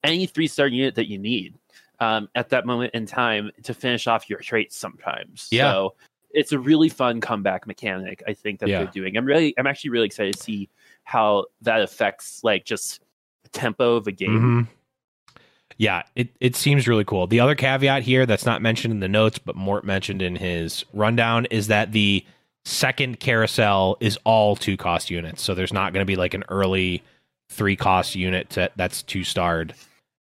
any 0.03 0.27
three 0.27 0.49
star 0.49 0.67
unit 0.67 0.97
that 0.97 1.09
you 1.09 1.19
need 1.19 1.55
um, 2.01 2.29
at 2.35 2.49
that 2.51 2.67
moment 2.67 2.95
in 2.95 3.07
time 3.07 3.51
to 3.63 3.73
finish 3.75 4.07
off 4.07 4.29
your 4.29 4.41
traits 4.41 4.77
sometimes. 4.77 5.49
Yeah. 5.51 5.73
So 5.73 5.95
it's 6.35 6.53
a 6.53 6.59
really 6.59 6.89
fun 6.89 7.21
comeback 7.21 7.67
mechanic, 7.67 8.23
I 8.27 8.35
think, 8.35 8.61
that 8.61 8.69
Yeah. 8.69 8.79
they're 8.79 8.93
doing. 8.93 9.17
I'm 9.17 9.25
really 9.25 9.55
I'm 9.59 9.67
actually 9.67 9.91
really 9.91 10.07
excited 10.07 10.35
to 10.37 10.43
see 10.43 10.69
how 11.05 11.47
that 11.63 11.81
affects 11.81 12.43
like 12.45 12.65
just 12.65 13.01
the 13.43 13.49
tempo 13.51 13.97
of 13.97 14.07
a 14.07 14.13
game. 14.13 14.67
Mhm. 14.69 15.39
Yeah, 15.77 16.03
it, 16.15 16.29
it 16.41 16.55
seems 16.55 16.87
really 16.87 17.05
cool. 17.05 17.27
The 17.27 17.41
other 17.41 17.55
caveat 17.57 18.05
here 18.05 18.27
that's 18.27 18.47
not 18.47 18.63
mentioned 18.63 18.93
in 18.93 19.01
the 19.01 19.09
notes, 19.09 19.39
but 19.39 19.57
Mort 19.57 19.85
mentioned 19.85 20.23
in 20.23 20.37
his 20.37 20.85
rundown 20.93 21.47
is 21.47 21.67
that 21.67 21.91
the 21.93 22.25
second 22.65 23.19
carousel 23.19 23.97
is 24.01 24.17
all 24.25 24.55
two 24.55 24.77
cost 24.77 25.11
units. 25.11 25.43
So 25.43 25.53
there's 25.55 25.73
not 25.73 25.93
going 25.93 26.03
to 26.03 26.07
be 26.07 26.17
like 26.17 26.33
an 26.33 26.45
early 26.49 27.03
three 27.51 27.75
cost 27.77 28.15
unit 28.15 28.51
to, 28.51 28.71
that's 28.77 29.03
two 29.03 29.25
starred 29.25 29.75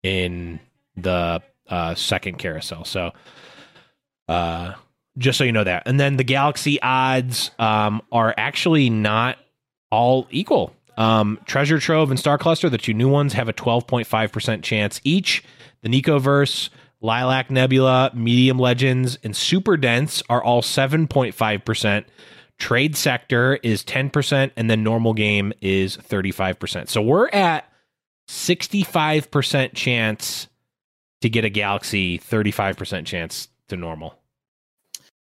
in 0.01 0.59
the 0.97 1.41
uh, 1.69 1.93
second 1.95 2.39
carousel. 2.39 2.83
So 2.83 3.11
uh, 4.27 4.73
just 5.17 5.37
so 5.37 5.43
you 5.43 5.51
know 5.51 5.63
that. 5.63 5.83
And 5.85 5.99
then 5.99 6.17
the 6.17 6.23
Galaxy 6.23 6.81
odds 6.81 7.51
um, 7.59 8.01
are 8.11 8.33
actually 8.37 8.89
not 8.89 9.37
all 9.91 10.27
equal. 10.29 10.75
Um, 10.97 11.39
Treasure 11.45 11.79
Trove 11.79 12.09
and 12.09 12.19
Star 12.19 12.37
Cluster, 12.37 12.69
the 12.69 12.77
two 12.77 12.93
new 12.93 13.09
ones, 13.09 13.33
have 13.33 13.49
a 13.49 13.53
12.5% 13.53 14.63
chance 14.63 15.01
each. 15.03 15.43
The 15.81 15.89
Neekoverse, 15.89 16.69
Lilac 17.01 17.51
Nebula, 17.51 18.11
Medium 18.13 18.57
Legends, 18.57 19.17
and 19.23 19.35
Super 19.35 19.77
Dense 19.77 20.23
are 20.29 20.43
all 20.43 20.61
7.5%. 20.61 22.05
Trade 22.57 22.95
Sector 22.95 23.55
is 23.63 23.83
10%, 23.83 24.51
and 24.55 24.69
then 24.69 24.83
Normal 24.83 25.13
Game 25.13 25.51
is 25.61 25.97
35%. 25.97 26.87
So 26.87 27.01
we're 27.01 27.29
at 27.29 27.69
65% 28.29 29.73
chance 29.73 30.47
to 31.21 31.29
get 31.29 31.45
a 31.45 31.49
Galaxy, 31.49 32.17
35% 32.17 33.05
chance 33.05 33.49
to 33.67 33.75
normal. 33.75 34.17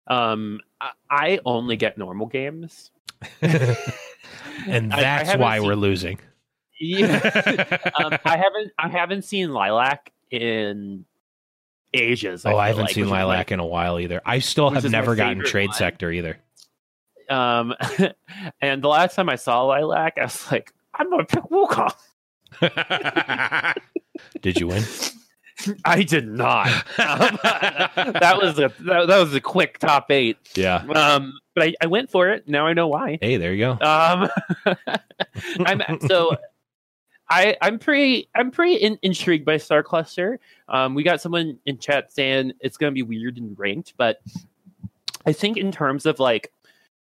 Um, 0.07 0.59
I, 0.81 0.91
I 1.09 1.39
only 1.45 1.75
get 1.77 1.97
normal 1.97 2.27
games. 2.27 2.91
and 3.41 4.93
I- 4.93 4.97
I 4.97 5.01
that's 5.01 5.37
why 5.37 5.57
seen- 5.59 5.67
we're 5.67 5.75
losing. 5.75 6.19
Yeah. 6.79 7.77
um, 8.03 8.17
I 8.25 8.37
haven't 8.37 8.71
I 8.77 8.89
haven't 8.89 9.23
seen 9.23 9.53
Lilac 9.53 10.11
in 10.31 11.05
ages. 11.93 12.45
oh, 12.45 12.57
I 12.57 12.67
haven't 12.67 12.85
like, 12.85 12.93
seen 12.95 13.05
is, 13.05 13.09
like, 13.09 13.19
Lilac 13.19 13.51
in 13.51 13.59
a 13.59 13.65
while 13.65 13.99
either. 13.99 14.21
I 14.25 14.39
still 14.39 14.69
have 14.71 14.89
never 14.89 15.15
gotten 15.15 15.43
Trade 15.43 15.69
one. 15.69 15.77
Sector 15.77 16.11
either. 16.11 16.37
Um, 17.29 17.73
and 18.61 18.83
the 18.83 18.87
last 18.89 19.15
time 19.15 19.29
I 19.29 19.35
saw 19.35 19.63
Lilac, 19.65 20.17
I 20.17 20.23
was 20.23 20.51
like, 20.51 20.73
I'm 20.93 21.09
gonna 21.09 21.25
pick 21.25 21.43
Wukong. 21.45 21.93
Did 24.41 24.59
you 24.59 24.67
win? 24.67 24.83
I 25.85 26.03
did 26.03 26.27
not. 26.27 26.67
Um, 27.03 27.37
that 27.43 28.39
was 28.41 28.57
a 28.59 28.71
that, 28.81 29.07
that 29.07 29.17
was 29.17 29.33
a 29.35 29.41
quick 29.41 29.77
top 29.77 30.09
eight. 30.09 30.37
Yeah. 30.55 30.77
Um, 30.95 31.39
but 31.53 31.65
I, 31.65 31.73
I 31.81 31.87
went 31.87 32.09
for 32.09 32.29
it. 32.29 32.47
Now 32.47 32.65
I 32.65 32.73
know 32.73 32.87
why. 32.87 33.19
Hey, 33.21 33.37
there 33.37 33.53
you 33.53 33.65
go. 33.65 33.71
Um, 33.85 34.29
I'm 35.65 35.99
so 36.01 36.35
I 37.29 37.57
I'm 37.61 37.77
pretty 37.77 38.29
I'm 38.35 38.51
pretty 38.51 38.75
in, 38.75 38.97
intrigued 39.01 39.45
by 39.45 39.57
Star 39.57 39.83
Cluster. 39.83 40.39
Um, 40.69 40.95
we 40.95 41.03
got 41.03 41.21
someone 41.21 41.59
in 41.65 41.77
chat 41.77 42.11
saying 42.11 42.53
it's 42.59 42.77
gonna 42.77 42.91
be 42.91 43.03
weird 43.03 43.37
and 43.37 43.57
ranked, 43.57 43.93
but 43.97 44.21
I 45.25 45.33
think 45.33 45.57
in 45.57 45.71
terms 45.71 46.05
of 46.05 46.19
like 46.19 46.51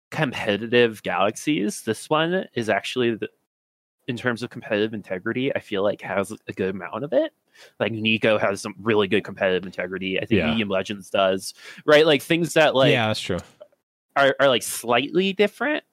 competitive 0.10 1.04
galaxies, 1.04 1.82
this 1.82 2.10
one 2.10 2.46
is 2.54 2.70
actually 2.70 3.16
the 3.16 3.30
in 4.08 4.16
terms 4.18 4.44
of 4.44 4.50
competitive 4.50 4.94
integrity, 4.94 5.54
I 5.56 5.60
feel 5.60 5.84
like 5.84 6.02
has 6.02 6.32
a 6.48 6.54
good 6.54 6.70
amount 6.76 7.04
of 7.04 7.14
it. 7.14 7.34
Like 7.80 7.92
Neeko 7.92 8.40
has 8.40 8.62
some 8.62 8.76
really 8.80 9.08
good 9.08 9.24
competitive 9.24 9.66
integrity. 9.66 10.18
I 10.20 10.26
think 10.26 10.40
Yeah. 10.40 10.50
Medium 10.50 10.70
Legends 10.70 11.10
does, 11.10 11.54
right? 11.86 12.06
Like 12.06 12.22
things 12.22 12.54
that 12.54 12.76
like 12.76 12.92
yeah, 12.92 13.08
that's 13.08 13.20
true. 13.22 13.40
are, 14.16 14.36
are 14.40 14.48
like 14.48 14.64
slightly 14.64 15.34
different, 15.34 15.84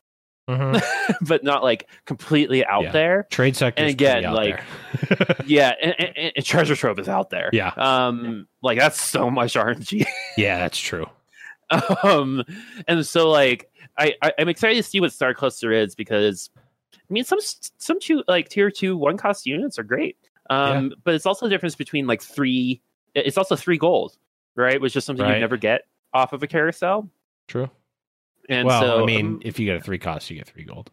Mhm. 0.48 0.82
but 1.26 1.42
not 1.42 1.62
like 1.62 1.88
completely 2.04 2.64
out 2.66 2.84
Yeah. 2.84 2.92
there. 2.92 3.26
Trade 3.30 3.56
Sector. 3.56 3.82
And 3.82 3.90
again, 3.90 4.24
like- 4.32 4.60
Yeah, 5.46 5.72
and, 5.82 5.94
and, 5.98 6.32
and 6.36 6.44
Treasure 6.44 6.76
Trove 6.76 6.98
is 6.98 7.08
out 7.08 7.30
there. 7.30 7.48
Yeah. 7.52 7.72
um, 7.76 8.46
like 8.62 8.78
that's 8.78 9.00
so 9.00 9.30
much 9.30 9.54
RNG. 9.56 10.04
yeah, 10.36 10.58
that's 10.58 10.78
true. 10.78 11.06
um, 12.02 12.44
and 12.86 13.04
so 13.06 13.30
like 13.30 13.70
I, 13.96 14.14
I 14.22 14.32
I'm 14.38 14.48
excited 14.48 14.76
to 14.76 14.82
see 14.82 15.00
what 15.00 15.12
Star 15.12 15.32
Cluster 15.34 15.72
is 15.72 15.94
because 15.94 16.50
I 17.09 17.12
mean 17.12 17.24
some 17.24 17.38
some 17.78 18.00
two 18.00 18.22
like 18.28 18.48
tier 18.48 18.70
two 18.70 18.96
one 18.96 19.16
cost 19.16 19.46
units 19.46 19.78
are 19.78 19.82
great. 19.84 20.16
Um, 20.50 20.92
but 21.05 21.14
it's 21.14 21.26
also 21.26 21.46
the 21.46 21.50
difference 21.50 21.74
between 21.74 22.07
like 22.07 22.22
three. 22.22 22.80
It's 23.14 23.38
also 23.38 23.57
three 23.57 23.78
gold, 23.78 24.16
right? 24.57 24.80
Which 24.80 24.94
is 24.96 25.05
something 25.05 25.24
Right. 25.24 25.34
you 25.34 25.40
never 25.40 25.57
get 25.57 25.82
off 26.12 26.32
of 26.32 26.42
a 26.42 26.46
carousel. 26.46 27.09
True. 27.48 27.70
And 28.48 28.66
well, 28.68 28.80
so 28.82 29.02
I 29.02 29.07
mean, 29.07 29.26
um, 29.26 29.40
if 29.44 29.59
you 29.59 29.64
get 29.66 29.76
a 29.76 29.80
three 29.80 29.98
cost, 29.98 30.28
you 30.30 30.36
get 30.36 30.46
three 30.46 30.64
gold, 30.64 30.90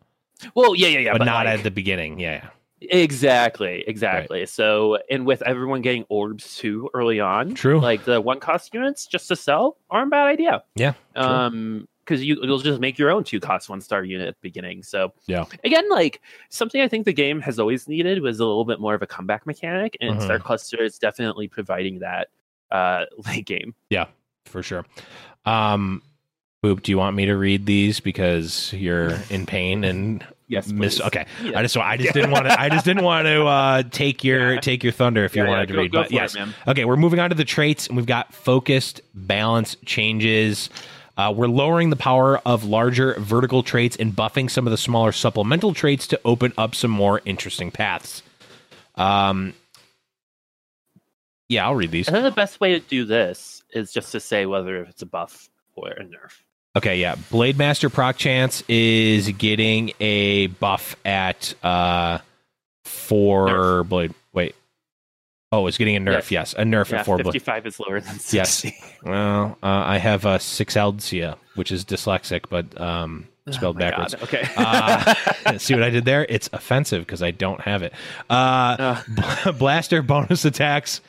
well, 0.55 0.73
yeah, 0.73 0.87
yeah, 0.87 0.99
yeah, 0.99 1.17
but, 1.17 1.25
not 1.25 1.45
like- 1.45 1.57
at 1.59 1.63
the 1.63 1.71
beginning. 1.71 2.19
Yeah, 2.19 2.47
Exactly, 2.81 3.83
exactly. 3.87 4.45
So, 4.47 4.97
and 5.09 5.25
with 5.25 5.41
everyone 5.43 5.81
getting 5.81 6.05
orbs 6.09 6.57
too 6.57 6.89
early 6.93 7.19
on, 7.19 7.53
True. 7.53 7.79
Like 7.79 8.05
the 8.05 8.19
one 8.19 8.39
cost 8.39 8.73
units 8.73 9.05
just 9.05 9.27
to 9.27 9.35
sell 9.35 9.77
aren't 9.89 10.07
a 10.07 10.11
bad 10.11 10.27
idea. 10.27 10.63
Yeah, 10.75 10.93
true. 11.15 11.23
Um, 11.23 11.87
because 12.11 12.23
you 12.23 12.37
you'll 12.43 12.59
just 12.59 12.79
make 12.81 12.99
your 12.99 13.09
own 13.09 13.23
two 13.23 13.39
cost 13.39 13.69
one 13.69 13.79
star 13.81 14.03
unit 14.03 14.27
at 14.27 14.35
the 14.35 14.41
beginning. 14.41 14.83
So 14.83 15.13
Yeah. 15.27 15.45
again, 15.63 15.89
like 15.89 16.21
something 16.49 16.81
I 16.81 16.87
think 16.87 17.05
the 17.05 17.13
game 17.13 17.39
has 17.41 17.57
always 17.59 17.87
needed 17.87 18.21
was 18.21 18.39
a 18.39 18.45
little 18.45 18.65
bit 18.65 18.79
more 18.79 18.93
of 18.93 19.01
a 19.01 19.07
comeback 19.07 19.45
mechanic, 19.47 19.95
and 20.01 20.17
Mhm. 20.17 20.23
Star 20.23 20.39
Cluster 20.39 20.81
is 20.83 20.99
definitely 20.99 21.47
providing 21.47 21.99
that 21.99 22.27
uh 22.71 23.05
late 23.25 23.45
game. 23.45 23.73
Yeah, 23.89 24.05
for 24.45 24.61
sure. 24.61 24.85
Um, 25.45 26.03
Boop, 26.63 26.83
do 26.83 26.91
you 26.91 26.97
want 26.99 27.15
me 27.15 27.25
to 27.25 27.35
read 27.35 27.65
these 27.65 27.99
because 27.99 28.71
you're 28.73 29.17
in 29.31 29.47
pain 29.47 29.83
and 29.83 30.23
Yes, 30.47 30.67
miss? 30.67 30.99
please. 30.99 31.05
Okay, 31.07 31.25
Yeah. 31.43 31.57
I 31.57 31.63
just 31.63 31.75
I 31.93 31.97
just 31.97 32.13
didn't 32.13 32.29
want 32.31 32.45
to 32.45 32.59
I 32.59 32.69
just 32.69 32.85
didn't 32.85 33.03
want 33.03 33.25
to 33.25 33.45
uh, 33.45 33.83
take 33.89 34.23
your 34.23 34.53
Yeah. 34.55 34.59
take 34.59 34.83
your 34.83 34.93
thunder 34.93 35.23
if 35.25 35.35
you 35.35 35.41
Yeah, 35.41 35.47
yeah, 35.47 35.53
wanted 35.55 35.67
to 35.69 35.73
go- 35.73 35.79
read. 35.81 35.91
go 35.91 35.99
but 36.01 36.11
it, 36.11 36.13
yes, 36.13 36.35
man. 36.35 36.53
Okay, 36.67 36.85
we're 36.85 36.97
moving 36.97 37.19
on 37.19 37.29
to 37.31 37.35
the 37.35 37.45
traits, 37.45 37.87
and 37.87 37.97
we've 37.97 38.05
got 38.05 38.31
focused 38.33 39.01
balance 39.15 39.75
changes. 39.85 40.69
Uh, 41.17 41.33
we're 41.35 41.47
lowering 41.47 41.89
the 41.89 41.95
power 41.95 42.37
of 42.45 42.63
larger 42.63 43.13
vertical 43.19 43.63
traits 43.63 43.95
and 43.97 44.13
buffing 44.13 44.49
some 44.49 44.65
of 44.65 44.71
the 44.71 44.77
smaller 44.77 45.11
supplemental 45.11 45.73
traits 45.73 46.07
to 46.07 46.19
open 46.25 46.53
up 46.57 46.73
some 46.73 46.91
more 46.91 47.21
interesting 47.25 47.69
paths. 47.71 48.23
Um, 48.95 49.53
Yeah, 51.49 51.65
I'll 51.65 51.75
read 51.75 51.91
these. 51.91 52.07
I 52.07 52.13
think 52.13 52.23
the 52.23 52.31
best 52.31 52.59
way 52.61 52.71
to 52.73 52.79
do 52.79 53.03
this 53.05 53.61
is 53.73 53.91
just 53.91 54.11
to 54.13 54.19
say 54.19 54.45
whether 54.45 54.81
if 54.81 54.89
it's 54.89 55.01
a 55.01 55.05
buff 55.05 55.49
or 55.75 55.89
a 55.89 56.03
nerf. 56.03 56.39
Okay, 56.77 56.99
yeah. 57.01 57.15
Blade 57.29 57.57
Master 57.57 57.89
Proc 57.89 58.15
Chance 58.15 58.63
is 58.69 59.27
getting 59.29 59.91
a 59.99 60.47
buff 60.47 60.95
at 61.05 61.53
uh 61.63 62.19
four 62.85 63.47
Nerf. 63.49 63.89
blade. 63.89 64.13
Wait. 64.31 64.55
Oh, 65.53 65.67
it's 65.67 65.77
getting 65.77 65.97
a 65.97 65.99
nerf. 65.99 66.31
Yes, 66.31 66.53
a 66.53 66.63
nerf 66.63 66.91
Yeah, 66.91 66.99
at 66.99 67.05
four. 67.05 67.17
55 67.17 67.65
is 67.67 67.79
lower 67.79 67.99
than 67.99 68.19
60. 68.19 68.37
Yes. 68.37 68.65
Well, 69.03 69.57
uh, 69.63 69.65
I 69.67 69.97
have 69.97 70.25
a 70.25 70.39
six 70.39 70.75
Eldia, 70.75 71.35
which 71.55 71.71
is 71.71 71.83
dyslexic, 71.83 72.45
but 72.49 72.79
um, 72.79 73.27
spelled 73.49 73.77
Oh 73.77 73.79
backwards. 73.79 74.13
God, 74.13 74.23
Okay. 74.23 74.47
Uh, 74.55 75.57
see 75.57 75.73
what 75.73 75.81
I 75.81 75.89
did 75.89 76.05
there? 76.05 76.23
It's 76.29 76.49
offensive 76.53 77.03
because 77.05 77.23
I 77.23 77.31
don't 77.31 77.59
have 77.61 77.81
it. 77.81 77.93
Uh, 78.29 79.01
Uh, 79.43 79.51
Blaster 79.53 80.03
bonus 80.03 80.45
attacks 80.45 81.01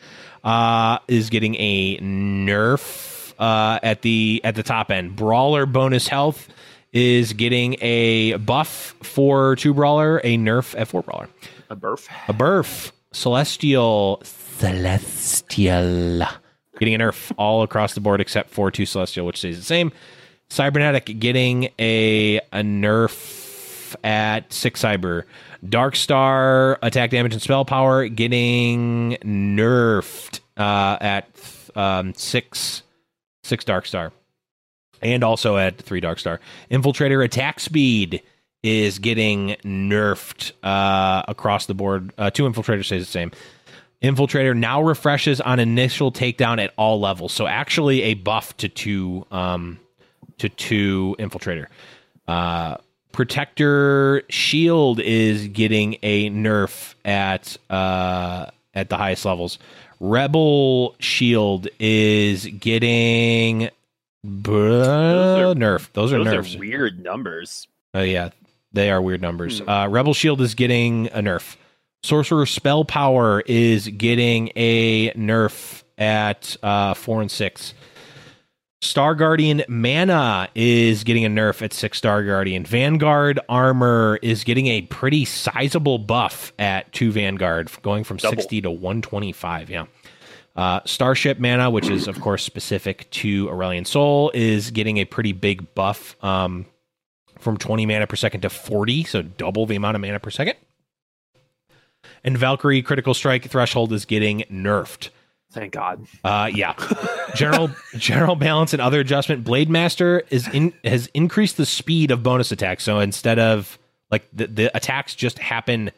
uh, 0.43 0.99
is 1.07 1.29
getting 1.29 1.55
a 1.57 1.99
nerf 1.99 3.35
uh, 3.39 3.79
at 3.83 4.01
the 4.03 4.41
at 4.43 4.55
the 4.55 4.63
top 4.63 4.91
end. 4.91 5.17
Brawler 5.17 5.67
bonus 5.67 6.09
health 6.09 6.49
is 6.93 7.35
getting 7.35 7.77
a 7.83 8.37
buff 8.39 8.95
for 9.03 9.55
two 9.57 9.75
brawler, 9.75 10.19
a 10.25 10.37
nerf 10.39 10.75
at 10.81 10.89
four 10.89 11.03
brawler. 11.03 11.29
a 11.71 11.77
burf. 11.77 12.09
A 12.29 12.33
burf, 12.33 12.91
celestial, 13.13 14.21
celestial, 14.25 16.27
getting 16.79 16.95
a 16.95 16.99
nerf 16.99 17.33
all 17.37 17.63
across 17.63 17.95
the 17.95 18.01
board 18.01 18.21
except 18.21 18.51
for 18.51 18.71
two 18.71 18.87
celestial, 18.87 19.27
which 19.27 19.39
stays 19.39 19.59
the 19.59 19.65
same. 19.65 19.93
Cybernetic 20.49 21.19
getting 21.19 21.71
a 21.79 22.39
a 22.53 22.63
nerf 22.63 23.97
at 24.05 24.53
six 24.53 24.83
cyber. 24.83 25.25
Dark 25.69 25.97
Star 25.97 26.79
attack 26.83 27.11
damage 27.11 27.33
and 27.33 27.41
spell 27.41 27.65
power 27.65 28.09
getting 28.09 29.17
nerfed 29.23 30.41
uh, 30.57 30.99
at 31.01 31.29
um, 31.75 32.13
six 32.15 32.83
six 33.45 33.65
Dark 33.65 33.87
Star, 33.87 34.13
and 35.01 35.25
also 35.25 35.57
at 35.57 35.79
three 35.79 36.01
Dark 36.01 36.19
Star. 36.19 36.41
Infiltrator 36.71 37.25
attack 37.25 37.61
speed 37.61 38.23
is 38.63 38.99
getting 38.99 39.57
nerfed 39.65 40.53
uh, 40.63 41.23
across 41.29 41.67
the 41.67 41.75
board. 41.75 42.13
Uh, 42.19 42.31
two 42.31 42.45
infiltrators 42.45 42.85
stays 42.87 43.05
the 43.07 43.11
same. 43.11 43.31
Infiltrator 44.03 44.57
now 44.57 44.83
refreshes 44.83 45.41
on 45.41 45.59
initial 45.61 46.11
takedown 46.13 46.63
at 46.63 46.73
all 46.77 47.01
levels, 47.01 47.33
so 47.33 47.47
actually 47.47 48.03
a 48.03 48.15
buff 48.15 48.57
to 48.57 48.69
two 48.69 49.25
um, 49.31 49.79
to 50.39 50.49
two 50.49 51.15
infiltrator. 51.19 51.67
Uh, 52.27 52.77
Protector 53.13 54.23
shield 54.31 54.99
is 54.99 55.47
getting 55.49 55.97
a 56.03 56.31
nerf 56.31 56.95
at 57.05 57.57
uh, 57.69 58.47
at 58.75 58.89
the 58.89 58.97
highest 58.97 59.25
levels. 59.27 59.59
Rebel 60.01 60.97
shield 60.99 61.69
is 61.79 62.47
getting 62.47 63.65
are- 63.67 63.71
nerf. 64.25 65.93
Those 65.93 66.13
are 66.13 66.19
Those 66.25 66.27
nerfs. 66.33 66.55
are 66.57 66.59
weird 66.59 67.01
numbers. 67.05 67.69
Oh 67.95 68.01
yeah, 68.03 68.31
they 68.73 68.91
are 68.91 69.01
weird 69.01 69.21
numbers. 69.23 69.61
Hmm. 69.61 69.69
Uh, 69.69 69.89
Rebel 69.89 70.15
Shield 70.15 70.41
is 70.41 70.55
getting 70.55 71.09
a 71.09 71.21
nerf. 71.21 71.57
Sorcerer 72.03 72.47
Spell 72.47 72.85
Power 72.85 73.43
is 73.47 73.87
getting 73.89 74.51
a 74.57 75.13
nerf 75.13 75.85
at 75.99 76.57
uh, 76.63 76.95
four 76.95 77.21
and 77.21 77.31
six. 77.31 77.75
Star 78.81 79.15
Guardian 79.15 79.63
Mana 79.69 80.49
is 80.57 81.05
getting 81.05 81.25
a 81.25 81.29
nerf 81.29 81.63
at 81.63 81.73
six 81.73 81.99
Star 81.99 82.25
Guardian. 82.25 82.65
Vanguard 82.65 83.39
Armor 83.49 84.19
is 84.23 84.43
getting 84.43 84.67
a 84.67 84.83
pretty 84.83 85.25
sizable 85.25 85.99
buff 85.99 86.53
at 86.59 86.93
two 86.93 87.13
Vanguard, 87.13 87.71
going 87.83 88.03
from 88.03 88.17
Double. 88.17 88.37
60 88.37 88.63
to 88.63 88.71
125. 88.73 89.71
Yeah. 89.71 89.85
Uh, 90.57 90.81
Starship 90.85 91.39
Mana, 91.39 91.71
which 91.71 91.89
is, 91.89 92.09
of 92.09 92.21
course, 92.21 92.43
specific 92.43 93.09
to 93.11 93.47
Aurelion 93.49 93.87
Sol, 93.87 94.33
is 94.35 94.73
getting 94.73 94.99
a 94.99 95.05
pretty 95.05 95.33
big 95.33 95.73
buff 95.75 96.17
um, 96.25 96.67
from 97.43 97.57
20 97.57 97.87
mana 97.87 98.07
per 98.07 98.17
second 98.17 98.43
to 98.43 98.51
40, 98.51 99.05
so 99.05 99.23
double 99.23 99.67
the 99.67 99.77
amount 99.77 99.97
of 99.97 100.01
mana 100.01 100.21
per 100.21 100.31
second. 100.31 100.57
And 102.25 102.39
Valkyrie 102.39 102.83
Critical 102.83 103.15
Strike 103.15 103.49
Threshold 103.51 103.93
is 103.93 104.05
getting 104.05 104.45
nerfed. 104.51 105.11
Thank 105.53 105.73
God. 105.73 106.07
Uh, 106.25 106.51
yeah. 106.53 106.75
General 107.35 107.71
general 107.97 108.37
balance 108.37 108.73
and 108.73 108.81
other 108.81 109.01
adjustment. 109.01 109.45
Blade 109.45 109.69
Master 109.69 110.23
is 110.31 110.49
in 110.49 110.73
has 110.85 111.09
increased 111.15 111.57
the 111.57 111.67
speed 111.67 112.11
of 112.11 112.23
bonus 112.23 112.53
attacks. 112.53 112.85
So 112.85 113.01
instead 113.01 113.39
of 113.39 113.79
like 114.11 114.29
the, 114.33 114.47
the 114.47 114.77
attacks 114.77 115.15
just 115.15 115.39
happen 115.39 115.91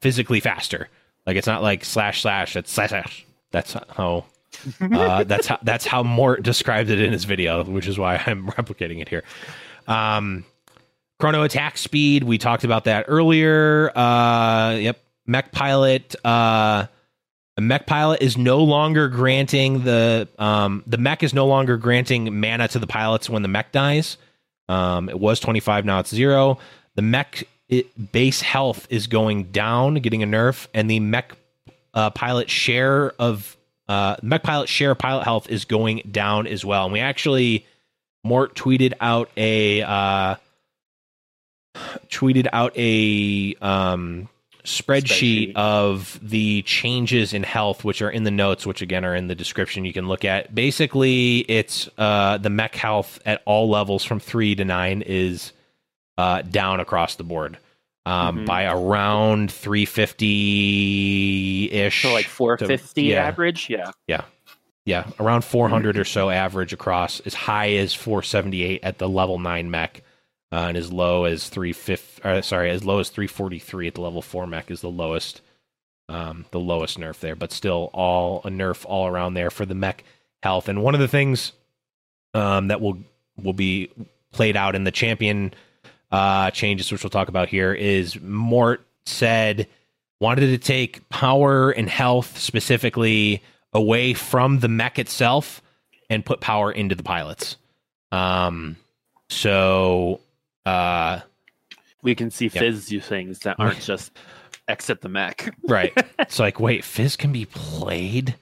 physically 0.00 0.40
faster. 0.40 0.88
Like 1.26 1.36
it's 1.36 1.46
not 1.46 1.62
like 1.62 1.84
slash 1.84 2.22
slash. 2.22 2.56
It's 2.56 2.70
slash 2.70 2.90
slash. 2.90 3.26
That's 3.50 3.72
how. 3.72 4.24
Uh, 4.80 5.24
that's 5.24 5.46
how 5.46 5.58
that's 5.62 5.86
how 5.86 6.02
Mort 6.02 6.42
described 6.42 6.90
it 6.90 7.00
in 7.00 7.12
his 7.12 7.24
video, 7.24 7.64
which 7.64 7.86
is 7.86 7.98
why 7.98 8.22
I'm 8.26 8.46
replicating 8.48 9.00
it 9.00 9.08
here. 9.08 9.24
Um, 9.88 10.44
chrono 11.18 11.42
attack 11.42 11.78
speed. 11.78 12.24
We 12.24 12.38
talked 12.38 12.64
about 12.64 12.84
that 12.84 13.06
earlier. 13.08 13.96
Uh, 13.96 14.72
yep. 14.72 15.00
Mech 15.26 15.52
pilot. 15.52 16.14
Uh, 16.24 16.86
mech 17.58 17.86
pilot 17.86 18.22
is 18.22 18.36
no 18.36 18.62
longer 18.62 19.08
granting 19.08 19.82
the 19.82 20.28
um, 20.38 20.84
the 20.86 20.98
mech 20.98 21.22
is 21.22 21.34
no 21.34 21.46
longer 21.46 21.76
granting 21.76 22.38
mana 22.40 22.68
to 22.68 22.78
the 22.78 22.86
pilots 22.86 23.28
when 23.28 23.42
the 23.42 23.48
mech 23.48 23.72
dies. 23.72 24.18
Um, 24.68 25.08
it 25.08 25.18
was 25.18 25.38
25, 25.40 25.84
now 25.84 26.00
it's 26.00 26.10
zero. 26.10 26.58
The 26.96 27.02
mech 27.02 27.44
it, 27.68 28.12
base 28.12 28.40
health 28.40 28.86
is 28.90 29.06
going 29.06 29.44
down, 29.44 29.94
getting 29.94 30.22
a 30.22 30.26
nerf, 30.26 30.66
and 30.74 30.90
the 30.90 31.00
mech 31.00 31.36
uh, 31.94 32.10
pilot 32.10 32.50
share 32.50 33.12
of 33.18 33.56
uh, 33.88 34.16
mech 34.22 34.42
pilot 34.42 34.68
share 34.68 34.94
pilot 34.94 35.24
health 35.24 35.48
is 35.48 35.64
going 35.64 36.02
down 36.10 36.46
as 36.46 36.64
well. 36.64 36.84
And 36.84 36.92
we 36.92 37.00
actually 37.00 37.64
Mort 38.24 38.54
tweeted 38.54 38.92
out 39.00 39.30
a 39.36 39.82
uh, 39.82 40.34
tweeted 42.08 42.48
out 42.52 42.72
a 42.76 43.54
um, 43.60 44.28
spreadsheet, 44.64 45.52
Spreadsheet. 45.52 45.56
of 45.56 46.18
the 46.22 46.62
changes 46.62 47.32
in 47.32 47.42
health, 47.44 47.84
which 47.84 48.02
are 48.02 48.10
in 48.10 48.24
the 48.24 48.30
notes, 48.30 48.66
which 48.66 48.82
again 48.82 49.04
are 49.04 49.14
in 49.14 49.28
the 49.28 49.34
description. 49.34 49.84
You 49.84 49.92
can 49.92 50.08
look 50.08 50.24
at. 50.24 50.54
Basically, 50.54 51.38
it's 51.40 51.88
uh, 51.98 52.38
the 52.38 52.50
mech 52.50 52.74
health 52.74 53.20
at 53.24 53.42
all 53.44 53.68
levels 53.70 54.04
from 54.04 54.18
three 54.20 54.54
to 54.56 54.64
nine 54.64 55.02
is 55.02 55.52
uh, 56.18 56.42
down 56.42 56.80
across 56.80 57.14
the 57.16 57.24
board 57.24 57.58
um, 58.06 58.38
Mhm. 58.38 58.46
by 58.46 58.64
around 58.64 59.52
350 59.52 61.70
ish. 61.72 62.02
So 62.02 62.12
like 62.12 62.26
450 62.26 63.02
yeah. 63.02 63.24
average. 63.26 63.68
Yeah. 63.70 63.90
Yeah, 64.06 64.22
Yeah. 64.84 65.06
around 65.20 65.44
400 65.44 65.98
or 65.98 66.04
so 66.04 66.30
average 66.30 66.72
across, 66.72 67.20
as 67.20 67.34
high 67.34 67.72
as 67.74 67.94
478 67.94 68.80
at 68.82 68.98
the 68.98 69.08
level 69.08 69.38
9 69.38 69.70
mech, 69.70 70.02
uh, 70.56 70.68
and 70.68 70.76
as 70.78 70.90
low 70.90 71.24
as 71.24 71.50
350, 71.50 72.22
uh, 72.22 72.40
sorry, 72.40 72.70
as 72.70 72.82
low 72.82 72.98
as 72.98 73.10
343 73.10 73.88
at 73.88 73.94
the 73.94 74.00
level 74.00 74.22
4 74.22 74.46
mech 74.46 74.70
is 74.70 74.80
the 74.80 74.88
lowest 74.88 75.42
um, 76.08 76.46
the 76.50 76.60
lowest 76.60 76.98
nerf 76.98 77.20
there, 77.20 77.36
but 77.36 77.52
still 77.52 77.90
all 77.92 78.40
a 78.44 78.48
nerf 78.48 78.86
all 78.88 79.06
around 79.06 79.34
there 79.34 79.50
for 79.50 79.66
the 79.66 79.74
mech 79.74 80.02
health. 80.42 80.68
And 80.68 80.82
one 80.82 80.94
of 80.94 81.00
the 81.00 81.08
things 81.08 81.52
um, 82.32 82.68
that 82.68 82.80
will 82.80 82.96
will 83.36 83.52
be 83.52 83.90
played 84.32 84.56
out 84.56 84.74
in 84.74 84.84
the 84.84 84.90
champion 84.90 85.52
uh, 86.10 86.50
changes, 86.52 86.90
which 86.90 87.02
we'll 87.04 87.10
talk 87.10 87.28
about 87.28 87.50
here, 87.50 87.74
is 87.74 88.18
Mort 88.18 88.86
said 89.04 89.68
wanted 90.20 90.46
to 90.46 90.58
take 90.58 91.06
power 91.10 91.70
and 91.70 91.90
health 91.90 92.38
specifically 92.38 93.42
away 93.74 94.14
from 94.14 94.60
the 94.60 94.68
mech 94.68 94.98
itself 94.98 95.60
and 96.08 96.24
put 96.24 96.40
power 96.40 96.72
into 96.72 96.94
the 96.94 97.02
pilots. 97.02 97.58
Um, 98.10 98.76
so 99.28 100.20
uh, 100.66 101.20
We 102.02 102.14
can 102.14 102.30
see 102.30 102.46
Yeah. 102.52 102.60
Fizz 102.60 102.86
do 102.86 103.00
things 103.00 103.38
that 103.40 103.56
aren't 103.58 103.80
just 103.92 104.12
exit 104.68 105.00
the 105.00 105.08
mech. 105.08 105.54
right, 105.68 105.92
it's 106.18 106.38
like 106.38 106.60
wait, 106.60 106.84
Fizz 106.84 107.16
can 107.16 107.32
be 107.32 107.46
played 107.46 108.34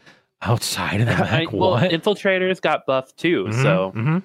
outside 0.43 1.01
of 1.01 1.07
the 1.07 1.16
mech. 1.16 1.33
I- 1.33 1.47
well, 1.53 1.70
what? 1.72 1.91
infiltrators 1.91 2.61
got 2.61 2.87
buffed 2.87 3.16
too, 3.16 3.45
Mhm, 3.45 3.62
so 3.62 3.93
mhm. 3.95 4.22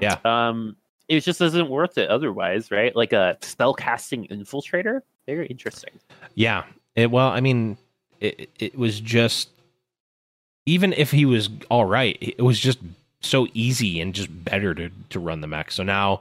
yeah. 0.00 0.16
um, 0.24 0.76
it 1.08 1.20
just 1.20 1.40
isn't 1.40 1.68
worth 1.68 1.98
it 1.98 2.08
otherwise, 2.10 2.70
right? 2.70 2.94
Like 2.94 3.12
a 3.12 3.36
spell 3.42 3.74
casting 3.74 4.26
infiltrator, 4.28 5.00
very 5.26 5.46
interesting. 5.48 5.90
Yeah. 6.34 6.64
It, 6.94 7.10
well, 7.10 7.28
I 7.28 7.40
mean, 7.40 7.78
it, 8.20 8.50
it 8.58 8.76
was 8.78 9.00
just 9.00 9.48
even 10.66 10.92
if 10.92 11.10
he 11.10 11.24
was 11.24 11.48
all 11.70 11.84
right, 11.84 12.16
it 12.20 12.42
was 12.42 12.58
just 12.60 12.78
so 13.20 13.46
easy 13.54 14.00
and 14.00 14.14
just 14.14 14.28
better 14.44 14.74
to 14.74 14.90
to 15.10 15.18
run 15.20 15.40
the 15.40 15.46
mech. 15.48 15.70
So 15.72 15.82
now 15.82 16.20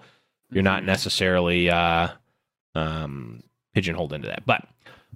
you're 0.51 0.63
not 0.63 0.83
Mhm. 0.83 0.87
necessarily 0.87 1.69
uh, 1.69 2.09
um, 2.75 3.43
pigeonholed 3.73 4.13
into 4.13 4.27
that. 4.27 4.45
But 4.45 4.67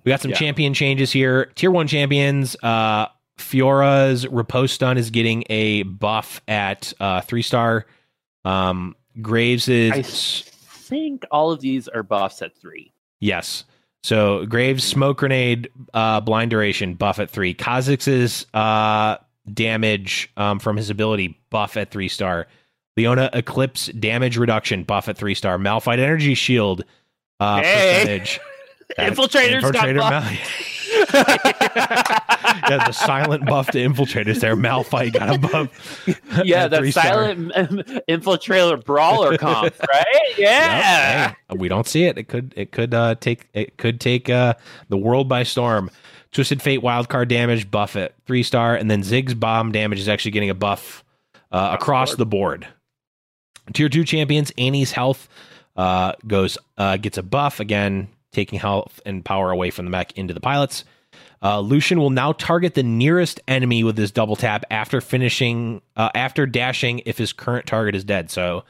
we 0.04 0.10
got 0.10 0.22
some 0.22 0.32
Yeah. 0.32 0.38
champion 0.38 0.74
changes 0.74 1.12
here. 1.12 1.46
Tier 1.56 1.72
one 1.72 1.88
champions. 1.88 2.56
Uh, 2.64 3.08
Fiora's 3.38 4.28
stun 4.72 4.98
is 4.98 5.10
getting 5.10 5.44
a 5.50 5.84
buff 5.84 6.42
at 6.48 6.94
uh, 7.00 7.22
three 7.22 7.42
star. 7.42 7.86
Um, 8.46 8.96
Graves 9.22 9.70
I 9.70 10.02
think 10.04 11.24
all 11.32 11.52
of 11.52 11.60
these 11.62 11.88
are 11.88 12.04
buffs 12.04 12.42
at 12.42 12.56
three. 12.56 12.92
Yes. 13.20 13.64
So 14.04 14.46
Graves 14.46 14.84
smoke 14.84 15.18
grenade 15.20 15.70
uh, 15.94 16.20
blind 16.20 16.52
duration 16.52 16.96
buff 16.96 17.20
at 17.20 17.30
three. 17.30 17.54
Kha'Zix's 17.54 18.46
uh, 18.54 19.18
damage 19.52 20.30
um, 20.36 20.60
from 20.60 20.76
his 20.78 20.90
ability 20.90 21.40
buff 21.50 21.78
at 21.78 21.90
three 21.90 22.10
star. 22.10 22.48
Leona 22.98 23.30
Eclipse 23.34 23.88
damage 23.88 24.38
reduction 24.38 24.84
buff 24.84 25.08
at 25.10 25.18
three 25.18 25.36
star. 25.36 25.58
Malphite 25.58 26.00
energy 26.00 26.36
shield 26.36 26.84
uh, 27.40 27.62
Hey. 27.62 28.00
percentage. 28.02 28.40
Infiltrators 28.98 29.62
got 29.72 29.86
Infiltrator 29.86 29.98
buffed. 29.98 30.26
Mal- 30.32 30.38
yeah, 32.70 32.86
the 32.86 32.92
silent 32.92 33.46
buff 33.46 33.68
to 33.72 33.78
infiltrators 33.80 34.40
there. 34.40 34.56
Malphite 34.56 35.14
got 35.14 35.36
a 35.36 35.40
buff. 35.40 36.08
yeah, 36.46 36.66
at 36.66 36.94
silent 36.94 37.52
infiltrator 38.08 38.84
brawler 38.84 39.38
comp, 39.38 39.74
right? 39.90 40.06
Yeah. 40.38 41.28
Yep, 41.30 41.38
hey, 41.50 41.58
we 41.58 41.68
don't 41.68 41.88
see 41.88 42.06
it. 42.06 42.18
It 42.18 42.28
could 42.28 42.54
it 42.56 42.72
could 42.72 42.94
uh, 42.94 43.16
take 43.16 43.48
it 43.54 43.78
could 43.78 44.00
take 44.00 44.30
uh, 44.30 44.54
the 44.90 44.98
world 44.98 45.28
by 45.28 45.44
storm. 45.44 45.90
Twisted 46.32 46.62
Fate 46.62 46.82
wildcard 46.82 47.28
damage 47.28 47.70
buff 47.70 47.96
at 47.96 48.14
three 48.26 48.44
star, 48.44 48.76
and 48.76 48.90
then 48.90 49.02
Ziggs' 49.02 49.40
bomb 49.40 49.72
damage 49.72 50.00
is 50.00 50.10
actually 50.10 50.32
getting 50.32 50.50
a 50.50 50.56
buff 50.56 51.04
uh, 51.52 51.76
across 51.80 52.16
the 52.16 52.26
board. 52.26 52.68
Tier 53.72 53.90
two 53.90 54.04
champions 54.04 54.52
Annie's 54.58 54.92
health 54.92 55.30
uh, 55.76 56.14
goes 56.28 56.58
uh, 56.78 56.98
gets 56.98 57.18
a 57.18 57.24
buff 57.24 57.60
again, 57.60 58.10
taking 58.32 58.60
health 58.60 59.00
and 59.06 59.24
power 59.24 59.52
away 59.52 59.70
from 59.70 59.86
the 59.86 59.92
mech 59.92 60.18
into 60.18 60.34
the 60.34 60.42
pilots. 60.42 60.84
Uh, 61.42 61.60
Lucian 61.60 62.00
will 62.00 62.10
now 62.10 62.32
target 62.32 62.74
the 62.74 62.84
nearest 62.84 63.42
enemy 63.48 63.84
with 63.84 63.98
his 63.98 64.12
double 64.12 64.36
tap 64.36 64.64
after 64.72 65.02
finishing 65.02 65.82
uh, 65.96 66.10
after 66.16 66.46
dashing 66.46 67.02
if 67.06 67.18
his 67.18 67.34
current 67.34 67.66
target 67.66 67.96
is 67.96 68.04
dead. 68.04 68.32
So 68.32 68.64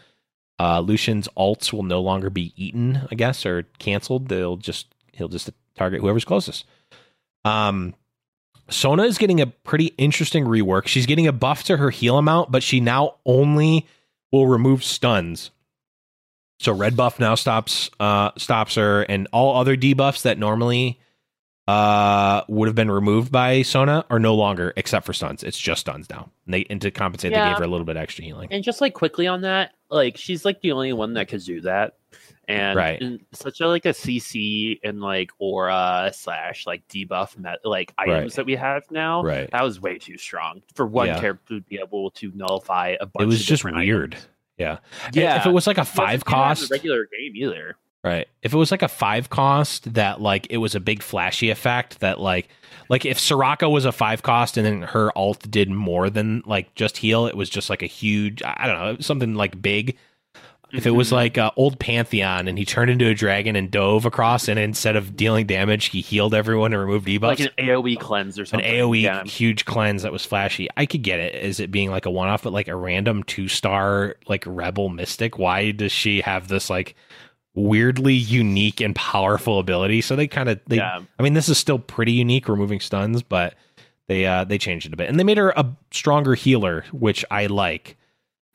uh, 0.60 0.80
Lucian's 0.80 1.28
alts 1.38 1.72
will 1.72 1.84
no 1.84 2.02
longer 2.02 2.30
be 2.30 2.54
eaten, 2.56 3.02
I 3.12 3.16
guess, 3.16 3.46
or 3.46 3.64
canceled. 3.80 4.28
They'll 4.28 4.58
just 4.58 4.88
he'll 5.12 5.28
just 5.28 5.50
target 5.76 6.02
whoever's 6.02 6.26
closest. 6.26 6.66
Um, 7.46 7.94
Sona 8.70 9.04
is 9.04 9.18
getting 9.18 9.41
a 9.41 9.48
pretty 9.48 9.88
interesting 9.98 10.46
rework. 10.46 10.88
She's 10.88 11.06
getting 11.06 11.28
a 11.28 11.34
buff 11.34 11.64
to 11.66 11.78
her 11.78 11.89
heal 11.89 12.18
amount, 12.18 12.52
but 12.52 12.64
she 12.64 12.80
now 12.80 13.16
only 13.26 13.86
will 14.34 14.48
remove 14.48 14.84
stuns. 14.84 15.52
So 16.60 16.74
red 16.74 16.98
buff 16.98 17.20
now 17.20 17.36
stops 17.36 17.90
uh 18.02 18.32
stops 18.38 18.76
her, 18.76 19.04
and 19.04 19.30
all 19.32 19.56
other 19.56 19.78
debuffs 19.78 20.24
that 20.24 20.38
normally 20.38 21.00
uh 21.68 22.42
would 22.50 22.68
have 22.68 22.76
been 22.76 22.92
removed 22.92 23.32
by 23.32 23.62
Sona 23.62 24.04
are 24.10 24.20
no 24.20 24.36
longer 24.36 24.74
except 24.76 25.06
for 25.06 25.14
stuns. 25.14 25.44
It's 25.44 25.58
just 25.58 25.82
stuns 25.82 26.10
now. 26.10 26.30
And 26.46 26.54
they 26.54 26.66
and 26.70 26.82
to 26.82 26.92
compensate, 26.92 27.32
they 27.32 27.40
gave 27.40 27.58
her 27.58 27.64
a 27.64 27.68
little 27.68 27.86
bit 27.86 27.96
extra 27.96 28.26
healing. 28.26 28.50
And 28.52 28.64
just 28.64 28.82
like 28.82 28.94
quickly 28.94 29.28
on 29.28 29.42
that, 29.42 29.72
like 29.90 30.18
she's 30.18 30.44
like 30.44 30.62
the 30.62 30.74
only 30.74 30.92
one 30.92 31.14
that 31.14 31.30
could 31.30 31.44
do 31.44 31.62
that. 31.62 31.98
And 32.48 32.76
Right. 32.76 33.02
such 33.32 33.62
a 33.62 33.68
like 33.68 33.86
a 33.86 33.94
CC 33.94 34.80
and 34.84 35.00
like 35.02 35.32
aura 35.39 36.12
slash 36.14 36.68
like 36.68 36.86
debuff 36.89 37.38
met 37.38 37.60
like 37.64 37.94
items 37.98 38.18
Right. 38.24 38.32
that 38.34 38.46
we 38.46 38.56
have 38.56 38.84
now, 38.91 39.24
Right. 39.24 39.50
that 39.52 39.64
was 39.64 39.80
way 39.80 39.98
too 39.98 40.18
strong 40.18 40.62
for 40.76 40.86
one 40.86 41.08
Yeah. 41.08 41.20
character 41.20 41.56
to 41.56 41.62
be 41.62 41.80
able 41.80 42.12
to 42.12 42.32
nullify 42.36 42.96
a 43.00 43.06
bunch. 43.06 43.24
It 43.24 43.28
was 43.28 43.46
just 43.46 43.64
weird. 43.64 44.14
items. 44.16 44.28
Yeah. 44.58 44.78
Yeah, 45.14 45.38
If 45.38 45.46
it 45.46 45.52
was 45.52 45.68
like 45.68 45.78
a 45.78 45.86
five 45.86 46.26
cost, 46.26 46.70
the 46.70 46.74
regular 46.74 47.06
game 47.06 47.34
either. 47.36 47.76
Right. 48.04 48.28
If 48.41 48.54
it 48.54 48.58
was 48.58 48.70
like 48.72 48.82
a 48.82 48.89
five 48.89 49.30
cost 49.30 49.94
that 49.94 50.20
like 50.20 50.48
it 50.50 50.58
was 50.58 50.76
a 50.76 50.82
big 50.82 51.02
flashy 51.02 51.50
effect 51.50 52.02
that 52.02 52.20
like 52.20 52.50
like 52.89 53.06
if 53.06 53.18
Soraka 53.18 53.72
was 53.72 53.86
a 53.86 53.94
five 53.94 54.22
cost 54.22 54.58
and 54.58 54.66
then 54.66 54.82
her 54.89 55.18
alt 55.18 55.50
did 55.50 55.70
more 55.70 56.10
than 56.10 56.44
like 56.46 56.76
just 56.76 56.98
heal, 56.98 57.26
it 57.28 57.36
was 57.38 57.50
just 57.50 57.70
like 57.70 57.82
a 57.82 57.86
huge 57.88 58.44
I 58.44 58.68
don't 58.68 58.78
know, 58.78 58.98
something 59.00 59.36
like 59.36 59.62
big. 59.62 59.98
If 60.74 60.88
it 60.88 60.92
was 60.92 61.10
Mhm. 61.10 61.14
like 61.14 61.38
uh, 61.38 61.52
old 61.56 61.78
Pantheon 61.80 62.48
and 62.48 62.58
he 62.58 62.66
turned 62.66 62.90
into 62.90 63.08
a 63.08 63.14
dragon 63.14 63.56
and 63.56 63.70
dove 63.70 64.06
across 64.06 64.48
and 64.48 64.58
instead 64.60 64.96
of 64.96 65.16
dealing 65.16 65.46
damage, 65.46 65.86
he 65.86 66.02
healed 66.02 66.34
everyone 66.34 66.74
and 66.74 66.82
removed 66.82 67.08
debuffs. 67.08 67.22
like 67.28 67.40
an 67.42 67.50
AOE 67.60 67.96
cleanse 67.96 68.40
or 68.40 68.46
something, 68.46 68.68
an. 68.68 68.76
AoE 68.80 69.02
Yeah. 69.04 69.24
huge 69.24 69.66
cleanse 69.66 70.02
that 70.02 70.12
was 70.12 70.26
flashy. 70.26 70.68
I 70.76 70.86
could 70.88 71.04
get 71.04 71.20
it 71.20 71.36
as 71.36 71.60
it 71.60 71.70
being 71.72 71.92
like 71.92 72.06
a 72.08 72.12
one 72.12 72.28
off, 72.28 72.42
but 72.44 72.54
like 72.54 72.68
a 72.68 72.76
random 72.76 73.22
two 73.24 73.48
star 73.48 74.16
like 74.28 74.44
rebel 74.48 74.90
mystic. 74.90 75.38
Why 75.38 75.70
does 75.72 75.92
she 75.92 76.22
have 76.22 76.48
this 76.48 76.70
like 76.72 76.96
weirdly 77.56 78.16
unique 78.16 78.82
and 78.82 78.96
powerful 78.96 79.60
ability? 79.60 80.02
So 80.02 80.16
they 80.16 80.28
kind 80.28 80.50
of 80.50 80.60
they. 80.68 80.78
Yeah. 80.78 81.02
I 81.20 81.24
mean, 81.24 81.34
this 81.34 81.50
is 81.50 81.58
still 81.58 81.78
pretty 81.80 82.14
unique, 82.14 82.50
removing 82.50 82.80
stuns, 82.80 83.22
but 83.22 83.54
they 84.08 84.26
uh 84.26 84.44
they 84.44 84.58
changed 84.58 84.88
it 84.88 84.94
a 84.94 84.98
bit 84.98 85.08
and 85.10 85.20
they 85.20 85.24
made 85.24 85.38
her 85.38 85.52
a 85.56 85.66
stronger 85.92 86.34
healer, 86.36 86.84
which 86.92 87.24
I 87.30 87.46
like. 87.46 87.96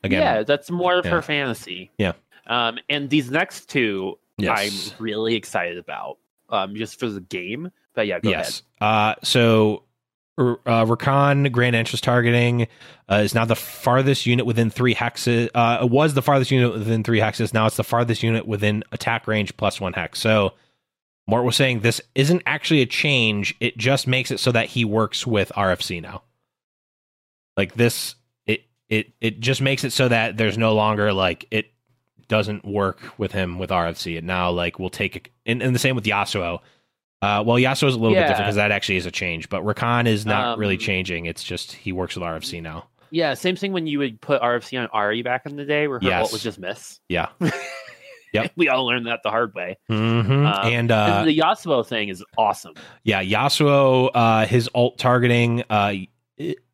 Again, 0.03 0.21
yeah, 0.21 0.43
that's 0.43 0.71
more 0.71 0.97
of 0.97 1.05
yeah. 1.05 1.11
her 1.11 1.21
fantasy. 1.21 1.91
Yeah. 1.97 2.13
Um, 2.47 2.79
and 2.89 3.09
these 3.09 3.29
next 3.29 3.69
two, 3.69 4.17
Yes. 4.39 4.93
I'm 4.97 5.03
really 5.03 5.35
excited 5.35 5.77
about. 5.77 6.17
Um, 6.49 6.75
just 6.75 6.99
for 6.99 7.07
the 7.07 7.21
game. 7.21 7.71
But 7.93 8.07
yeah, 8.07 8.19
go 8.19 8.29
yes. 8.29 8.63
Uh, 8.81 9.15
so 9.23 9.83
uh, 10.37 10.55
Rakan 10.65 11.51
grand 11.51 11.75
entrance 11.75 12.01
targeting 12.01 12.67
uh, 13.09 13.21
is 13.23 13.35
now 13.35 13.45
the 13.45 13.55
farthest 13.55 14.25
unit 14.25 14.45
within 14.45 14.71
three 14.71 14.95
hexes. 14.95 15.49
Uh, 15.53 15.79
it 15.83 15.91
was 15.91 16.15
the 16.15 16.21
farthest 16.21 16.49
unit 16.49 16.73
within 16.73 17.03
three 17.03 17.19
hexes. 17.19 17.53
Now 17.53 17.67
it's 17.67 17.77
the 17.77 17.83
farthest 17.83 18.23
unit 18.23 18.47
within 18.47 18.83
attack 18.91 19.27
range 19.27 19.55
plus 19.57 19.79
one 19.79 19.93
hex. 19.93 20.19
So 20.19 20.53
Mort 21.27 21.45
was 21.45 21.55
saying 21.55 21.81
this 21.81 22.01
isn't 22.15 22.41
actually 22.47 22.81
a 22.81 22.87
change. 22.87 23.55
It 23.59 23.77
just 23.77 24.07
makes 24.07 24.31
it 24.31 24.39
so 24.39 24.51
that 24.51 24.67
he 24.67 24.85
works 24.85 25.27
with 25.27 25.51
RFC 25.55 26.01
now. 26.01 26.23
Like 27.57 27.75
this, 27.75 28.15
it 28.89 29.11
it 29.21 29.39
just 29.39 29.61
makes 29.61 29.83
it 29.83 29.91
so 29.93 30.07
that 30.07 30.37
there's 30.37 30.57
no 30.57 30.73
longer 30.73 31.13
like 31.13 31.45
it 31.51 31.71
doesn't 32.27 32.63
work 32.65 32.99
with 33.17 33.31
him 33.31 33.57
with 33.59 33.69
RFC. 33.69 34.17
It 34.17 34.23
now 34.23 34.51
like 34.51 34.77
will 34.79 34.89
take 34.89 35.31
and, 35.45 35.61
and 35.61 35.73
the 35.73 35.79
same 35.79 35.95
with 35.95 36.05
Yasuo. 36.05 36.59
Uh, 37.21 37.43
well, 37.45 37.57
Yasuo 37.57 37.87
is 37.87 37.95
a 37.95 37.99
little 37.99 38.15
bit 38.15 38.21
different 38.21 38.39
because 38.45 38.55
that 38.55 38.71
actually 38.71 38.95
is 38.97 39.05
a 39.05 39.11
change, 39.11 39.49
but 39.49 39.63
Rakan 39.63 40.07
is 40.07 40.25
not 40.25 40.57
really 40.57 40.75
Um, 40.75 40.79
changing. 40.79 41.25
It's 41.25 41.43
just 41.43 41.73
he 41.73 41.91
works 41.91 42.15
with 42.15 42.23
RFC 42.23 42.61
now. 42.61 42.87
Yeah, 43.11 43.33
same 43.33 43.55
thing 43.55 43.73
when 43.73 43.87
you 43.87 43.97
would 43.99 44.21
put 44.21 44.41
RFC 44.41 44.79
on 44.81 44.87
Ahri 44.89 45.23
back 45.23 45.45
in 45.45 45.55
the 45.55 45.65
day 45.65 45.87
where 45.87 45.99
her 45.99 46.05
Yes. 46.05 46.21
ult 46.21 46.31
would 46.33 46.41
just 46.41 46.59
miss. 46.59 46.99
Yeah. 47.09 47.29
Yep. 48.31 48.51
we 48.57 48.69
all 48.69 48.85
learned 48.85 49.07
that 49.07 49.21
the 49.23 49.31
hard 49.31 49.55
way. 49.55 49.79
hmm 49.87 49.95
Um, 49.95 50.45
and 50.45 50.91
uh, 50.91 51.15
and 51.21 51.27
the 51.27 51.35
Yasuo 51.39 51.83
thing 51.83 52.09
is 52.09 52.23
awesome. 52.37 52.75
yeah, 53.03 53.23
Yasuo, 53.23 54.11
uh, 54.13 54.45
his 54.45 54.69
alt 54.75 54.99
targeting, 54.99 55.63
uh, 55.67 55.93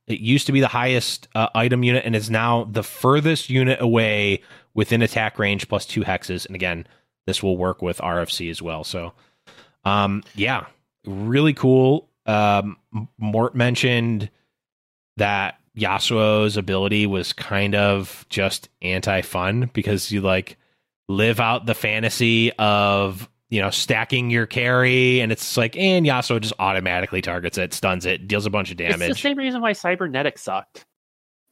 it, 0.08 0.20
used 0.20 0.48
to 0.48 0.52
be 0.52 0.60
the 0.60 0.68
highest 0.68 1.28
uh, 1.36 1.50
item 1.56 1.84
unit 1.84 2.04
and 2.06 2.16
is 2.16 2.30
now 2.30 2.66
the 2.66 2.84
furthest 2.84 3.50
unit 3.50 3.82
away 3.82 4.42
within 4.74 5.02
attack 5.02 5.40
range 5.40 5.68
plus 5.68 5.86
two 5.86 6.02
hexes. 6.02 6.46
And 6.46 6.56
again, 6.56 6.88
this 7.26 7.42
will 7.42 7.58
work 7.58 7.82
with 7.82 7.98
RFC 8.00 8.50
as 8.50 8.62
well. 8.62 8.84
So, 8.84 9.14
um, 9.84 10.24
yeah, 10.36 10.66
really 11.06 11.54
cool. 11.54 12.10
Um, 12.26 12.78
Mort 13.18 13.56
mentioned 13.56 14.30
that 15.18 15.60
Yasuo's 15.78 16.58
ability 16.58 17.06
was 17.06 17.34
kind 17.34 17.76
of 17.76 18.26
just 18.30 18.70
anti 18.82 19.22
fun 19.22 19.70
because 19.74 20.12
you 20.12 20.22
like 20.22 20.58
live 21.08 21.40
out 21.40 21.66
the 21.66 21.76
fantasy 21.76 22.52
of 22.54 23.30
you 23.50 23.62
know 23.62 23.70
stacking 23.70 24.30
your 24.30 24.46
carry 24.46 25.20
and 25.22 25.32
it's 25.32 25.58
like 25.58 25.78
and 25.78 26.06
Yasuo 26.06 26.42
just 26.42 26.54
automatically 26.60 27.22
targets 27.22 27.58
it, 27.58 27.74
stuns 27.74 28.06
it, 28.06 28.28
deals 28.28 28.46
a 28.46 28.50
bunch 28.50 28.72
of 28.72 28.78
damage. 28.78 29.02
It's 29.02 29.08
the 29.08 29.16
same 29.16 29.38
reason 29.38 29.62
why 29.62 29.74
Cybernetic 29.74 30.38
sucked. 30.38 30.86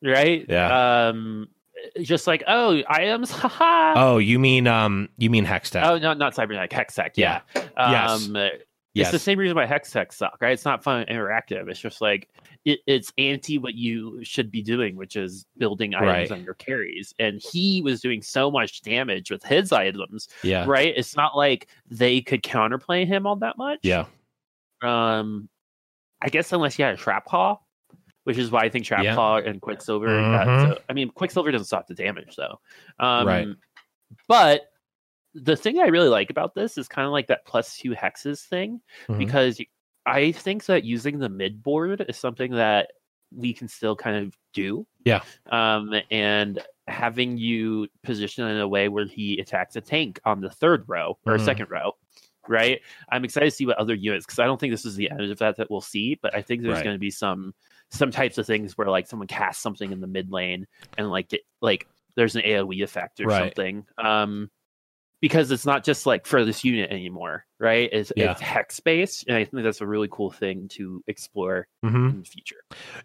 Right? 0.03 0.45
Yeah. 0.47 1.07
Um 1.07 1.47
just 2.01 2.27
like, 2.27 2.43
oh, 2.47 2.81
items, 2.87 3.31
haha. 3.31 3.93
Oh, 3.95 4.17
you 4.17 4.39
mean 4.39 4.67
um 4.67 5.09
you 5.17 5.29
mean 5.29 5.45
Hextech? 5.45 5.85
Oh, 5.85 5.97
no, 5.97 6.13
not 6.13 6.35
Cybernetic, 6.35 6.71
Hextech. 6.71 7.11
Yeah. 7.15 7.41
Yes. 7.55 8.27
Um, 8.27 8.35
yes. 8.35 9.07
It's 9.07 9.11
the 9.11 9.19
same 9.19 9.39
reason 9.39 9.55
why 9.55 9.65
Hextech 9.65 10.13
suck, 10.13 10.37
right? 10.41 10.53
It's 10.53 10.65
not 10.65 10.83
fun 10.83 11.05
and 11.07 11.09
interactive. 11.09 11.69
It's 11.69 11.79
just 11.79 12.01
like 12.01 12.29
it, 12.65 12.79
it's 12.87 13.11
anti 13.17 13.57
what 13.57 13.75
you 13.75 14.23
should 14.23 14.49
be 14.51 14.61
doing, 14.61 14.95
which 14.95 15.15
is 15.15 15.45
building 15.57 15.93
items 15.95 16.29
Right. 16.29 16.31
on 16.31 16.43
your 16.43 16.53
carries. 16.53 17.13
And 17.19 17.41
he 17.41 17.81
was 17.81 17.99
doing 18.01 18.21
so 18.21 18.49
much 18.49 18.81
damage 18.81 19.29
with 19.31 19.43
his 19.43 19.71
items, 19.71 20.29
yeah. 20.43 20.63
right? 20.67 20.93
It's 20.95 21.15
not 21.15 21.35
like 21.35 21.67
they 21.89 22.21
could 22.21 22.41
counterplay 22.43 23.05
him 23.05 23.27
all 23.27 23.35
that 23.37 23.57
much. 23.57 23.79
Yeah. 23.83 24.05
Um, 24.81 25.49
I 26.21 26.29
guess 26.29 26.51
unless 26.53 26.79
you 26.79 26.85
had 26.85 26.93
a 26.93 26.97
trap 26.97 27.25
claw, 27.25 27.59
which 28.23 28.37
is 28.37 28.49
why 28.51 28.61
I 28.61 28.69
think 28.69 28.85
trap 28.85 29.03
Yeah. 29.03 29.15
claw 29.15 29.37
and 29.37 29.59
Quicksilver. 29.61 30.05
got 30.07 30.47
Mhm. 30.47 30.69
so- 30.75 30.81
I 30.89 30.93
mean, 30.93 31.09
Quicksilver 31.09 31.51
doesn't 31.51 31.65
stop 31.65 31.87
the 31.87 31.93
damage 31.95 32.35
though. 32.37 32.59
Um, 32.99 33.27
Right. 33.27 33.47
But 34.27 34.69
the 35.33 35.55
thing 35.57 35.79
I 35.79 35.87
really 35.87 36.09
like 36.09 36.29
about 36.29 36.53
this 36.53 36.77
is 36.77 36.87
kind 36.87 37.05
of 37.07 37.11
like 37.11 37.27
that 37.27 37.45
plus 37.45 37.77
two 37.77 37.91
hexes 37.91 38.45
thing 38.47 38.79
Mhm. 39.09 39.17
because 39.17 39.59
I 40.05 40.31
think 40.31 40.65
that 40.65 40.83
using 40.83 41.19
the 41.19 41.29
mid 41.29 41.63
board 41.63 42.05
is 42.09 42.17
something 42.17 42.51
that 42.53 42.91
we 43.35 43.53
can 43.53 43.67
still 43.67 43.95
kind 43.95 44.17
of 44.25 44.37
do. 44.53 44.85
Yeah. 45.05 45.21
Um, 45.51 45.93
and 46.11 46.59
having 46.87 47.37
you 47.37 47.87
position 48.03 48.45
in 48.47 48.57
a 48.59 48.67
way 48.67 48.89
where 48.89 49.05
he 49.05 49.39
attacks 49.39 49.75
a 49.75 49.81
tank 49.81 50.19
on 50.25 50.41
the 50.41 50.49
third 50.49 50.83
row 50.87 51.17
or 51.25 51.37
Mhm. 51.37 51.45
second 51.45 51.69
row, 51.71 51.93
right? 52.47 52.81
I'm 53.09 53.23
excited 53.23 53.45
to 53.49 53.55
see 53.55 53.65
what 53.65 53.77
other 53.77 53.93
units 53.95 54.25
because 54.25 54.39
I 54.39 54.45
don't 54.45 54.59
think 54.59 54.71
this 54.73 54.85
is 54.85 54.95
the 54.95 55.09
end 55.09 55.21
of 55.21 55.39
that 55.39 55.55
that 55.57 55.71
we'll 55.71 55.81
see, 55.81 56.15
but 56.15 56.35
I 56.35 56.41
think 56.41 56.61
there's 56.61 56.75
Right. 56.75 56.83
going 56.83 56.95
to 56.95 56.99
be 56.99 57.11
some 57.11 57.53
some 57.89 58.09
types 58.11 58.39
of 58.39 58.47
things 58.47 58.75
where 58.75 58.87
like 58.87 59.05
someone 59.07 59.27
casts 59.27 59.61
something 59.61 59.91
in 59.91 60.01
the 60.01 60.07
mid 60.07 60.31
lane 60.31 60.65
and 60.97 61.11
like 61.11 61.31
it, 61.31 61.41
like 61.61 61.87
there's 62.15 62.35
an 62.35 62.41
AOE 62.43 62.81
effect 62.83 63.19
or 63.21 63.25
Right. 63.27 63.39
something. 63.39 63.85
Um, 63.99 64.49
because 65.23 65.49
it's 65.51 65.65
not 65.65 65.85
just 65.85 66.05
like 66.05 66.27
for 66.27 66.43
this 66.43 66.65
unit 66.65 66.91
anymore, 66.91 67.45
right? 67.57 67.87
It's, 67.93 68.11
Yeah. 68.17 68.31
it's 68.33 68.41
hex 68.41 68.81
based, 68.81 69.23
and 69.29 69.37
I 69.37 69.45
think 69.45 69.63
that's 69.63 69.79
a 69.79 69.87
really 69.87 70.09
cool 70.11 70.29
thing 70.31 70.67
to 70.73 71.01
explore 71.07 71.65
Mm-hmm. 71.85 72.07
in 72.09 72.19
the 72.19 72.25
future. 72.25 72.57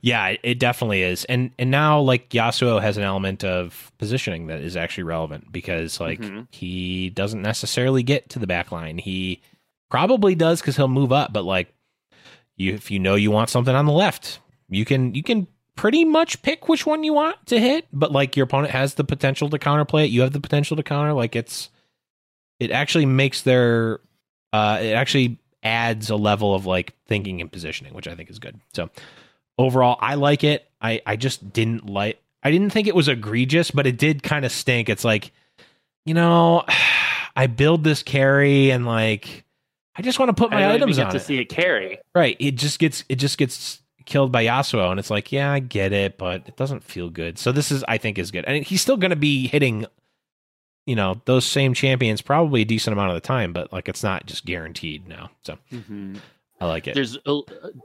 Yeah, 0.02 0.26
it- 0.30 0.40
it 0.42 0.58
definitely 0.58 1.02
is. 1.02 1.24
And 1.26 1.52
and 1.60 1.70
now 1.70 2.00
like 2.00 2.28
Yasuo 2.30 2.82
has 2.82 2.96
an 2.96 3.04
element 3.04 3.44
of 3.44 3.92
positioning 3.98 4.48
that 4.48 4.60
is 4.60 4.76
actually 4.76 5.04
relevant 5.04 5.52
because 5.52 6.00
like 6.00 6.20
Mhm. 6.20 6.48
he 6.50 7.10
doesn't 7.10 7.40
necessarily 7.40 8.02
get 8.02 8.28
to 8.30 8.40
the 8.40 8.48
back 8.48 8.72
line. 8.72 8.98
He 8.98 9.40
probably 9.88 10.34
does 10.34 10.60
cuz 10.60 10.74
he'll 10.76 10.88
move 10.88 11.12
up, 11.12 11.32
but 11.32 11.44
like 11.44 11.72
you 12.56 12.74
if 12.74 12.90
you 12.90 12.98
know 12.98 13.14
you 13.14 13.30
want 13.30 13.48
something 13.50 13.74
on 13.76 13.86
the 13.86 13.92
left, 13.92 14.40
you 14.68 14.84
can 14.84 15.14
you 15.14 15.22
can 15.22 15.46
pretty 15.76 16.04
much 16.04 16.42
pick 16.42 16.68
which 16.68 16.84
one 16.84 17.04
you 17.04 17.12
want 17.12 17.36
to 17.46 17.60
hit, 17.60 17.86
but 17.92 18.10
like 18.10 18.36
your 18.36 18.42
opponent 18.42 18.72
has 18.72 18.94
the 18.94 19.04
potential 19.04 19.48
to 19.48 19.58
counterplay 19.58 20.06
it, 20.06 20.10
you 20.10 20.22
have 20.22 20.32
the 20.32 20.40
potential 20.40 20.76
to 20.76 20.82
counter 20.82 21.12
like 21.12 21.36
it's 21.36 21.70
it 22.60 22.70
actually 22.70 23.06
makes 23.06 23.42
their 23.42 24.00
uh 24.52 24.78
it 24.80 24.92
actually 24.92 25.38
adds 25.62 26.08
a 26.10 26.16
level 26.16 26.54
of 26.54 26.66
like 26.66 26.94
thinking 27.06 27.40
and 27.40 27.50
positioning, 27.50 27.92
which 27.94 28.08
I 28.08 28.14
think 28.14 28.30
is 28.30 28.38
good. 28.38 28.60
So 28.74 28.90
overall 29.58 29.96
i 30.00 30.14
like 30.14 30.44
it. 30.44 30.68
I 30.80 31.02
i 31.04 31.16
just 31.16 31.52
didn't 31.52 31.88
like 31.90 32.22
i 32.42 32.50
didn't 32.50 32.70
think 32.70 32.86
it 32.86 32.94
was 32.94 33.08
egregious 33.08 33.70
but 33.72 33.86
it 33.86 33.98
did 33.98 34.22
kind 34.22 34.44
of 34.44 34.52
stink. 34.52 34.88
It's 34.88 35.04
like 35.04 35.32
you 36.04 36.14
know 36.14 36.64
i 37.36 37.46
build 37.46 37.84
this 37.84 38.02
carry 38.02 38.70
and 38.70 38.86
like 38.86 39.44
i 39.96 40.02
just 40.02 40.18
want 40.18 40.28
to 40.28 40.32
put 40.32 40.50
my 40.50 40.60
don't 40.60 40.70
items 40.76 40.96
get 40.96 41.06
on 41.06 41.10
to 41.12 41.16
it. 41.18 41.20
see 41.20 41.38
it 41.38 41.46
carry. 41.48 41.98
right. 42.14 42.36
It 42.38 42.52
just 42.52 42.78
gets 42.78 43.04
it 43.08 43.16
just 43.16 43.36
gets 43.38 43.82
killed 44.06 44.32
by 44.32 44.44
yasuo 44.46 44.90
and 44.90 44.98
it's 44.98 45.10
like 45.10 45.32
yeah 45.32 45.52
i 45.52 45.58
get 45.58 45.92
it 45.92 46.16
but 46.16 46.42
it 46.46 46.56
doesn't 46.56 46.82
feel 46.84 47.10
good. 47.10 47.38
So 47.38 47.52
this 47.52 47.70
is 47.72 47.84
i 47.88 47.98
think 47.98 48.18
is 48.18 48.30
good. 48.30 48.44
And 48.44 48.64
he's 48.64 48.80
still 48.80 48.96
going 48.96 49.10
to 49.10 49.16
be 49.16 49.48
hitting 49.48 49.86
you 50.88 50.96
know 50.96 51.20
those 51.26 51.44
same 51.44 51.74
champions 51.74 52.22
probably 52.22 52.62
a 52.62 52.64
decent 52.64 52.92
amount 52.92 53.10
of 53.10 53.14
the 53.14 53.20
time 53.20 53.52
but 53.52 53.70
like 53.72 53.88
it's 53.88 54.02
not 54.02 54.24
just 54.26 54.44
guaranteed 54.46 55.06
now 55.06 55.30
so 55.42 55.58
i 56.60 56.66
like 56.66 56.88
it 56.88 56.94
There's 56.94 57.18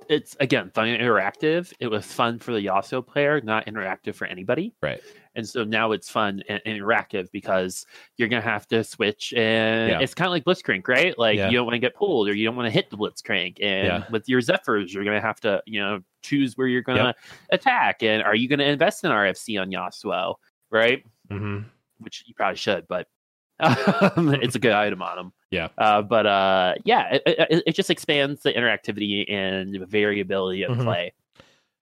it's 0.09 0.35
again 0.39 0.71
fun 0.73 0.87
and 0.87 1.01
interactive. 1.01 1.71
It 1.79 1.87
was 1.87 2.05
fun 2.05 2.39
for 2.39 2.53
the 2.53 2.65
Yasuo 2.65 3.05
player, 3.05 3.39
not 3.41 3.65
interactive 3.67 4.15
for 4.15 4.25
anybody. 4.25 4.73
Right. 4.81 4.99
And 5.35 5.47
so 5.47 5.63
now 5.63 5.91
it's 5.91 6.09
fun 6.09 6.41
and, 6.49 6.59
interactive 6.65 7.29
because 7.31 7.85
you're 8.17 8.29
gonna 8.29 8.41
have 8.41 8.67
to 8.69 8.83
switch, 8.83 9.33
and 9.35 9.91
Yeah. 9.91 9.99
it's 9.99 10.13
kind 10.15 10.27
of 10.27 10.31
like 10.31 10.43
Blitzcrank, 10.45 10.87
right? 10.87 11.17
Like 11.19 11.37
Yeah. 11.37 11.49
you 11.49 11.57
don't 11.57 11.65
want 11.65 11.75
to 11.75 11.79
get 11.79 11.93
pulled 11.95 12.27
or 12.29 12.33
you 12.35 12.45
don't 12.45 12.55
want 12.55 12.65
to 12.67 12.71
hit 12.71 12.89
the 12.89 12.97
Blitzcrank, 12.97 13.57
and 13.61 13.85
Yeah. 13.87 14.03
with 14.09 14.27
your 14.27 14.41
Zephyrs, 14.41 14.93
you're 14.93 15.03
gonna 15.03 15.21
have 15.21 15.39
to 15.41 15.61
you 15.67 15.79
know 15.79 15.99
choose 16.23 16.57
where 16.57 16.67
you're 16.67 16.81
gonna 16.81 17.13
attack, 17.51 18.01
and 18.01 18.23
are 18.23 18.35
you 18.35 18.47
gonna 18.47 18.63
invest 18.63 19.03
in 19.03 19.11
RFC 19.11 19.57
on 19.61 19.69
Yasuo, 19.71 20.35
right? 20.71 21.05
hmm 21.29 21.59
which 22.03 22.23
you 22.27 22.33
probably 22.33 22.57
should, 22.57 22.87
but 22.87 23.07
um, 23.59 24.33
it's 24.41 24.55
a 24.55 24.59
good 24.59 24.71
item 24.73 25.01
on 25.01 25.15
them. 25.15 25.33
Yeah. 25.51 25.69
Uh, 25.77 26.01
but 26.01 26.25
uh, 26.25 26.75
yeah, 26.83 27.13
it, 27.15 27.21
it, 27.25 27.63
it 27.67 27.71
just 27.75 27.89
expands 27.89 28.41
the 28.43 28.51
interactivity 28.53 29.31
and 29.31 29.75
variability 29.87 30.63
of 30.63 30.77
Mhm. 30.77 30.83
play. 30.83 31.13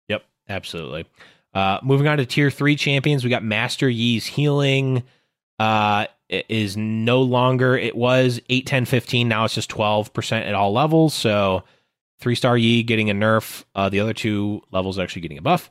Yep, 0.10 0.24
absolutely. 0.50 1.06
Uh, 1.54 1.80
moving 1.84 2.08
on 2.08 2.18
to 2.18 2.26
tier 2.26 2.52
three 2.52 2.76
champions, 2.76 3.24
we 3.24 3.30
got 3.30 3.44
Master 3.44 3.90
Yi's 3.90 4.26
healing. 4.26 5.04
Uh, 5.60 6.08
is 6.30 6.76
no 6.78 7.22
longer, 7.22 7.78
it 7.78 7.96
was 7.96 8.40
8, 8.50 8.66
10, 8.66 8.86
15. 8.86 9.28
Now 9.28 9.44
it's 9.46 9.54
just 9.54 9.70
12% 9.70 10.32
at 10.48 10.54
all 10.56 10.72
levels. 10.72 11.14
So 11.14 11.64
three 12.20 12.36
star 12.36 12.58
Yi 12.58 12.84
getting 12.84 13.10
a 13.10 13.14
nerf. 13.14 13.64
Uh, 13.76 13.90
the 13.90 14.00
other 14.00 14.14
two 14.14 14.62
levels 14.72 14.98
actually 14.98 15.22
getting 15.24 15.38
a 15.38 15.42
buff. 15.42 15.70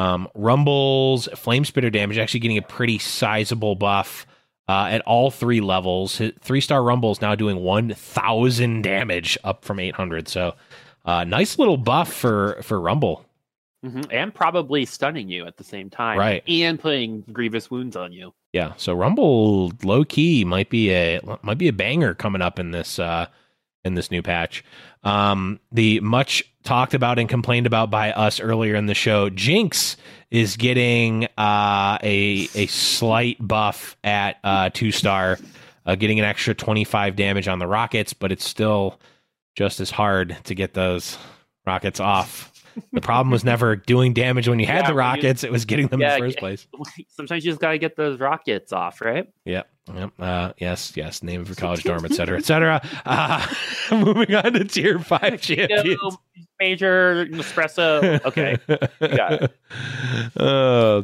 Um, 0.00 0.28
Rumble's 0.34 1.28
flame 1.36 1.64
spitter 1.64 1.90
damage 1.90 2.16
actually 2.18 2.40
getting 2.40 2.58
a 2.58 2.62
pretty 2.62 2.98
sizable 2.98 3.74
buff 3.74 4.26
uh, 4.68 4.86
at 4.90 5.02
all 5.02 5.30
three 5.30 5.60
levels. 5.60 6.20
Three 6.40 6.60
star 6.60 6.82
Rumble 6.82 7.12
is 7.12 7.20
now 7.20 7.34
doing 7.34 7.58
1,000 7.58 8.82
damage 8.82 9.36
up 9.44 9.64
from 9.64 9.78
800. 9.78 10.28
So 10.28 10.54
uh, 11.04 11.24
nice 11.24 11.58
little 11.58 11.76
buff 11.76 12.12
for, 12.12 12.60
for 12.62 12.80
Rumble. 12.80 13.24
Mhm. 13.84 14.06
And 14.10 14.34
probably 14.34 14.84
stunning 14.84 15.28
you 15.28 15.46
at 15.46 15.56
the 15.56 15.64
same 15.64 15.88
time. 15.90 16.18
Right. 16.18 16.42
And 16.48 16.78
putting 16.78 17.22
grievous 17.32 17.70
wounds 17.70 17.96
on 17.96 18.12
you. 18.12 18.34
Yeah, 18.52 18.74
so 18.76 18.92
Rumble 18.94 19.72
low 19.82 20.04
key 20.04 20.44
might 20.44 20.68
be 20.70 20.92
a 20.92 21.20
might 21.42 21.56
be 21.58 21.68
a 21.68 21.72
banger 21.72 22.14
coming 22.14 22.42
up 22.42 22.58
in 22.58 22.72
this 22.72 22.98
uh 22.98 23.26
in 23.84 23.94
this 23.94 24.10
new 24.10 24.22
patch. 24.22 24.64
Um 25.02 25.60
the 25.72 26.00
much 26.00 26.44
talked 26.62 26.94
about 26.94 27.18
and 27.18 27.28
complained 27.28 27.66
about 27.66 27.90
by 27.90 28.12
us 28.12 28.40
earlier 28.40 28.74
in 28.74 28.86
the 28.86 28.94
show, 28.94 29.30
Jinx 29.30 29.96
is 30.30 30.56
getting 30.56 31.24
uh 31.38 31.98
a 32.02 32.48
a 32.54 32.66
slight 32.66 33.36
buff 33.40 33.96
at 34.04 34.36
uh 34.44 34.70
2 34.72 34.92
star, 34.92 35.38
uh, 35.86 35.94
getting 35.94 36.18
an 36.18 36.24
extra 36.24 36.54
25 36.54 37.16
damage 37.16 37.48
on 37.48 37.58
the 37.58 37.66
rockets, 37.66 38.12
but 38.12 38.30
it's 38.32 38.46
still 38.46 39.00
just 39.56 39.80
as 39.80 39.90
hard 39.90 40.36
to 40.44 40.54
get 40.54 40.74
those 40.74 41.18
rockets 41.66 41.98
off. 42.00 42.46
The 42.92 43.00
problem 43.00 43.32
was 43.32 43.42
never 43.42 43.74
doing 43.74 44.14
damage 44.14 44.48
when 44.48 44.60
you 44.60 44.66
had 44.66 44.82
Yeah, 44.82 44.82
the 44.82 44.94
when 44.94 44.94
you- 44.94 44.98
rockets, 45.00 45.42
it 45.42 45.50
was 45.50 45.64
getting 45.64 45.88
them 45.88 46.00
Yeah, 46.00 46.14
in 46.14 46.20
the 46.20 46.26
first 46.28 46.38
place. 46.38 46.68
Sometimes 47.08 47.44
you 47.44 47.50
just 47.50 47.60
got 47.60 47.72
to 47.72 47.78
get 47.78 47.96
those 47.96 48.20
rockets 48.20 48.72
off, 48.72 49.00
right? 49.00 49.26
Yep. 49.44 49.68
Yep. 49.92 50.12
Uh, 50.20 50.52
yes. 50.56 50.92
Yes. 50.96 51.22
Name 51.24 51.40
of 51.40 51.48
your 51.48 51.56
college 51.56 51.82
dorm, 51.82 52.04
et 52.04 52.12
cetera, 52.14 52.38
et 52.38 52.44
cetera. 52.44 52.80
Uh, 53.04 53.44
moving 53.90 54.32
on 54.36 54.52
to 54.52 54.64
tier 54.64 55.00
five 55.00 55.40
champions. 55.42 55.84
Yo, 56.00 56.10
major 56.60 57.26
Nespresso. 57.26 58.24
Okay. 58.24 58.56
got 59.00 59.32
it. 59.42 59.56
Uh, 60.36 61.02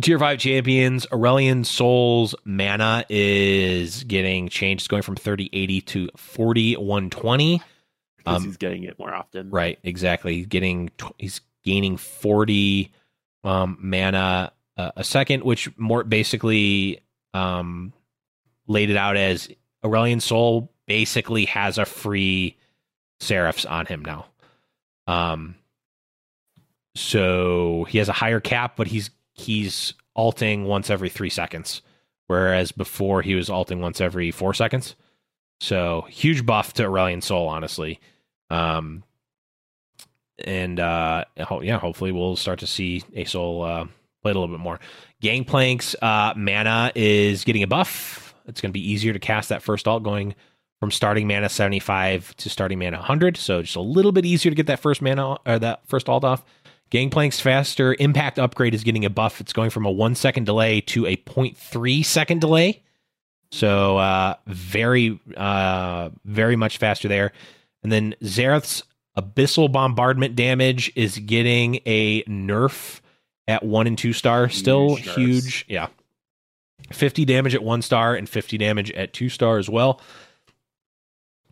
tier 0.00 0.18
five 0.18 0.38
champions. 0.38 1.06
Aurelion 1.06 1.64
Sol's 1.64 2.34
mana 2.44 3.04
is 3.08 4.04
getting 4.04 4.48
changed. 4.48 4.82
It's 4.82 4.88
going 4.88 5.02
from 5.02 5.16
3080 5.16 5.80
to 5.82 6.08
4120. 6.16 7.62
Because 8.16 8.36
Um, 8.36 8.44
he's 8.44 8.56
getting 8.56 8.84
it 8.84 8.98
Mort 8.98 9.12
often. 9.14 9.50
Right, 9.50 9.78
exactly. 9.82 10.34
He's 10.36 10.46
getting 10.46 10.90
he's 11.18 11.40
gaining 11.64 11.96
40 11.96 12.92
um 13.44 13.78
mana 13.80 14.52
uh, 14.76 14.90
a 14.96 15.04
second, 15.04 15.44
which 15.44 15.70
more 15.78 16.02
basically 16.04 17.00
um 17.32 17.92
laid 18.66 18.90
it 18.90 18.96
out 18.96 19.16
as 19.16 19.48
Aurelion 19.84 20.20
Sol 20.20 20.72
basically 20.86 21.44
has 21.46 21.78
a 21.78 21.84
free 21.84 22.56
Seraphs 23.20 23.64
on 23.64 23.86
him 23.86 24.02
now. 24.04 24.26
Um 25.06 25.56
so 26.96 27.84
he 27.88 27.98
has 27.98 28.08
a 28.08 28.12
higher 28.12 28.40
cap, 28.40 28.76
but 28.76 28.86
he's 28.86 29.10
he's 29.32 29.94
alting 30.14 30.64
once 30.64 30.90
every 30.90 31.08
three 31.08 31.30
seconds. 31.30 31.82
Whereas 32.26 32.72
before 32.72 33.22
he 33.22 33.34
was 33.34 33.50
alting 33.50 33.80
once 33.80 34.00
every 34.00 34.30
four 34.30 34.54
seconds. 34.54 34.94
So 35.60 36.06
huge 36.08 36.46
buff 36.46 36.72
to 36.74 36.84
Aurelion 36.84 37.22
Sol, 37.22 37.48
honestly. 37.48 38.00
Um, 38.50 39.02
and 40.38 40.80
uh, 40.80 41.24
ho- 41.38 41.60
yeah, 41.60 41.78
hopefully 41.78 42.12
we'll 42.12 42.36
start 42.36 42.60
to 42.60 42.66
see 42.66 43.02
Asol 43.16 43.68
uh, 43.68 43.84
play 44.22 44.32
a 44.32 44.34
little 44.34 44.48
bit 44.48 44.60
more. 44.60 44.80
Gangplank's 45.22 45.94
uh, 46.00 46.34
mana 46.36 46.92
is 46.94 47.44
getting 47.44 47.62
a 47.62 47.66
buff. 47.66 48.34
It's 48.46 48.60
going 48.60 48.70
to 48.70 48.74
be 48.74 48.90
easier 48.90 49.12
to 49.12 49.18
cast 49.18 49.50
that 49.50 49.62
first 49.62 49.86
alt, 49.86 50.02
going 50.02 50.34
from 50.84 50.90
starting 50.90 51.26
mana 51.26 51.48
seventy 51.48 51.78
five 51.78 52.36
to 52.36 52.50
starting 52.50 52.78
mana 52.78 53.00
hundred. 53.00 53.38
So 53.38 53.62
just 53.62 53.74
a 53.74 53.80
little 53.80 54.12
bit 54.12 54.26
easier 54.26 54.50
to 54.50 54.54
get 54.54 54.66
that 54.66 54.80
first 54.80 55.00
mana 55.00 55.38
or 55.46 55.58
that 55.58 55.80
first 55.88 56.10
alt 56.10 56.24
off. 56.24 56.44
Gangplank's 56.90 57.40
faster 57.40 57.96
impact 57.98 58.38
upgrade 58.38 58.74
is 58.74 58.84
getting 58.84 59.06
a 59.06 59.08
buff. 59.08 59.40
It's 59.40 59.54
going 59.54 59.70
from 59.70 59.86
a 59.86 59.90
one 59.90 60.14
second 60.14 60.44
delay 60.44 60.82
to 60.82 61.06
a 61.06 61.16
0.3 61.16 62.04
second 62.04 62.42
delay. 62.42 62.82
So 63.50 63.96
uh, 63.96 64.34
very, 64.46 65.18
uh, 65.34 66.10
very 66.26 66.56
much 66.56 66.76
faster 66.76 67.08
there. 67.08 67.32
And 67.82 67.90
then 67.90 68.14
Xerath's 68.22 68.82
abyssal 69.16 69.72
bombardment 69.72 70.36
damage 70.36 70.92
is 70.94 71.16
getting 71.16 71.80
a 71.86 72.24
nerf 72.24 73.00
at 73.48 73.62
one 73.62 73.86
and 73.86 73.96
two 73.96 74.12
star. 74.12 74.50
Still 74.50 74.98
nerfs. 74.98 75.14
huge. 75.14 75.64
Yeah. 75.66 75.86
50 76.92 77.24
damage 77.24 77.54
at 77.54 77.62
one 77.62 77.80
star 77.80 78.14
and 78.14 78.28
50 78.28 78.58
damage 78.58 78.90
at 78.90 79.14
two 79.14 79.30
star 79.30 79.56
as 79.56 79.70
well. 79.70 80.02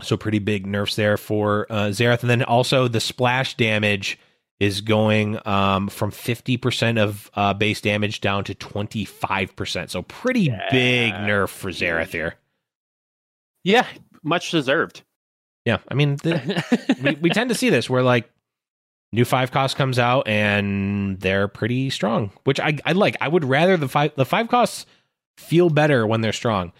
So 0.00 0.16
pretty 0.16 0.38
big 0.38 0.66
nerfs 0.66 0.96
there 0.96 1.16
for 1.16 1.66
uh, 1.70 1.86
Xerath. 1.88 2.22
And 2.22 2.30
then 2.30 2.42
also 2.42 2.88
the 2.88 3.00
splash 3.00 3.56
damage 3.56 4.18
is 4.58 4.80
going 4.80 5.38
um, 5.46 5.88
from 5.88 6.10
50% 6.10 6.98
of 6.98 7.30
uh, 7.34 7.52
base 7.54 7.80
damage 7.80 8.20
down 8.20 8.44
to 8.44 8.54
25%. 8.54 9.90
So 9.90 10.02
pretty 10.02 10.48
big 10.70 11.12
nerf 11.12 11.48
for 11.48 11.70
Xerath 11.70 12.12
here. 12.12 12.36
Yeah, 13.64 13.86
much 14.22 14.50
deserved. 14.50 15.02
Yeah. 15.64 15.78
I 15.88 15.94
mean, 15.94 16.16
the, 16.16 16.96
we, 17.02 17.14
we 17.16 17.30
tend 17.30 17.50
to 17.50 17.54
see 17.54 17.70
this 17.70 17.88
where 17.90 18.02
like 18.02 18.30
new 19.12 19.24
five 19.24 19.50
cost 19.50 19.76
comes 19.76 19.98
out 19.98 20.26
and 20.26 21.20
they're 21.20 21.48
pretty 21.48 21.90
strong, 21.90 22.30
which 22.44 22.58
I, 22.58 22.78
I 22.84 22.92
like. 22.92 23.16
I 23.20 23.28
would 23.28 23.44
rather 23.44 23.76
the 23.76 23.88
five 23.88 24.12
the 24.16 24.24
five 24.24 24.48
costs 24.48 24.86
feel 25.36 25.70
better 25.70 26.06
when 26.06 26.20
they're 26.20 26.32
strong. 26.32 26.72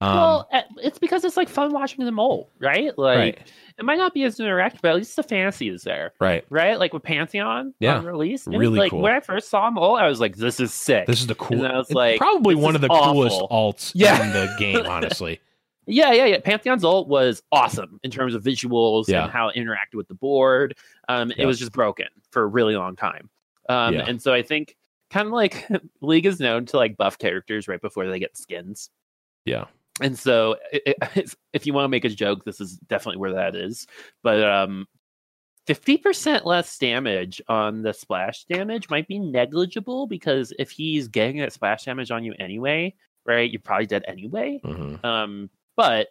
Um, 0.00 0.16
well, 0.16 0.48
it's 0.82 0.98
because 0.98 1.24
it's 1.24 1.36
like 1.36 1.48
fun 1.48 1.72
watching 1.72 2.04
them 2.04 2.18
ult, 2.18 2.50
right? 2.58 2.96
Like 2.98 3.18
right, 3.18 3.38
it 3.78 3.84
might 3.84 3.96
not 3.96 4.12
be 4.12 4.24
as 4.24 4.38
interactive, 4.38 4.80
but 4.82 4.90
at 4.90 4.96
least 4.96 5.16
the 5.16 5.22
fantasy 5.22 5.68
is 5.68 5.82
there, 5.82 6.12
right. 6.20 6.44
right? 6.50 6.78
Like 6.78 6.92
with 6.92 7.02
Pantheon 7.04 7.72
Yeah. 7.80 7.98
on 7.98 8.04
release, 8.04 8.46
it 8.46 8.50
was 8.50 8.58
Really 8.58 8.78
like 8.80 8.90
cool. 8.90 9.00
when 9.00 9.12
I 9.12 9.20
first 9.20 9.48
saw 9.48 9.70
ult, 9.74 10.00
I 10.00 10.08
was 10.08 10.20
like, 10.20 10.36
"This 10.36 10.60
is 10.60 10.74
sick." 10.74 11.06
This 11.06 11.20
is 11.20 11.26
the 11.26 11.34
cool. 11.36 11.64
And 11.64 11.72
I 11.72 11.78
was 11.78 11.90
like, 11.90 12.18
probably 12.18 12.54
one 12.54 12.74
of 12.74 12.80
the 12.82 12.88
awful. 12.88 13.12
coolest 13.14 13.40
alts 13.50 13.92
Yeah. 13.94 14.22
in 14.26 14.32
the 14.32 14.54
game, 14.58 14.84
honestly. 14.86 15.40
Yeah, 15.86 16.12
yeah, 16.12 16.24
yeah. 16.24 16.40
Pantheon's 16.40 16.82
ult 16.82 17.08
was 17.08 17.42
awesome 17.52 18.00
in 18.02 18.10
terms 18.10 18.34
of 18.34 18.42
visuals 18.42 19.06
Yeah. 19.06 19.24
and 19.24 19.30
how 19.30 19.48
it 19.50 19.56
interacted 19.56 19.96
with 19.96 20.08
the 20.08 20.14
board. 20.14 20.78
Um, 21.10 21.28
Yeah. 21.28 21.42
It 21.42 21.46
was 21.46 21.58
just 21.58 21.72
broken 21.72 22.06
for 22.30 22.42
a 22.42 22.46
really 22.46 22.74
long 22.74 22.96
time. 22.96 23.28
Um. 23.68 23.94
And 23.94 24.20
so 24.22 24.32
I 24.32 24.40
think 24.42 24.76
kind 25.10 25.26
of 25.26 25.34
like 25.34 25.66
League 26.00 26.24
is 26.24 26.40
known 26.40 26.64
to 26.66 26.78
like 26.78 26.96
buff 26.96 27.18
characters 27.18 27.68
right 27.68 27.82
before 27.82 28.06
they 28.08 28.18
get 28.18 28.34
skins. 28.34 28.88
Yeah. 29.44 29.66
And 30.00 30.18
so 30.18 30.56
it, 30.72 30.96
it- 31.14 31.34
if 31.52 31.66
you 31.66 31.72
want 31.72 31.84
to 31.84 31.88
make 31.88 32.04
a 32.04 32.08
joke, 32.08 32.44
this 32.44 32.60
is 32.60 32.76
definitely 32.88 33.18
where 33.20 33.34
that 33.34 33.54
is. 33.54 33.86
But 34.22 34.42
um, 34.42 34.86
50% 35.68 36.44
less 36.44 36.76
damage 36.78 37.40
on 37.48 37.82
the 37.82 37.92
splash 37.92 38.44
damage 38.44 38.90
might 38.90 39.08
be 39.08 39.18
negligible 39.18 40.06
because 40.06 40.52
if 40.58 40.70
he's 40.70 41.08
getting 41.08 41.38
that 41.38 41.52
splash 41.52 41.84
damage 41.84 42.10
on 42.10 42.24
you 42.24 42.34
anyway, 42.38 42.94
right, 43.24 43.50
you're 43.50 43.60
probably 43.62 43.86
dead 43.86 44.04
anyway. 44.06 44.60
Mhm. 44.64 45.02
Um, 45.04 45.50
but 45.76 46.08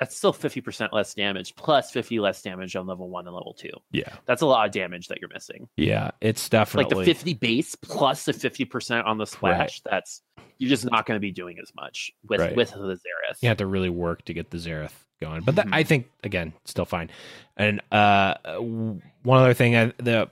that's 0.00 0.16
still 0.16 0.32
50% 0.32 0.92
less 0.92 1.14
damage 1.14 1.56
plus 1.56 1.90
50 1.90 2.20
less 2.20 2.40
damage 2.42 2.76
on 2.76 2.86
level 2.86 3.08
one 3.08 3.26
and 3.26 3.34
level 3.34 3.54
two. 3.54 3.70
Yeah, 3.90 4.12
That's 4.26 4.42
a 4.42 4.46
lot 4.46 4.66
of 4.66 4.72
damage 4.72 5.08
that 5.08 5.18
you're 5.20 5.30
missing. 5.32 5.68
yeah. 5.76 6.10
It's 6.20 6.48
definitely 6.48 6.94
Like 6.94 7.06
the 7.06 7.12
50 7.14 7.34
base 7.34 7.74
plus 7.74 8.24
the 8.24 8.32
50% 8.32 9.04
on 9.04 9.18
the 9.18 9.26
splash, 9.26 9.80
that's 9.80 10.22
you're 10.58 10.70
just 10.70 10.84
not 10.90 11.06
going 11.06 11.16
to 11.16 11.20
be 11.20 11.32
doing 11.32 11.58
as 11.62 11.72
much 11.74 12.12
with 12.28 12.40
Right. 12.40 12.54
with 12.56 12.70
the 12.70 12.76
Xerath. 12.94 13.42
you 13.42 13.48
have 13.48 13.58
to 13.58 13.66
really 13.66 13.90
work 13.90 14.24
to 14.26 14.32
get 14.34 14.50
the 14.50 14.58
Xerath 14.58 14.92
going. 15.20 15.42
But 15.42 15.56
that, 15.56 15.66
Mhm. 15.66 15.74
I 15.74 15.82
think 15.84 16.08
again, 16.24 16.52
still 16.64 16.84
fine. 16.84 17.10
And 17.56 17.80
uh, 17.92 18.34
one 18.58 19.02
other 19.38 19.54
thing 19.54 19.74
uh, 19.74 19.92
the 19.98 20.30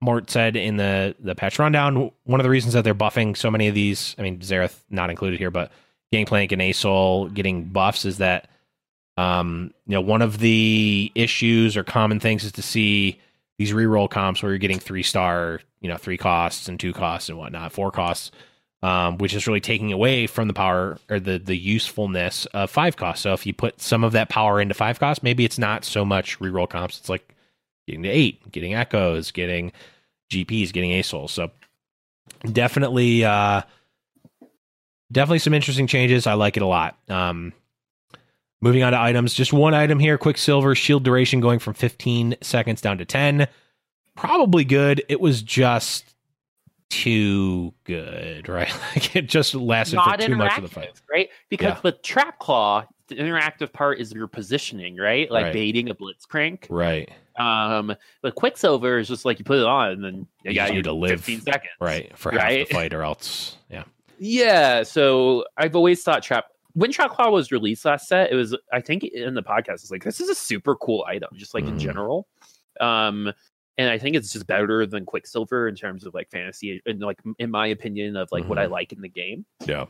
Mort 0.00 0.30
said 0.30 0.56
in 0.56 0.76
the 0.76 1.14
the 1.20 1.34
patch 1.34 1.58
rundown, 1.58 2.10
one 2.24 2.40
of 2.40 2.44
the 2.44 2.50
reasons 2.50 2.74
that 2.74 2.84
they're 2.84 2.94
buffing 2.94 3.36
so 3.36 3.50
many 3.50 3.68
of 3.68 3.74
these, 3.74 4.14
I 4.18 4.22
mean 4.22 4.38
Xerath 4.38 4.80
not 4.88 5.10
included 5.10 5.38
here, 5.38 5.50
but 5.50 5.70
Gangplank 6.12 6.52
and 6.52 6.62
Asol 6.62 7.32
getting 7.34 7.64
buffs 7.64 8.04
is 8.04 8.18
that 8.18 8.48
um, 9.16 9.72
you 9.86 9.94
know, 9.94 10.00
one 10.00 10.22
of 10.22 10.38
the 10.38 11.12
issues 11.14 11.76
or 11.76 11.84
common 11.84 12.20
things 12.20 12.44
is 12.44 12.52
to 12.52 12.62
see 12.62 13.18
these 13.58 13.72
reroll 13.72 14.08
comps 14.08 14.42
where 14.42 14.52
you're 14.52 14.58
getting 14.58 14.78
three 14.78 15.02
star, 15.02 15.60
you 15.80 15.88
know, 15.88 15.96
three 15.96 16.16
costs 16.16 16.68
and 16.68 16.80
two 16.80 16.92
costs 16.92 17.28
and 17.28 17.36
whatnot, 17.36 17.72
four 17.72 17.90
costs, 17.90 18.30
um, 18.82 19.18
which 19.18 19.34
is 19.34 19.46
really 19.46 19.60
taking 19.60 19.92
away 19.92 20.26
from 20.26 20.48
the 20.48 20.54
power 20.54 20.98
or 21.10 21.20
the 21.20 21.38
the 21.38 21.56
usefulness 21.56 22.46
of 22.46 22.70
five 22.70 22.96
costs. 22.96 23.22
So 23.22 23.32
if 23.34 23.44
you 23.44 23.52
put 23.52 23.80
some 23.80 24.04
of 24.04 24.12
that 24.12 24.30
power 24.30 24.60
into 24.60 24.74
five 24.74 24.98
costs, 24.98 25.22
maybe 25.22 25.44
it's 25.44 25.58
not 25.58 25.84
so 25.84 26.04
much 26.04 26.38
reroll 26.38 26.68
comps. 26.68 26.98
It's 26.98 27.08
like 27.08 27.34
getting 27.86 28.02
to 28.04 28.08
eight, 28.08 28.50
getting 28.52 28.72
Ekkos, 28.72 29.32
getting 29.32 29.72
GPs, 30.30 30.72
getting 30.72 30.92
ASOL. 30.92 31.28
So 31.28 31.50
definitely, 32.50 33.24
uh, 33.24 33.62
definitely 35.12 35.40
some 35.40 35.54
interesting 35.54 35.86
changes. 35.86 36.26
I 36.26 36.34
like 36.34 36.56
it 36.56 36.62
a 36.62 36.66
lot. 36.66 36.96
Um, 37.08 37.52
moving 38.60 38.82
on 38.82 38.92
to 38.92 39.00
items, 39.00 39.34
just 39.34 39.52
one 39.52 39.74
item 39.74 39.98
here: 39.98 40.18
Quicksilver 40.18 40.74
shield 40.74 41.02
duration 41.04 41.40
going 41.40 41.58
from 41.58 41.74
15 41.74 42.36
seconds 42.42 42.80
down 42.80 42.98
to 42.98 43.04
10. 43.04 43.46
Probably 44.16 44.64
good. 44.64 45.02
It 45.08 45.20
was 45.20 45.42
just 45.42 46.14
too 46.90 47.72
good, 47.84 48.48
right? 48.48 48.72
Like 48.94 49.14
it 49.16 49.22
just 49.28 49.54
lasted 49.54 49.96
not 49.96 50.20
for 50.20 50.26
too 50.26 50.36
much 50.36 50.56
of 50.58 50.62
the 50.64 50.68
fight. 50.68 51.00
right? 51.10 51.28
Because 51.48 51.74
Yeah. 51.74 51.80
with 51.84 52.02
Trap 52.02 52.38
Claw, 52.38 52.84
the 53.08 53.14
interactive 53.16 53.72
part 53.72 54.00
is 54.00 54.12
your 54.12 54.26
positioning, 54.26 54.96
right? 54.96 55.30
Like 55.30 55.44
Right. 55.44 55.52
baiting 55.52 55.88
a 55.90 55.94
Blitzcrank. 55.94 56.66
Right, 56.68 57.08
Um, 57.36 57.94
but 58.22 58.34
Quicksilver 58.34 58.98
is 58.98 59.08
just 59.08 59.24
like 59.24 59.38
you 59.38 59.44
put 59.44 59.58
it 59.58 59.64
on 59.64 59.92
and 59.92 60.04
then 60.04 60.14
you, 60.44 60.50
You 60.50 60.54
got 60.54 60.70
need 60.70 60.84
to 60.84 60.92
live. 60.92 61.20
15 61.20 61.40
seconds. 61.42 61.72
right. 61.80 62.16
For 62.18 62.32
half 62.32 62.40
Right? 62.42 62.68
the 62.68 62.74
fight, 62.74 62.92
or 62.92 63.02
else, 63.02 63.56
yeah, 63.70 63.84
Yeah, 64.18 64.82
so 64.82 65.44
I've 65.56 65.74
always 65.74 66.02
thought 66.02 66.22
Trap 66.22 66.46
when 66.74 66.92
Trap 66.92 67.10
Claw 67.12 67.30
was 67.30 67.50
released 67.52 67.84
last 67.84 68.08
set, 68.08 68.30
it 68.30 68.34
was 68.34 68.56
I 68.72 68.80
think 68.80 69.04
in 69.04 69.34
the 69.34 69.42
podcast 69.42 69.74
it's 69.74 69.90
like 69.90 70.04
this 70.04 70.20
is 70.20 70.28
a 70.28 70.34
super 70.34 70.74
cool 70.76 71.04
item, 71.08 71.30
just 71.34 71.54
like 71.54 71.64
in 71.64 71.76
Mhm. 71.76 71.80
general. 71.80 72.28
Um 72.80 73.32
and 73.78 73.88
I 73.88 73.96
think 73.98 74.14
it's 74.16 74.32
just 74.32 74.46
better 74.46 74.84
than 74.86 75.06
Quicksilver 75.06 75.66
in 75.68 75.74
terms 75.74 76.04
of 76.04 76.12
like 76.14 76.30
fantasy 76.30 76.82
and 76.86 77.00
like 77.00 77.18
in 77.38 77.50
my 77.50 77.66
opinion 77.68 78.16
of 78.16 78.30
like 78.32 78.44
what 78.48 78.58
I 78.58 78.66
Mhm. 78.66 78.70
like 78.70 78.92
in 78.92 79.00
the 79.00 79.08
game. 79.08 79.44
yeah, 79.66 79.86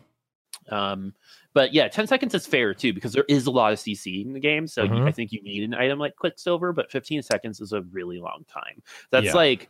Um 0.70 1.14
but 1.52 1.72
yeah, 1.72 1.88
10 1.88 2.06
seconds 2.06 2.34
is 2.34 2.46
fair 2.46 2.72
too 2.74 2.92
because 2.92 3.12
there 3.12 3.24
is 3.28 3.46
a 3.46 3.50
lot 3.50 3.72
of 3.72 3.78
CC 3.80 4.22
in 4.24 4.32
the 4.32 4.40
game. 4.40 4.66
So 4.68 4.86
Mhm. 4.86 5.06
I 5.08 5.12
think 5.12 5.32
you 5.32 5.42
need 5.42 5.64
an 5.64 5.74
item 5.74 5.98
like 5.98 6.14
Quicksilver, 6.16 6.72
but 6.72 6.90
15 6.92 7.22
seconds 7.22 7.60
is 7.60 7.72
a 7.72 7.82
really 7.82 8.18
long 8.20 8.44
time. 8.48 8.82
That's 9.10 9.26
Yeah. 9.26 9.34
like 9.34 9.68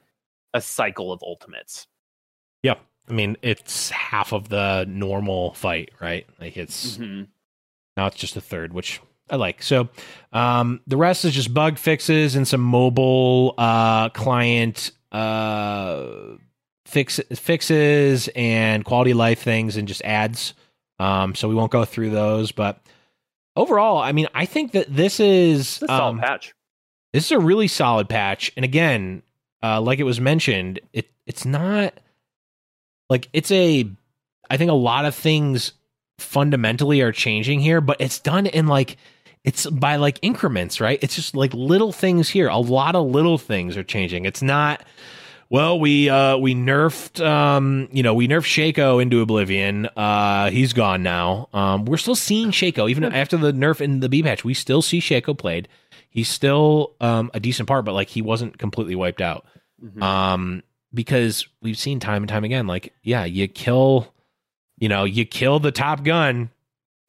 a 0.55 0.61
cycle 0.61 1.13
of 1.13 1.23
ultimates. 1.23 1.87
yeah. 2.63 2.75
I 3.11 3.13
mean, 3.13 3.37
it's 3.43 3.91
half 3.91 4.33
of 4.33 4.49
the 4.49 4.85
normal 4.89 5.53
fight, 5.55 5.91
right? 6.01 6.27
Like 6.41 6.57
it's 6.57 6.97
Mhm. 6.99 7.27
Now 7.97 8.07
it's 8.07 8.17
just 8.17 8.37
a 8.37 8.41
third, 8.41 8.73
which 8.73 9.01
I 9.29 9.37
like. 9.37 9.63
So 9.63 9.89
um, 10.33 10.81
the 10.87 10.97
rest 10.97 11.25
is 11.25 11.35
just 11.35 11.53
bug 11.53 11.77
fixes 11.79 12.37
and 12.37 12.47
some 12.47 12.61
mobile 12.61 13.55
uh, 13.59 14.09
client 14.11 14.93
uh, 15.13 16.07
fix 16.87 17.21
fixes 17.35 18.29
and 18.35 18.85
quality 18.85 19.11
of 19.13 19.17
life 19.17 19.41
things 19.43 19.77
and 19.77 19.87
just 19.89 20.03
ads. 20.05 20.55
Um, 20.99 21.35
so 21.35 21.49
we 21.49 21.55
won't 21.55 21.73
go 21.73 21.85
through 21.85 22.11
those, 22.11 22.53
but 22.53 22.81
overall, 23.57 23.99
I 23.99 24.13
mean, 24.13 24.29
I 24.35 24.45
think 24.47 24.73
that 24.73 24.95
this 24.95 25.19
is 25.21 25.61
It's 25.61 25.83
a 25.83 25.87
solid 25.87 26.11
um, 26.11 26.21
patch. 26.21 26.55
this 27.13 27.25
is 27.27 27.33
a 27.33 27.39
really 27.39 27.69
solid 27.69 28.09
patch. 28.09 28.53
And 28.57 28.65
again, 28.65 29.23
uh, 29.63 29.81
like 29.81 29.99
it 29.99 30.05
was 30.05 30.21
mentioned, 30.21 30.81
it 30.93 31.11
it's 31.27 31.45
not 31.45 31.95
like 33.11 33.29
it's 33.35 33.51
a. 33.51 33.87
I 34.49 34.57
think 34.57 34.71
a 34.71 34.75
lot 34.75 35.05
of 35.05 35.15
things 35.15 35.73
fundamentally 36.19 37.01
are 37.03 37.13
changing 37.13 37.61
here, 37.61 37.81
but 37.81 38.01
it's 38.01 38.19
done 38.19 38.47
in 38.47 38.67
like 38.67 38.97
it's 39.45 39.67
by 39.67 39.97
like 39.97 40.19
increments, 40.23 40.81
right? 40.81 40.99
It's 41.03 41.15
just 41.15 41.35
like 41.35 41.53
little 41.55 41.93
things 41.93 42.29
here. 42.29 42.49
A 42.49 42.59
lot 42.59 42.95
of 42.95 43.07
little 43.07 43.39
things 43.39 43.77
are 43.77 43.85
changing. 43.85 44.25
It's 44.25 44.43
not. 44.43 44.85
Well, 45.49 45.81
we 45.81 46.09
uh 46.09 46.37
we 46.37 46.55
nerfed 46.55 47.25
um 47.25 47.89
you 47.91 48.03
know 48.03 48.15
we 48.15 48.29
nerfed 48.29 48.73
Shaco 48.73 49.03
into 49.03 49.21
Oblivion. 49.21 49.87
Uh 49.97 50.51
he's 50.51 50.73
gone 50.73 51.03
now. 51.03 51.49
Um 51.53 51.85
we're 51.87 51.97
still 51.97 52.15
seeing 52.15 52.51
Shaco 52.51 52.89
even 52.89 53.05
after 53.05 53.37
the 53.37 53.53
nerf 53.53 53.81
in 53.81 54.01
the 54.01 54.09
B 54.09 54.23
patch. 54.23 54.45
We 54.45 54.55
still 54.55 54.83
see 54.83 55.01
Shaco 55.01 55.37
played. 55.37 55.69
He's 56.09 56.29
still 56.29 56.95
um 57.01 57.31
a 57.35 57.41
decent 57.41 57.67
part, 57.69 57.85
but 57.85 57.95
like 57.95 58.09
he 58.09 58.23
wasn't 58.23 58.59
completely 58.59 58.95
wiped 58.95 59.21
out. 59.21 59.45
Mhm. 59.83 60.03
Um 60.03 60.63
because 60.93 61.47
we've 61.63 61.79
seen 61.79 62.01
time 62.01 62.23
and 62.23 62.29
time 62.29 62.45
again 62.45 62.67
like 62.67 62.93
yeah, 63.03 63.25
you 63.25 63.47
kill 63.49 64.13
you 64.79 64.89
know, 64.89 65.05
you 65.05 65.25
kill 65.25 65.59
the 65.61 65.73
top 65.73 66.05
gun. 66.05 66.51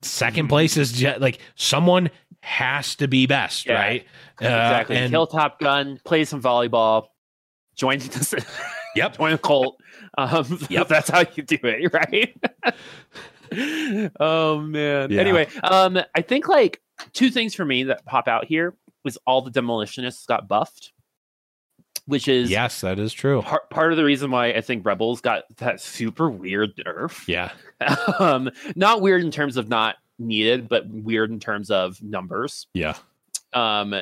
Second 0.01 0.47
place 0.49 0.77
is 0.77 0.91
ju- 0.93 1.15
like 1.19 1.39
someone 1.55 2.09
has 2.41 2.95
to 2.95 3.07
be 3.07 3.27
best, 3.27 3.65
Yeah. 3.67 3.73
right? 3.75 4.01
Uh, 4.41 4.45
exactly. 4.45 4.97
and- 4.97 5.11
Kill 5.11 5.27
Top 5.27 5.59
Gun, 5.59 5.99
play 6.03 6.25
some 6.25 6.41
volleyball, 6.41 7.05
join 7.75 7.99
the 7.99 8.45
Yep. 8.95 9.17
join 9.17 9.33
a 9.33 9.37
cult. 9.37 9.77
Um, 10.17 10.59
Yep. 10.69 10.87
that's 10.87 11.09
how 11.09 11.23
you 11.35 11.43
do 11.43 11.57
it, 11.63 11.93
right? 13.53 14.11
oh 14.19 14.59
man. 14.61 15.11
Yeah. 15.11 15.21
Anyway, 15.21 15.47
um, 15.63 15.99
I 16.15 16.21
think 16.21 16.47
like 16.47 16.81
two 17.13 17.29
things 17.29 17.53
for 17.55 17.65
me 17.65 17.83
that 17.83 18.05
pop 18.05 18.27
out 18.27 18.45
here 18.45 18.75
was 19.03 19.17
all 19.27 19.41
the 19.41 19.51
demolitionists 19.51 20.25
got 20.27 20.47
buffed, 20.47 20.93
which 22.05 22.27
is 22.27 22.49
Yes, 22.49 22.81
that 22.81 22.99
is 22.99 23.13
true. 23.13 23.41
part 23.41 23.69
part 23.69 23.91
of 23.91 23.97
the 23.97 24.03
reason 24.03 24.31
why 24.31 24.47
I 24.47 24.61
think 24.61 24.85
Rebels 24.85 25.21
got 25.21 25.43
that 25.57 25.81
super 25.81 26.29
weird 26.29 26.75
nerf. 26.77 27.27
Yeah. 27.27 27.51
um, 28.19 28.49
not 28.75 29.01
weird 29.01 29.23
in 29.23 29.31
terms 29.31 29.57
of 29.57 29.69
not 29.69 29.95
needed, 30.19 30.67
but 30.69 30.87
weird 30.87 31.31
in 31.31 31.39
terms 31.39 31.71
of 31.71 32.01
numbers. 32.01 32.67
Yeah. 32.73 32.95
um 33.53 33.95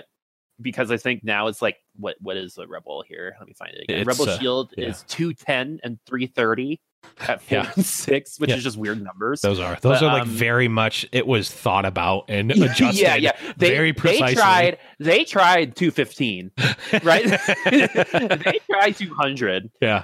because 0.62 0.92
i 0.92 0.98
think 0.98 1.24
now 1.24 1.48
it's 1.48 1.62
like 1.62 1.78
what 1.96 2.18
what 2.20 2.36
is 2.36 2.54
the 2.56 2.68
rebel 2.68 3.02
here 3.08 3.34
let 3.40 3.48
me 3.48 3.54
find 3.54 3.74
it 3.74 3.84
again 3.84 4.00
It's, 4.00 4.08
rebel 4.08 4.30
uh, 4.30 4.38
shield 4.38 4.74
yeah. 4.78 4.88
is 4.90 5.04
210 5.08 5.80
and 5.86 5.98
330 6.06 6.82
at 7.28 7.42
four 7.44 7.58
Yeah. 7.60 7.72
and 7.76 7.86
six 7.86 8.40
which 8.40 8.50
Yeah. 8.50 8.58
is 8.58 8.64
just 8.64 8.78
weird 8.78 9.02
numbers 9.04 9.42
Those 9.42 9.60
are 9.60 9.78
those 9.82 10.00
But, 10.00 10.04
are 10.04 10.14
like 10.14 10.22
um, 10.24 10.30
very 10.30 10.68
much 10.68 11.06
it 11.12 11.26
was 11.28 11.50
thought 11.52 11.86
about 11.86 12.26
and 12.30 12.52
adjusted. 12.52 12.96
yeah 13.02 13.16
yeah 13.16 13.32
they, 13.58 13.70
very 13.72 13.94
precisely. 13.94 14.28
they 14.28 14.34
tried 14.36 14.78
they 15.00 15.24
tried 15.24 15.76
215 15.76 16.52
right 17.04 17.26
they 17.66 18.60
tried 18.70 18.96
200 18.96 19.70
yeah. 19.82 20.02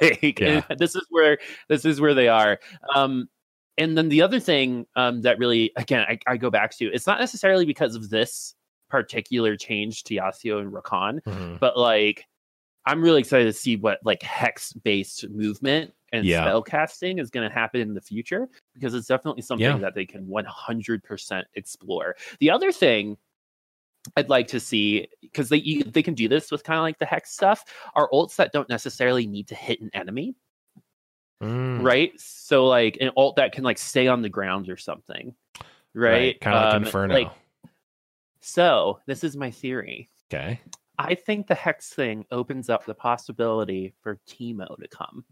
like 0.00 0.38
Yeah. 0.40 0.62
this 0.76 0.94
is 0.94 1.06
where 1.10 1.38
this 1.68 1.84
is 1.84 2.00
where 2.00 2.14
they 2.14 2.28
are 2.28 2.58
um 2.94 3.28
and 3.76 3.96
then 3.98 4.08
the 4.08 4.22
other 4.22 4.40
thing 4.40 4.86
um 4.96 5.22
that 5.22 5.38
really 5.38 5.72
again 5.76 6.04
I, 6.08 6.18
I 6.26 6.36
go 6.36 6.50
back 6.50 6.76
to 6.78 6.86
it's 6.86 7.06
not 7.06 7.20
necessarily 7.20 7.64
because 7.66 7.94
of 7.96 8.10
this 8.10 8.54
particular 8.90 9.56
change 9.56 10.04
to 10.04 10.14
Yasuo 10.14 10.60
and 10.60 10.72
Rakan 10.72 11.20
Mhm. 11.22 11.58
but 11.58 11.76
like 11.78 12.24
I'm 12.86 13.02
really 13.02 13.20
excited 13.20 13.46
to 13.46 13.52
see 13.52 13.76
what 13.76 13.98
like 14.04 14.22
hex 14.22 14.72
based 14.74 15.28
movement 15.30 15.92
and 16.14 16.24
Yeah. 16.24 16.44
spell 16.44 16.62
casting 16.62 17.18
is 17.18 17.30
going 17.30 17.48
to 17.48 17.54
happen 17.54 17.80
in 17.80 17.92
the 17.94 18.00
future 18.00 18.48
because 18.74 18.94
it's 18.94 19.06
definitely 19.08 19.42
something 19.42 19.64
Yeah. 19.64 19.76
that 19.78 19.94
they 19.94 20.06
can 20.06 20.26
100% 20.26 21.44
explore. 21.54 22.16
The 22.40 22.50
other 22.50 22.72
thing 22.72 23.16
I'd 24.16 24.28
like 24.28 24.48
to 24.48 24.60
see 24.60 25.08
because 25.22 25.48
they 25.48 25.56
you- 25.58 25.82
they 25.84 26.02
can 26.02 26.12
do 26.14 26.28
this 26.28 26.50
with 26.50 26.62
kind 26.62 26.76
of 26.78 26.82
like 26.82 26.98
the 26.98 27.06
hex 27.06 27.30
stuff 27.32 27.64
are 27.94 28.08
ults 28.10 28.36
that 28.36 28.52
don't 28.52 28.68
necessarily 28.68 29.26
need 29.26 29.48
to 29.48 29.54
hit 29.54 29.80
an 29.80 29.90
enemy, 29.94 30.34
Mm, 31.42 31.82
right? 31.82 32.12
So 32.20 32.66
like 32.66 32.98
an 33.00 33.10
ult 33.16 33.36
that 33.36 33.52
can 33.52 33.64
like 33.64 33.78
stay 33.78 34.06
on 34.06 34.22
the 34.22 34.28
ground 34.28 34.68
or 34.68 34.76
something, 34.76 35.34
right? 35.94 36.38
Kind 36.40 36.56
of 36.56 36.64
like 36.64 36.74
Um, 36.74 36.84
Inferno. 36.84 37.14
like- 37.14 37.32
so 38.40 39.00
this 39.06 39.24
is 39.24 39.36
my 39.36 39.50
theory. 39.50 40.10
okay. 40.32 40.60
I 40.98 41.14
think 41.16 41.48
the 41.48 41.54
hex 41.56 41.92
thing 41.92 42.24
opens 42.30 42.70
up 42.70 42.84
the 42.84 42.94
possibility 42.94 43.94
for 44.02 44.20
Teemo 44.28 44.78
to 44.80 44.86
come. 44.88 45.24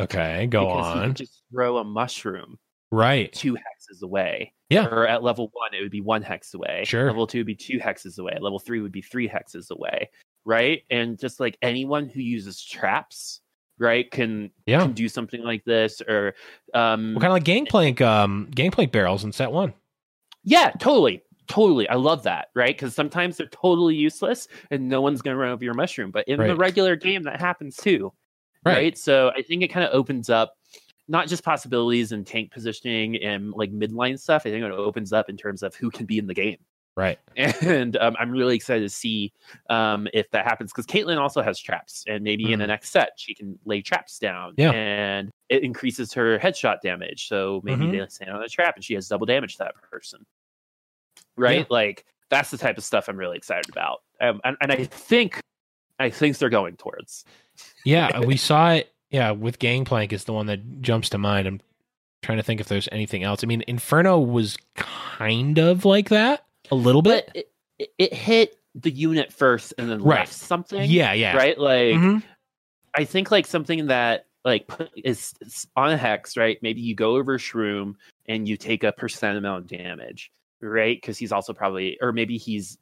Okay. 0.00 0.46
Go 0.46 0.68
on. 0.68 1.14
just 1.14 1.42
throw 1.52 1.78
a 1.78 1.84
mushroom 1.84 2.58
Right. 2.90 3.32
two 3.32 3.54
hexes 3.54 4.02
away. 4.02 4.52
Yeah. 4.70 4.86
Or 4.86 5.06
at 5.06 5.22
level 5.22 5.50
one, 5.52 5.74
it 5.74 5.80
would 5.82 5.90
be 5.90 6.00
one 6.00 6.22
hex 6.22 6.54
away. 6.54 6.84
Sure. 6.86 7.06
Level 7.06 7.26
two 7.26 7.38
would 7.38 7.46
be 7.46 7.54
two 7.54 7.78
hexes 7.78 8.18
away. 8.18 8.36
Level 8.40 8.58
three 8.58 8.80
would 8.80 8.92
be 8.92 9.02
three 9.02 9.28
hexes 9.28 9.70
away. 9.70 10.10
Right. 10.44 10.82
And 10.90 11.18
just 11.18 11.40
like 11.40 11.56
anyone 11.62 12.08
who 12.08 12.20
uses 12.20 12.62
traps, 12.64 13.40
right, 13.78 14.10
can 14.10 14.50
Yeah. 14.66 14.82
can 14.82 14.92
do 14.92 15.08
something 15.08 15.42
like 15.42 15.64
this. 15.64 16.00
Or 16.02 16.34
um 16.74 17.14
Well, 17.14 17.20
kind 17.20 17.30
of 17.30 17.34
like 17.34 17.44
Gangplank, 17.44 18.00
um, 18.00 18.48
Gangplank 18.54 18.92
barrels 18.92 19.24
in 19.24 19.32
set 19.32 19.52
one. 19.52 19.72
yeah, 20.44 20.70
totally. 20.78 21.22
Totally. 21.48 21.88
I 21.88 21.94
love 21.96 22.22
that, 22.22 22.48
right? 22.54 22.74
Because 22.74 22.94
sometimes 22.94 23.36
they're 23.36 23.46
totally 23.48 23.94
useless 23.94 24.48
and 24.70 24.88
no 24.88 25.00
one's 25.00 25.20
gonna 25.22 25.36
run 25.36 25.50
over 25.50 25.64
your 25.64 25.74
mushroom. 25.74 26.10
But 26.10 26.26
in 26.28 26.38
the 26.38 26.56
regular 26.56 26.96
game 26.96 27.22
that 27.24 27.40
happens 27.40 27.76
too. 27.76 28.12
Right. 28.64 28.74
right? 28.76 28.98
So 28.98 29.30
I 29.36 29.42
think 29.42 29.62
it 29.62 29.68
kind 29.68 29.84
of 29.86 29.92
opens 29.92 30.30
up 30.30 30.56
not 31.08 31.26
just 31.28 31.42
possibilities 31.44 32.12
in 32.12 32.24
tank 32.24 32.52
positioning 32.52 33.16
and 33.22 33.52
like 33.52 33.72
midline 33.72 34.18
stuff. 34.18 34.42
I 34.46 34.50
think 34.50 34.64
it 34.64 34.70
opens 34.70 35.12
up 35.12 35.28
in 35.28 35.36
terms 35.36 35.62
of 35.62 35.74
who 35.74 35.90
can 35.90 36.06
be 36.06 36.18
in 36.18 36.26
the 36.26 36.34
game, 36.34 36.58
Right. 36.96 37.18
and 37.36 37.96
um, 37.96 38.14
I'm 38.20 38.30
really 38.30 38.54
excited 38.54 38.82
to 38.82 38.88
see 38.88 39.32
um, 39.68 40.06
if 40.14 40.30
that 40.30 40.44
happens 40.44 40.70
because 40.72 40.86
Caitlyn 40.86 41.18
also 41.18 41.42
has 41.42 41.58
traps, 41.58 42.04
and 42.06 42.22
maybe 42.22 42.52
in 42.52 42.58
the 42.60 42.64
Mhm. 42.64 42.68
next 42.68 42.90
set 42.90 43.10
she 43.16 43.34
can 43.34 43.58
lay 43.64 43.82
traps 43.82 44.18
down, 44.18 44.54
Yeah. 44.56 44.70
and 44.70 45.30
it 45.48 45.64
increases 45.64 46.12
her 46.12 46.38
headshot 46.38 46.80
damage. 46.82 47.26
So 47.28 47.60
maybe 47.64 47.86
Mhm. 47.86 47.90
they 48.00 48.06
stand 48.08 48.30
on 48.30 48.42
a 48.42 48.48
trap 48.48 48.76
and 48.76 48.84
she 48.84 48.94
has 48.94 49.08
double 49.08 49.26
damage 49.26 49.54
to 49.56 49.64
that 49.64 49.74
person, 49.90 50.24
right? 51.36 51.58
Yeah. 51.60 51.64
Like 51.68 52.04
that's 52.30 52.50
the 52.50 52.58
type 52.58 52.78
of 52.78 52.84
stuff 52.84 53.08
I'm 53.08 53.16
really 53.16 53.36
excited 53.36 53.68
about, 53.70 54.02
um, 54.20 54.40
and, 54.44 54.56
and 54.60 54.70
I 54.70 54.84
think 54.84 55.40
I 56.02 56.10
think 56.10 56.38
they're 56.38 56.48
going 56.50 56.76
towards. 56.76 57.24
Yeah, 57.84 58.20
we 58.26 58.36
saw 58.36 58.72
it. 58.72 58.92
Yeah, 59.10 59.32
with 59.32 59.58
Gangplank 59.58 60.12
is 60.12 60.24
the 60.24 60.32
one 60.32 60.46
that 60.46 60.80
jumps 60.80 61.10
to 61.10 61.18
mind. 61.18 61.46
I'm 61.46 61.60
trying 62.22 62.38
to 62.38 62.42
think 62.44 62.60
if 62.60 62.68
there's 62.68 62.88
anything 62.92 63.22
else. 63.24 63.44
I 63.44 63.46
mean, 63.46 63.62
Inferno 63.68 64.18
was 64.18 64.56
kind 64.76 65.58
of 65.58 65.84
like 65.84 66.08
that 66.08 66.44
a 66.70 66.74
little 66.74 67.02
bit. 67.02 67.30
it, 67.34 67.50
it, 67.78 67.88
it 67.98 68.14
hit 68.14 68.56
the 68.74 68.90
unit 68.90 69.32
first 69.32 69.74
and 69.76 69.90
then 69.90 70.02
Right. 70.02 70.20
left 70.20 70.32
something. 70.32 70.88
yeah, 70.90 71.12
yeah. 71.12 71.36
Right. 71.36 71.58
Like 71.58 71.94
Mhm. 71.94 72.22
I 72.94 73.04
think 73.04 73.30
like 73.30 73.46
something 73.46 73.88
that 73.88 74.26
like 74.46 74.70
is, 74.96 75.34
is 75.42 75.66
on 75.76 75.90
a 75.90 75.96
hex. 75.96 76.36
Right. 76.38 76.58
Maybe 76.62 76.80
you 76.80 76.94
go 76.94 77.16
over 77.16 77.38
shroom 77.38 77.96
and 78.26 78.48
you 78.48 78.56
take 78.56 78.82
a 78.82 78.92
percent 78.92 79.36
amount 79.36 79.64
of 79.64 79.78
damage. 79.78 80.32
Right. 80.62 80.96
Because 80.96 81.18
he's 81.18 81.32
also 81.32 81.52
probably, 81.52 81.98
or 82.00 82.12
maybe 82.12 82.38
he's, 82.38 82.78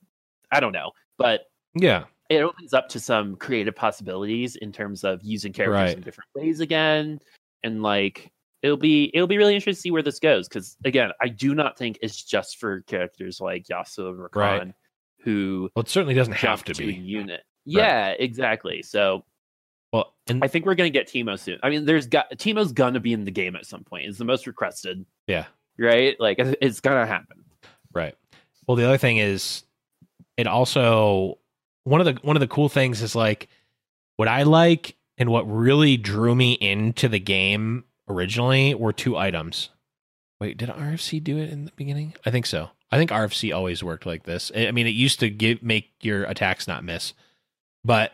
I 0.53 0.61
don't 0.61 0.73
know, 0.73 0.93
but 1.19 1.41
Yeah. 1.75 2.05
It 2.31 2.41
opens 2.43 2.73
up 2.73 2.89
to 2.91 3.01
some 3.01 3.37
creative 3.37 3.75
possibilities 3.77 4.57
in 4.57 4.73
terms 4.73 5.05
of 5.05 5.21
using 5.23 5.53
characters 5.53 5.75
Right. 5.89 5.97
in 5.97 6.03
different 6.03 6.31
ways 6.35 6.61
again. 6.61 7.21
And 7.65 7.83
like 7.83 8.31
it'll 8.63 8.77
be 8.77 9.11
it'll 9.13 9.27
be 9.27 9.37
really 9.37 9.55
interesting 9.55 9.75
to 9.75 9.81
see 9.81 9.91
where 9.91 10.03
this 10.03 10.19
goes 10.19 10.47
because 10.47 10.77
again 10.85 11.11
i 11.23 11.29
do 11.29 11.55
not 11.55 11.79
think 11.79 11.99
it's 12.03 12.23
just 12.23 12.59
for 12.59 12.83
characters 12.83 13.41
like 13.41 13.65
yasuo 13.69 14.11
and 14.11 14.19
Rakan 14.19 14.35
Right. 14.37 14.73
who 15.21 15.71
Well, 15.75 15.83
it 15.83 15.89
certainly 15.89 16.13
doesn't 16.15 16.35
have 16.35 16.63
to 16.65 16.73
a 16.73 16.75
be. 16.75 16.93
unit. 16.95 17.43
Yeah 17.65 18.11
exactly. 18.11 18.83
So 18.83 19.25
Well, 19.95 20.15
and 20.29 20.45
i 20.45 20.47
think 20.49 20.65
we're 20.67 20.75
gonna 20.77 20.91
get 20.91 21.09
Teemo 21.09 21.39
soon. 21.39 21.59
I 21.63 21.69
mean 21.71 21.85
there's 21.87 22.07
got 22.07 22.31
Teemo's 22.33 22.73
gonna 22.73 23.01
be 23.01 23.13
in 23.15 23.25
the 23.25 23.31
game 23.31 23.57
at 23.57 23.67
some 23.67 23.83
point. 23.83 24.07
It's 24.07 24.19
the 24.19 24.25
most 24.27 24.47
requested. 24.47 25.05
Yeah, 25.27 25.47
right? 25.79 26.15
Like 26.21 26.39
it's 26.39 26.55
it's 26.61 26.81
gonna 26.81 27.07
happen. 27.07 27.45
Right. 27.95 28.15
Well, 28.67 28.77
the 28.77 28.85
other 28.87 28.99
thing 28.99 29.17
is, 29.17 29.65
it 30.37 30.47
also 30.47 31.39
one 31.91 32.01
of 32.01 32.07
the 32.07 32.21
one 32.23 32.37
of 32.37 32.41
the 32.41 32.47
cool 32.49 32.69
things 32.69 33.03
is 33.03 33.15
like 33.17 33.49
what 34.17 34.29
I 34.29 34.45
like 34.45 34.97
and 35.19 35.29
what 35.31 35.43
really 35.43 35.97
drew 35.97 36.35
me 36.35 36.53
into 36.53 37.09
the 37.09 37.19
game 37.19 37.85
originally 38.09 38.75
were 38.75 38.93
two 38.93 39.17
items. 39.17 39.71
Wait, 40.41 40.57
did 40.57 40.69
RFC 40.69 41.23
do 41.23 41.37
it 41.37 41.51
in 41.51 41.65
the 41.65 41.73
beginning? 41.77 42.15
I 42.25 42.31
think 42.31 42.47
so. 42.47 42.71
I 42.93 42.97
think 42.97 43.11
RFC 43.11 43.55
always 43.55 43.83
worked 43.83 44.07
like 44.07 44.23
this. 44.23 44.51
I 44.55 44.71
mean, 44.71 44.87
it 44.87 44.91
used 44.91 45.21
to 45.21 45.29
give 45.29 45.63
make 45.63 45.91
your 46.01 46.25
attacks 46.25 46.69
not 46.69 46.85
miss, 46.85 47.13
but 47.85 48.13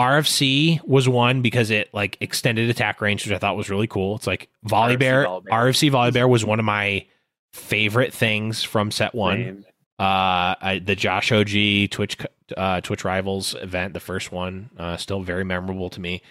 RFC 0.00 0.82
was 0.86 1.08
one 1.08 1.42
because 1.42 1.70
it 1.70 1.92
like 1.92 2.16
extended 2.20 2.70
attack 2.70 3.00
range, 3.00 3.24
which 3.24 3.34
I 3.34 3.38
thought 3.38 3.56
was 3.56 3.68
really 3.68 3.88
cool. 3.88 4.14
It's 4.16 4.26
like 4.26 4.48
Volley 4.62 4.96
RFC 4.96 4.98
Bear. 5.00 5.24
Volley 5.24 5.42
Bear. 5.42 5.58
RFC 5.58 5.90
Volley 5.90 6.10
Bear 6.12 6.28
was 6.28 6.44
one 6.44 6.60
of 6.60 6.64
my 6.64 7.04
favorite 7.52 8.14
things 8.14 8.62
from 8.62 8.90
set 8.90 9.14
one 9.14 9.36
Same. 9.36 9.64
Uh 10.02 10.54
I, 10.60 10.82
the 10.84 10.96
josh 10.96 11.30
og 11.32 11.48
twitch 11.90 12.16
uh 12.56 12.80
twitch 12.80 13.04
rivals 13.04 13.54
event 13.54 13.94
the 13.94 14.00
first 14.00 14.32
one 14.32 14.70
uh 14.78 14.96
still 14.96 15.22
very 15.22 15.44
memorable 15.44 15.90
to 15.90 16.00
me. 16.00 16.22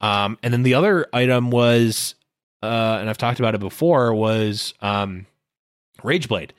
Um 0.00 0.38
and 0.42 0.52
then 0.52 0.62
the 0.62 0.74
other 0.74 1.06
item 1.12 1.50
was 1.50 2.14
uh 2.62 2.98
and 3.00 3.10
i've 3.10 3.18
talked 3.18 3.40
about 3.40 3.54
it 3.54 3.60
before 3.60 4.14
was 4.14 4.74
um 4.80 5.26
rageblade 6.02 6.50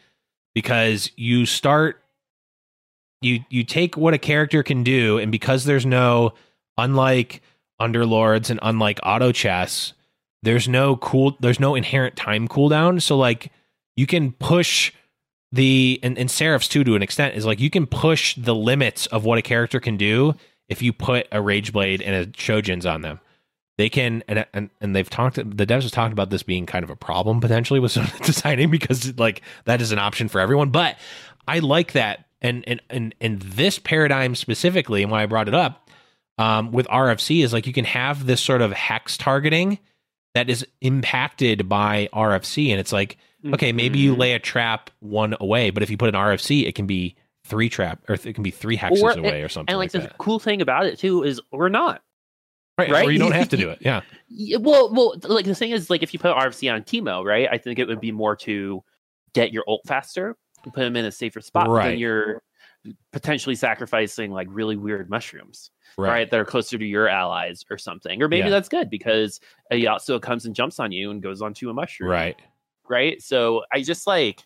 because 0.54 1.12
you 1.16 1.46
start 1.46 2.02
you 3.22 3.40
you 3.50 3.64
take 3.64 3.96
what 3.96 4.14
a 4.14 4.18
character 4.18 4.64
can 4.64 4.84
do 4.84 5.18
and 5.18 5.32
because 5.32 5.66
there's 5.66 5.86
no 5.86 6.34
unlike 6.78 7.42
underlords 7.82 8.50
and 8.50 8.60
unlike 8.62 9.00
auto 9.04 9.32
chess 9.32 9.94
there's 10.44 10.68
no 10.68 10.96
cool 10.98 11.36
there's 11.40 11.60
no 11.60 11.76
inherent 11.76 12.16
time 12.16 12.48
cooldown. 12.48 13.02
So 13.02 13.18
like 13.18 13.52
you 13.96 14.06
can 14.08 14.32
push 14.34 14.92
the 15.52 16.00
and, 16.04 16.18
and 16.18 16.30
seraphs 16.30 16.68
too 16.68 16.84
to 16.84 16.96
an 16.96 17.02
extent 17.02 17.36
is 17.36 17.46
like 17.46 17.60
you 17.60 17.70
can 17.70 17.88
push 17.88 18.36
the 18.36 18.56
limits 18.56 19.08
of 19.08 19.26
what 19.26 19.38
a 19.38 19.42
character 19.42 19.80
can 19.80 19.98
do 19.98 20.36
if 20.68 20.82
you 20.82 20.94
put 20.94 21.28
a 21.32 21.42
rage 21.42 21.74
blade 21.74 22.02
and 22.02 22.16
a 22.16 22.26
shojins 22.28 22.92
on 22.92 23.02
them. 23.02 23.20
They 23.78 23.90
can 23.90 24.24
and 24.28 24.46
and, 24.54 24.70
and 24.82 24.96
they've 24.96 25.10
talked 25.10 25.36
the 25.36 25.66
devs 25.66 25.84
have 25.84 25.92
talked 25.92 26.14
about 26.14 26.30
this 26.30 26.44
being 26.44 26.66
kind 26.66 26.84
of 26.84 26.90
a 26.90 26.96
problem 26.96 27.40
potentially 27.40 27.80
with 27.80 27.94
designing 28.24 28.70
because 28.70 29.18
like 29.18 29.42
that 29.66 29.82
is 29.82 29.92
an 29.92 30.00
option 30.00 30.28
for 30.28 30.40
everyone. 30.40 30.70
But 30.70 30.98
i 31.50 31.60
like 31.60 31.94
that 31.94 32.26
and 32.42 32.64
and 32.68 32.82
and, 32.90 33.16
and 33.20 33.42
this 33.42 33.80
paradigm 33.80 34.36
specifically 34.36 35.02
and 35.02 35.12
why 35.12 35.24
i 35.24 35.26
brought 35.26 35.48
it 35.48 35.54
up 35.56 35.90
um, 36.38 36.72
with 36.72 36.88
rfc 36.88 37.44
is 37.44 37.52
like 37.52 37.68
you 37.68 37.74
can 37.74 37.86
have 37.86 38.26
this 38.26 38.40
sort 38.40 38.62
of 38.62 38.72
hex 38.72 39.18
targeting 39.18 39.80
that 40.36 40.50
is 40.50 40.66
impacted 40.80 41.68
by 41.68 42.08
rfc 42.14 42.70
and 42.70 42.80
it's 42.80 42.94
like 42.94 43.18
okay, 43.54 43.72
maybe 43.72 44.00
you 44.00 44.16
Mhm. 44.16 44.20
lay 44.20 44.34
a 44.34 44.40
trap 44.40 44.90
one 45.00 45.36
away, 45.40 45.70
but 45.70 45.84
if 45.84 45.90
you 45.90 45.98
put 45.98 46.10
an 46.10 46.16
RFC, 46.16 46.66
it 46.66 46.76
can 46.76 46.86
be 46.88 47.16
three 47.46 47.70
trap 47.70 48.04
or 48.10 48.16
it 48.16 48.34
can 48.34 48.44
be 48.44 48.52
three 48.52 48.78
hexes 48.78 49.02
Or- 49.02 49.18
away 49.18 49.42
or 49.44 49.50
something 49.50 49.72
and 49.72 49.78
like, 49.80 49.94
like, 49.94 50.04
the 50.04 50.08
that. 50.10 50.18
cool 50.18 50.40
thing 50.40 50.62
about 50.62 50.86
it 50.86 51.00
too 51.00 51.24
is 51.24 51.42
we're 51.52 51.70
not 51.70 52.02
Right, 52.78 52.90
right? 52.92 53.06
Or 53.08 53.12
you 53.12 53.20
don't 53.20 53.34
have 53.34 53.50
to 53.50 53.58
do 53.58 53.70
it. 53.72 53.80
Yeah. 53.82 54.02
Yeah, 54.30 54.56
well, 54.62 54.94
well, 54.94 55.16
like 55.24 55.44
the 55.46 55.54
thing 55.54 55.72
is, 55.72 55.90
like 55.90 56.02
if 56.02 56.14
you 56.14 56.20
put 56.20 56.32
RFC 56.34 56.70
on 56.74 56.84
Teemo, 56.84 57.26
right? 57.26 57.50
I 57.52 57.58
think 57.58 57.78
it 57.78 57.88
would 57.90 58.00
be 58.00 58.14
more 58.14 58.38
to 58.38 58.82
get 59.34 59.52
your 59.52 59.66
ult 59.68 59.82
faster 59.86 60.38
and 60.64 60.74
put 60.74 60.82
them 60.82 60.96
in 60.96 61.04
a 61.04 61.12
safer 61.12 61.42
spot. 61.42 61.68
Right. 61.68 61.90
Then 61.90 62.00
you're 62.00 62.42
potentially 63.12 63.56
sacrificing 63.56 64.32
like 64.32 64.48
really 64.50 64.78
weird 64.78 65.10
mushrooms, 65.10 65.72
right? 65.98 66.10
Right. 66.10 66.32
That 66.32 66.40
are 66.40 66.46
closer 66.46 66.78
to 66.78 66.86
your 66.86 67.10
allies 67.10 67.66
or 67.70 67.78
something. 67.78 68.22
Or 68.24 68.30
maybe 68.30 68.46
Yeah. 68.46 68.52
that's 68.52 68.70
good 68.70 68.90
because 68.90 69.42
a 69.72 69.84
Yasuo 69.84 70.22
comes 70.22 70.46
and 70.46 70.56
jumps 70.56 70.80
on 70.80 70.94
you 70.94 71.12
and 71.12 71.22
goes 71.22 71.42
onto 71.42 71.70
a 71.70 71.74
mushroom, 71.74 72.10
Right. 72.12 72.40
Right? 72.90 73.22
So 73.22 73.64
I 73.72 73.82
just 73.82 74.08
like, 74.08 74.44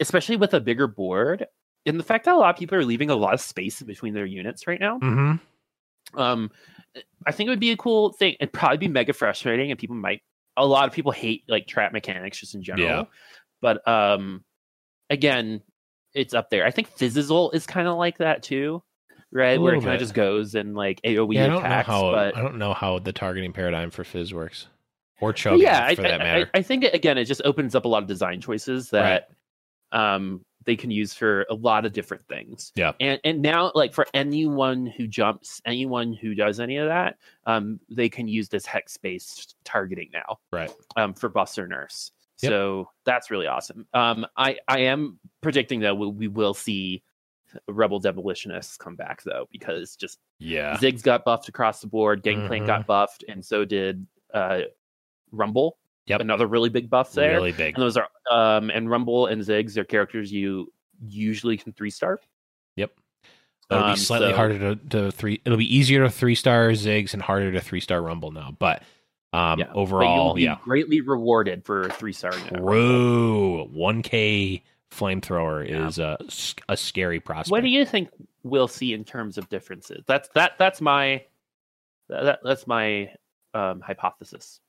especially 0.00 0.36
with 0.36 0.54
a 0.54 0.60
bigger 0.60 0.86
board, 0.86 1.46
and 1.86 1.98
the 1.98 2.04
fact 2.04 2.24
that 2.24 2.34
a 2.34 2.36
lot 2.36 2.50
of 2.50 2.58
people 2.58 2.76
are 2.76 2.84
leaving 2.84 3.10
a 3.10 3.16
lot 3.16 3.34
of 3.34 3.40
space 3.40 3.80
between 3.80 4.12
their 4.12 4.26
units 4.26 4.66
right 4.66 4.80
now. 4.80 4.98
Mm-hmm. 4.98 6.20
Um, 6.20 6.50
I 7.26 7.32
think 7.32 7.46
it 7.46 7.50
would 7.50 7.60
be 7.60 7.72
a 7.72 7.76
cool 7.76 8.12
thing. 8.12 8.36
It'd 8.40 8.52
probably 8.52 8.78
be 8.78 8.88
mega 8.88 9.12
frustrating, 9.12 9.70
and 9.70 9.78
people 9.78 9.96
might. 9.96 10.22
A 10.56 10.66
lot 10.66 10.88
of 10.88 10.94
people 10.94 11.12
hate 11.12 11.44
like 11.48 11.66
trap 11.66 11.92
mechanics 11.92 12.38
just 12.38 12.54
in 12.54 12.62
general. 12.62 12.88
Yeah. 12.88 13.04
But 13.60 13.86
um, 13.86 14.42
again, 15.10 15.62
it's 16.14 16.34
up 16.34 16.50
there. 16.50 16.64
I 16.64 16.70
think 16.70 16.88
Fizzle 16.88 17.50
is 17.50 17.66
kind 17.66 17.86
of 17.86 17.96
like 17.96 18.18
that 18.18 18.42
too, 18.42 18.82
right? 19.32 19.60
Where 19.60 19.74
it 19.74 19.82
kind 19.82 19.94
of 19.94 20.00
just 20.00 20.14
goes 20.14 20.54
and 20.54 20.74
like 20.74 21.00
AOE 21.02 21.34
yeah, 21.34 21.44
I 21.44 21.48
don't 21.48 21.62
know 21.62 21.82
how 21.82 22.10
but 22.10 22.36
I 22.36 22.42
don't 22.42 22.58
know 22.58 22.72
how 22.72 22.98
the 22.98 23.12
targeting 23.12 23.52
paradigm 23.52 23.90
for 23.90 24.02
Fizz 24.02 24.32
works. 24.32 24.68
Or 25.20 25.32
Cho'Gath 25.32 25.60
yeah, 25.60 25.84
I, 25.86 25.94
for 25.94 26.02
that 26.02 26.18
matter. 26.18 26.50
I, 26.54 26.58
I 26.58 26.62
think 26.62 26.84
again, 26.84 27.16
it 27.18 27.24
just 27.24 27.42
opens 27.44 27.74
up 27.74 27.84
a 27.84 27.88
lot 27.88 28.02
of 28.02 28.08
design 28.08 28.40
choices 28.40 28.90
that 28.90 29.30
um 29.92 30.44
they 30.64 30.74
can 30.76 30.90
use 30.90 31.14
for 31.14 31.46
a 31.48 31.54
lot 31.54 31.86
of 31.86 31.92
different 31.92 32.26
things. 32.26 32.72
Yeah. 32.74 32.92
And 33.00 33.20
and 33.24 33.40
now 33.40 33.70
like 33.74 33.94
for 33.94 34.04
anyone 34.14 34.84
who 34.86 35.06
jumps, 35.06 35.62
anyone 35.64 36.12
who 36.12 36.34
does 36.34 36.58
any 36.58 36.76
of 36.76 36.88
that, 36.88 37.18
um, 37.46 37.78
they 37.88 38.08
can 38.08 38.26
use 38.26 38.48
this 38.48 38.66
hex 38.66 38.96
based 38.96 39.54
targeting 39.64 40.10
now. 40.12 40.38
Right. 40.52 40.72
Um, 40.96 41.14
for 41.14 41.28
Buster 41.28 41.68
Nurse. 41.68 42.10
Yep. 42.42 42.50
So 42.50 42.90
that's 43.04 43.30
really 43.30 43.46
awesome. 43.46 43.86
Um, 43.94 44.26
I 44.36 44.58
I 44.68 44.80
am 44.80 45.18
predicting 45.40 45.80
that 45.80 45.96
we, 45.96 46.08
we 46.08 46.28
will 46.28 46.52
see 46.52 47.02
Rebel 47.68 48.00
Demolitionists 48.00 48.76
come 48.76 48.96
back 48.96 49.22
though, 49.22 49.46
because 49.52 49.94
just 49.96 50.18
Yeah. 50.40 50.76
Ziggs 50.78 51.02
got 51.02 51.24
buffed 51.24 51.48
across 51.48 51.80
the 51.80 51.86
board, 51.86 52.22
Gangplank 52.22 52.64
Mhm. 52.64 52.66
got 52.66 52.86
buffed, 52.86 53.24
and 53.28 53.42
so 53.42 53.64
did 53.64 54.04
uh, 54.34 54.62
Rumble. 55.32 55.76
Yep. 56.06 56.20
Another 56.20 56.46
really 56.46 56.68
big 56.68 56.88
buff 56.88 57.12
there. 57.12 57.32
Really 57.32 57.52
big. 57.52 57.74
And 57.74 57.82
those 57.82 57.96
are 57.96 58.08
um 58.30 58.70
and 58.70 58.88
Rumble 58.88 59.26
and 59.26 59.42
Ziggs 59.42 59.76
are 59.76 59.84
characters 59.84 60.32
you 60.32 60.72
usually 61.06 61.56
can 61.56 61.72
three 61.72 61.90
star. 61.90 62.20
Yep. 62.76 62.92
It'll 63.70 63.82
be 63.82 63.90
Um, 63.90 63.96
slightly 63.96 64.30
so- 64.30 64.36
harder 64.36 64.58
to, 64.58 64.76
to 64.90 65.10
three. 65.10 65.40
It'll 65.44 65.58
be 65.58 65.76
easier 65.76 66.04
to 66.04 66.10
three 66.10 66.36
star 66.36 66.68
Ziggs 66.70 67.12
and 67.12 67.20
harder 67.22 67.50
to 67.52 67.60
three 67.60 67.80
star 67.80 68.00
Rumble 68.00 68.30
now. 68.30 68.54
But 68.56 68.82
um, 69.32 69.58
Yeah, 69.58 69.66
but 69.66 69.74
you'll 69.74 69.82
overall, 69.82 70.34
be 70.34 70.42
yeah. 70.42 70.58
greatly 70.62 71.00
rewarded 71.00 71.64
for 71.64 71.88
three 71.90 72.12
star. 72.12 72.30
True. 72.32 73.64
One 73.72 74.02
K 74.02 74.62
flamethrower 74.92 75.68
Yeah. 75.68 75.88
is 75.88 75.98
a, 75.98 76.16
a 76.68 76.76
scary 76.76 77.18
prospect. 77.20 77.50
What 77.50 77.62
do 77.62 77.68
you 77.68 77.84
think 77.84 78.10
we'll 78.44 78.68
see 78.68 78.92
in 78.92 79.04
terms 79.04 79.36
of 79.38 79.48
differences? 79.48 80.04
That's 80.06 80.28
that 80.34 80.52
that's 80.58 80.80
my 80.80 81.24
that, 82.08 82.38
that's 82.44 82.66
my 82.68 83.10
um, 83.54 83.80
hypothesis. 83.80 84.60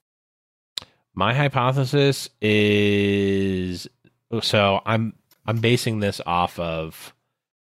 My 1.17 1.33
hypothesis 1.33 2.29
is 2.43 3.87
so 4.43 4.81
I'm 4.85 5.15
I'm 5.47 5.57
basing 5.57 5.99
this 5.99 6.21
off 6.27 6.59
of 6.59 7.11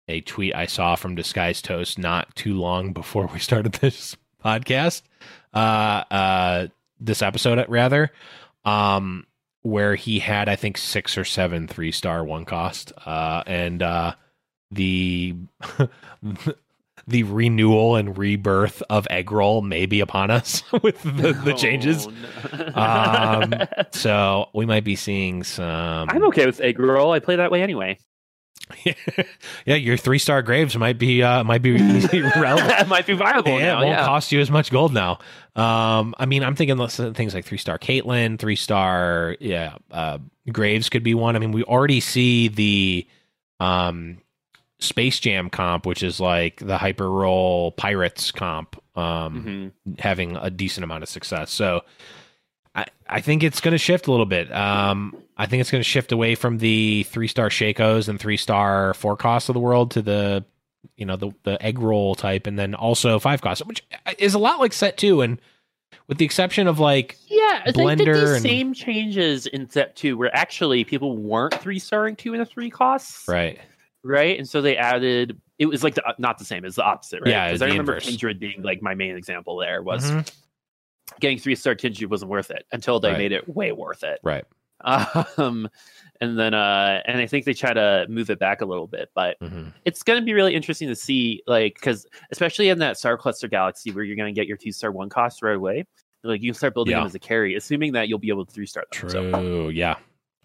a 0.09 0.21
tweet 0.23 0.53
I 0.53 0.67
saw 0.67 0.97
from 0.97 1.15
Disguised 1.15 1.65
Toast 1.65 1.97
not 1.97 2.35
too 2.35 2.55
long 2.55 2.93
before 2.93 3.31
we 3.33 3.39
started 3.39 3.73
this 3.81 4.17
podcast. 4.45 5.03
Uh 5.55 6.03
uh 6.11 6.67
this 6.99 7.23
episode 7.23 7.65
rather. 7.69 8.11
Um 8.65 9.29
where 9.63 9.95
he 9.95 10.19
had 10.19 10.49
I 10.49 10.57
think 10.57 10.77
six 10.77 11.17
or 11.17 11.25
seven 11.25 11.69
three 11.69 11.93
star 11.93 12.25
one 12.25 12.47
cost. 12.47 12.93
Uh 13.07 13.45
and 13.47 13.81
uh 13.81 14.15
the 14.73 15.37
the 17.09 17.23
renewal 17.23 17.97
and 17.97 18.19
rebirth 18.19 18.83
of 18.91 19.07
egg 19.11 19.31
roll 19.31 19.63
may 19.63 19.87
be 19.87 20.01
upon 20.01 20.31
us 20.31 20.63
with 20.83 21.01
the, 21.03 21.33
the 21.45 21.55
changes. 21.55 22.07
Oh, 22.07 22.13
no. 23.51 23.59
Um, 23.61 23.69
So 23.93 24.49
we 24.55 24.67
might 24.67 24.85
be 24.85 24.97
seeing 24.97 25.45
some. 25.45 26.09
I'm 26.11 26.25
okay 26.27 26.47
with 26.47 26.61
egg 26.61 26.79
roll. 26.79 27.13
I 27.13 27.21
play 27.21 27.37
that 27.37 27.51
way 27.51 27.63
anyway. 27.63 27.99
yeah, 29.65 29.77
your 29.77 29.97
three 29.97 30.19
star 30.19 30.43
graves 30.43 30.77
might 30.77 30.99
be 30.99 31.23
uh, 31.23 31.45
might 31.45 31.63
be 31.63 31.73
relevant. 32.37 32.89
might 32.89 33.07
be 33.07 33.13
viable 33.13 33.53
Yeah, 33.61 33.67
now. 33.75 33.79
it 33.81 33.85
won't 33.85 33.99
yeah. 33.99 34.05
cost 34.07 34.33
you 34.33 34.41
as 34.41 34.51
much 34.51 34.73
gold 34.73 34.93
now. 34.93 35.19
Um, 35.55 36.17
I 36.19 36.27
mean, 36.27 36.43
I'm 36.43 36.57
thinking 36.57 36.77
things 37.15 37.33
like 37.33 37.45
three 37.45 37.59
star 37.59 37.79
Caitlyn, 37.79 38.41
three 38.41 38.57
star, 38.57 39.37
yeah, 39.39 39.77
uh, 39.93 40.19
Graves 40.51 40.89
could 40.89 41.05
be 41.05 41.15
one. 41.15 41.37
I 41.37 41.39
mean, 41.39 41.53
we 41.53 41.63
already 41.63 42.01
see 42.01 42.49
the 42.49 43.07
um, 43.61 44.19
Space 44.79 45.19
Jam 45.21 45.49
comp, 45.51 45.87
which 45.87 46.03
is 46.03 46.21
like 46.21 46.57
the 46.65 46.77
Hyper 46.79 47.11
Roll 47.11 47.73
Pirates 47.73 48.31
comp, 48.31 48.77
um, 48.97 49.73
Mhm. 49.87 50.01
having 50.01 50.37
a 50.37 50.51
decent 50.51 50.85
amount 50.85 51.03
of 51.03 51.09
success. 51.09 51.51
So 51.51 51.83
I, 52.75 52.85
I 53.09 53.21
think 53.23 53.43
it's 53.43 53.61
going 53.61 53.73
to 53.73 53.79
shift 53.79 54.07
a 54.07 54.11
little 54.11 54.27
bit. 54.27 54.53
Um, 54.55 55.17
I 55.39 55.47
think 55.47 55.63
it's 55.63 55.71
going 55.71 55.81
to 55.83 55.89
shift 55.89 56.13
away 56.13 56.35
from 56.35 56.59
the 56.59 57.05
three 57.05 57.27
star 57.29 57.49
Shacos 57.49 58.09
and 58.09 58.21
three 58.21 58.37
star 58.37 58.93
four 58.95 59.17
costs 59.17 59.49
of 59.49 59.55
the 59.55 59.61
world 59.61 59.93
to 59.93 60.03
the 60.03 60.45
you 60.97 61.05
know 61.07 61.17
the 61.17 61.31
the 61.45 61.61
egg 61.65 61.79
roll 61.79 62.15
type, 62.15 62.47
and 62.47 62.59
then 62.59 62.75
also 62.75 63.19
five 63.19 63.41
costs, 63.41 63.65
which 63.65 63.83
is 64.19 64.35
a 64.35 64.39
lot 64.39 64.61
like 64.61 64.73
set 64.75 64.97
two, 64.99 65.21
and 65.23 65.41
with 66.07 66.19
the 66.19 66.25
exception 66.27 66.69
of 66.69 66.79
like 66.79 67.17
Yeah, 67.29 67.63
I 67.65 67.73
think 67.73 67.99
that 67.99 67.99
Blender 68.07 68.35
and- 68.35 68.43
same 68.43 68.75
changes 68.75 69.47
in 69.47 69.69
set 69.71 69.97
2 69.97 70.17
where 70.17 70.35
actually 70.37 70.85
people 70.85 71.17
weren't 71.17 71.55
three 71.55 71.79
starring 71.79 72.15
two 72.15 72.35
and 72.35 72.43
a 72.43 72.47
three 72.47 72.71
costs. 72.71 73.27
right, 73.27 73.59
Right. 74.07 74.39
And 74.39 74.49
so 74.49 74.63
they 74.63 74.77
added, 74.77 75.41
it 75.59 75.67
was 75.67 75.83
like 75.83 75.97
the, 75.97 76.15
not 76.19 76.39
the 76.39 76.45
same, 76.45 76.65
it's 76.65 76.77
the 76.77 76.85
opposite, 76.85 77.21
right? 77.23 77.31
Yeah, 77.31 77.49
Because 77.49 77.61
I 77.63 77.67
remember 77.67 77.93
inverse. 77.95 78.05
Kindred 78.05 78.39
being 78.39 78.63
like 78.63 78.81
my 78.83 78.95
main 78.95 79.17
example 79.17 79.57
there 79.57 79.83
was 79.83 80.13
Mhm. 80.13 80.33
getting 81.21 81.39
three 81.39 81.57
star 81.57 81.75
Kindred 81.75 82.09
wasn't 82.11 82.31
worth 82.31 82.51
it 82.51 82.67
until 82.73 83.01
they 83.01 83.11
Right. 83.11 83.19
made 83.19 83.33
it 83.33 83.49
way 83.49 83.73
worth 83.73 84.05
it. 84.05 84.21
right, 84.23 84.45
Um, 84.83 85.69
and 86.21 86.39
then, 86.39 86.55
uh, 86.55 87.03
and 87.07 87.19
I 87.19 87.27
think 87.27 87.47
they 87.47 87.55
try 87.55 87.73
to 87.73 88.07
move 88.09 88.31
it 88.31 88.39
back 88.39 88.61
a 88.61 88.65
little 88.67 88.87
bit, 88.87 89.11
but 89.15 89.37
hmm 89.41 89.69
it's 89.85 90.03
going 90.03 90.19
to 90.21 90.25
be 90.25 90.33
really 90.35 90.53
interesting 90.55 90.89
to 90.89 90.97
see, 90.97 91.43
like, 91.47 91.75
because 91.75 92.07
especially 92.33 92.71
in 92.71 92.79
that 92.81 92.99
Star 92.99 93.17
Cluster 93.17 93.47
Galaxy 93.47 93.93
where 93.93 94.03
you're 94.03 94.17
going 94.17 94.35
to 94.35 94.39
get 94.41 94.49
your 94.49 94.57
two 94.57 94.73
star 94.73 94.91
one 94.91 95.09
cost 95.09 95.43
right 95.43 95.55
away, 95.55 95.85
like 96.25 96.43
you 96.43 96.51
can 96.51 96.55
start 96.57 96.75
building 96.75 96.91
Yeah. 96.91 96.99
them 96.99 97.07
as 97.07 97.15
a 97.15 97.21
carry, 97.21 97.55
assuming 97.55 97.93
that 97.93 98.09
you'll 98.09 98.19
be 98.19 98.29
able 98.29 98.45
to 98.45 98.53
three 98.53 98.67
star 98.67 98.85
them. 98.91 99.09
So, 99.09 99.23
true, 99.31 99.69
yeah. 99.69 99.97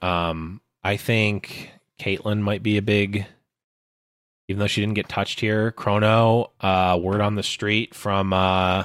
Um, 0.03 0.61
I 0.83 0.95
think 0.97 1.71
Caitlyn 1.99 2.39
might 2.41 2.61
be 2.61 2.77
a 2.77 2.83
big, 2.83 3.25
even 4.51 4.59
though 4.59 4.67
she 4.67 4.81
didn't 4.81 4.93
get 4.93 5.09
touched 5.09 5.39
here. 5.39 5.71
Chrono, 5.71 6.51
uh, 6.61 6.99
word 7.01 7.21
on 7.21 7.35
the 7.35 7.43
street 7.43 7.95
from 7.95 8.31
uh 8.33 8.83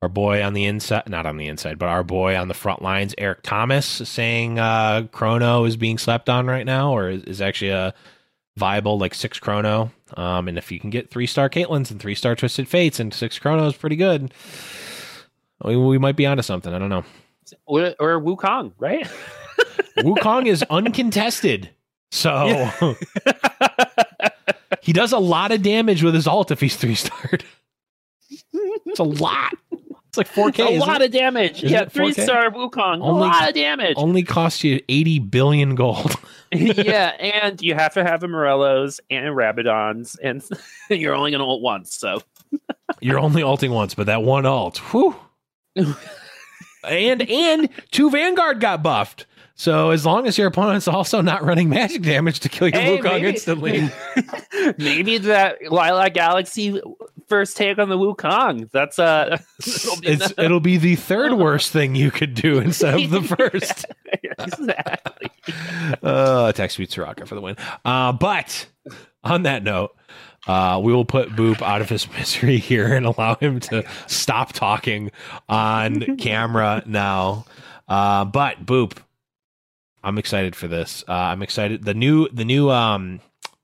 our 0.00 0.08
boy 0.08 0.42
on 0.44 0.52
the 0.52 0.64
inside, 0.64 1.08
not 1.08 1.26
on 1.26 1.36
the 1.38 1.48
inside, 1.48 1.78
but 1.78 1.88
our 1.88 2.04
boy 2.04 2.36
on 2.36 2.46
the 2.48 2.54
front 2.54 2.82
lines, 2.82 3.14
Eric 3.18 3.42
Thomas, 3.42 3.84
saying 3.86 4.58
uh, 4.58 5.08
Chrono 5.10 5.64
is 5.64 5.76
being 5.76 5.98
slept 5.98 6.28
on 6.28 6.46
right 6.46 6.64
now, 6.64 6.92
or 6.92 7.10
is, 7.10 7.24
is 7.24 7.40
actually 7.40 7.70
a 7.70 7.92
viable 8.56 8.98
like 8.98 9.14
six 9.14 9.38
Chrono. 9.40 9.90
Um, 10.16 10.46
and 10.48 10.56
if 10.56 10.70
you 10.70 10.78
can 10.78 10.90
get 10.90 11.10
three 11.10 11.26
star 11.26 11.50
Caitlyn's 11.50 11.90
and 11.90 12.00
three 12.00 12.14
star 12.14 12.36
Twisted 12.36 12.68
Fates 12.68 13.00
and 13.00 13.12
six 13.12 13.38
Chrono 13.38 13.66
is 13.66 13.76
pretty 13.76 13.96
good. 13.96 14.32
We, 15.64 15.76
we 15.76 15.98
might 15.98 16.16
be 16.16 16.26
onto 16.26 16.42
something. 16.42 16.72
I 16.72 16.78
don't 16.78 16.90
know. 16.90 17.04
or, 17.66 17.94
or 17.98 18.20
Wukong, 18.20 18.72
right? 18.78 19.08
Wukong 19.98 20.46
is 20.46 20.62
uncontested, 20.70 21.70
so 22.12 22.70
he 24.88 24.94
does 24.94 25.12
a 25.12 25.18
lot 25.18 25.52
of 25.52 25.60
damage 25.60 26.02
with 26.02 26.14
his 26.14 26.26
ult 26.26 26.50
if 26.50 26.62
he's 26.62 26.74
three 26.74 26.94
starred. 26.94 27.44
It's 28.86 28.98
a 29.00 29.02
lot. 29.02 29.52
It's 29.70 30.16
like 30.16 30.28
4K. 30.30 30.66
a 30.66 30.78
lot 30.78 31.02
it? 31.02 31.06
of 31.06 31.10
damage. 31.12 31.62
Isn't 31.62 31.68
yeah, 31.68 31.84
three 31.84 32.14
star 32.14 32.50
Wukong, 32.50 33.02
Only- 33.02 33.28
a 33.28 33.30
lot 33.30 33.48
of 33.50 33.54
damage. 33.54 33.94
Only 33.98 34.22
costs 34.22 34.64
you 34.64 34.80
80 34.88 35.18
billion 35.18 35.74
gold. 35.74 36.14
yeah, 36.52 37.08
and 37.18 37.60
you 37.60 37.74
have 37.74 37.92
to 37.94 38.02
have 38.04 38.22
a 38.22 38.26
Morellos 38.26 39.00
and 39.10 39.26
Rabadons, 39.36 40.16
and 40.22 40.42
you're 40.88 41.14
only 41.14 41.32
going 41.32 41.40
to 41.40 41.44
ult 41.44 41.60
once. 41.60 41.94
So 41.94 42.22
You're 43.00 43.18
only 43.18 43.42
ulting 43.42 43.72
once, 43.72 43.94
but 43.94 44.06
that 44.06 44.22
one 44.22 44.46
ult, 44.46 44.78
whew. 44.78 45.14
and 45.76 47.28
and 47.30 47.68
two 47.90 48.10
Vanguard 48.10 48.60
got 48.60 48.82
buffed. 48.82 49.26
So 49.60 49.90
as 49.90 50.06
long 50.06 50.28
as 50.28 50.38
your 50.38 50.46
opponent's 50.46 50.86
also 50.86 51.20
not 51.20 51.42
running 51.42 51.68
magic 51.68 52.02
damage 52.02 52.38
to 52.40 52.48
kill 52.48 52.68
your 52.68 52.80
Hey, 52.80 52.98
Wukong 52.98 53.02
maybe- 53.14 53.28
instantly. 53.28 53.90
maybe 54.78 55.18
that 55.18 55.58
Lilac 55.72 56.14
Galaxy 56.14 56.80
first 57.26 57.56
take 57.56 57.76
on 57.78 57.88
the 57.88 57.96
Wukong. 57.98 58.70
That's 58.70 59.00
uh, 59.00 59.36
it'll 59.66 60.00
be 60.00 60.06
It's, 60.06 60.32
it'll 60.38 60.60
be 60.60 60.76
the 60.76 60.94
third 60.94 61.32
worst 61.36 61.72
thing 61.72 61.96
you 61.96 62.12
could 62.12 62.34
do 62.34 62.58
instead 62.60 62.94
of 62.94 63.10
the 63.10 63.20
first. 63.20 63.84
exactly. 64.38 65.30
uh, 66.04 66.46
attack 66.48 66.70
speed 66.70 66.90
Soraka 66.90 67.26
for 67.26 67.34
the 67.34 67.40
win. 67.40 67.56
Uh, 67.84 68.12
but 68.12 68.66
on 69.24 69.42
that 69.42 69.64
note, 69.64 69.90
uh, 70.46 70.80
we 70.82 70.92
will 70.92 71.04
put 71.04 71.30
Boop 71.30 71.62
out 71.62 71.80
of 71.80 71.88
his 71.88 72.08
misery 72.12 72.58
here 72.58 72.94
and 72.94 73.04
allow 73.06 73.34
him 73.34 73.58
to 73.58 73.84
stop 74.06 74.52
talking 74.52 75.10
on 75.48 76.16
camera 76.16 76.80
now. 76.86 77.44
Uh, 77.88 78.24
but 78.24 78.64
Boop, 78.64 78.98
I'm 80.04 80.18
excited 80.18 80.54
for 80.56 80.68
this. 80.68 81.04
Uh, 81.08 81.12
I'm 81.12 81.42
excited. 81.42 81.84
The 81.84 81.94
new, 81.94 82.28
the 82.30 82.44
new, 82.44 82.70
um, 82.70 83.20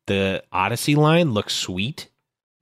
the 0.06 0.42
Odyssey 0.52 0.94
line 0.94 1.32
looks 1.32 1.54
sweet. 1.54 2.08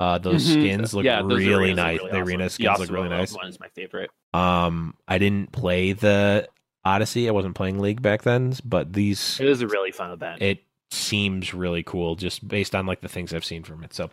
Uh, 0.01 0.19
those 0.19 0.45
Mhm. 0.47 0.53
skins 0.53 0.95
look 0.95 1.05
Yeah, 1.05 1.23
really 1.23 1.75
nice. 1.75 2.01
look 2.01 2.11
the 2.11 2.19
really 2.19 2.33
arena 2.35 2.51
skins 2.51 2.77
The 2.79 2.83
look 2.85 2.91
really 2.91 3.09
nice. 3.09 3.33
One 3.35 3.47
is 3.47 3.61
my 3.61 3.69
favorite. 3.69 4.11
Um, 4.35 4.95
I 5.07 5.19
didn't 5.19 5.53
play 5.53 5.93
the 5.93 6.49
Odyssey. 6.85 7.29
I 7.29 7.33
wasn't 7.33 7.55
playing 7.55 7.79
League 7.79 8.03
back 8.03 8.23
then, 8.23 8.53
but 8.65 8.93
these 8.93 9.39
It 9.41 9.47
was 9.47 9.63
a 9.63 9.69
really 9.69 9.93
fun 9.93 10.11
event. 10.11 10.43
it 10.43 10.65
seems 10.91 11.55
really 11.55 11.83
cool 11.85 12.17
just 12.17 12.47
based 12.47 12.75
on 12.75 12.85
like 12.87 13.01
the 13.01 13.09
things 13.09 13.33
I've 13.33 13.45
seen 13.45 13.63
from 13.63 13.85
it. 13.85 13.95
So, 13.95 14.11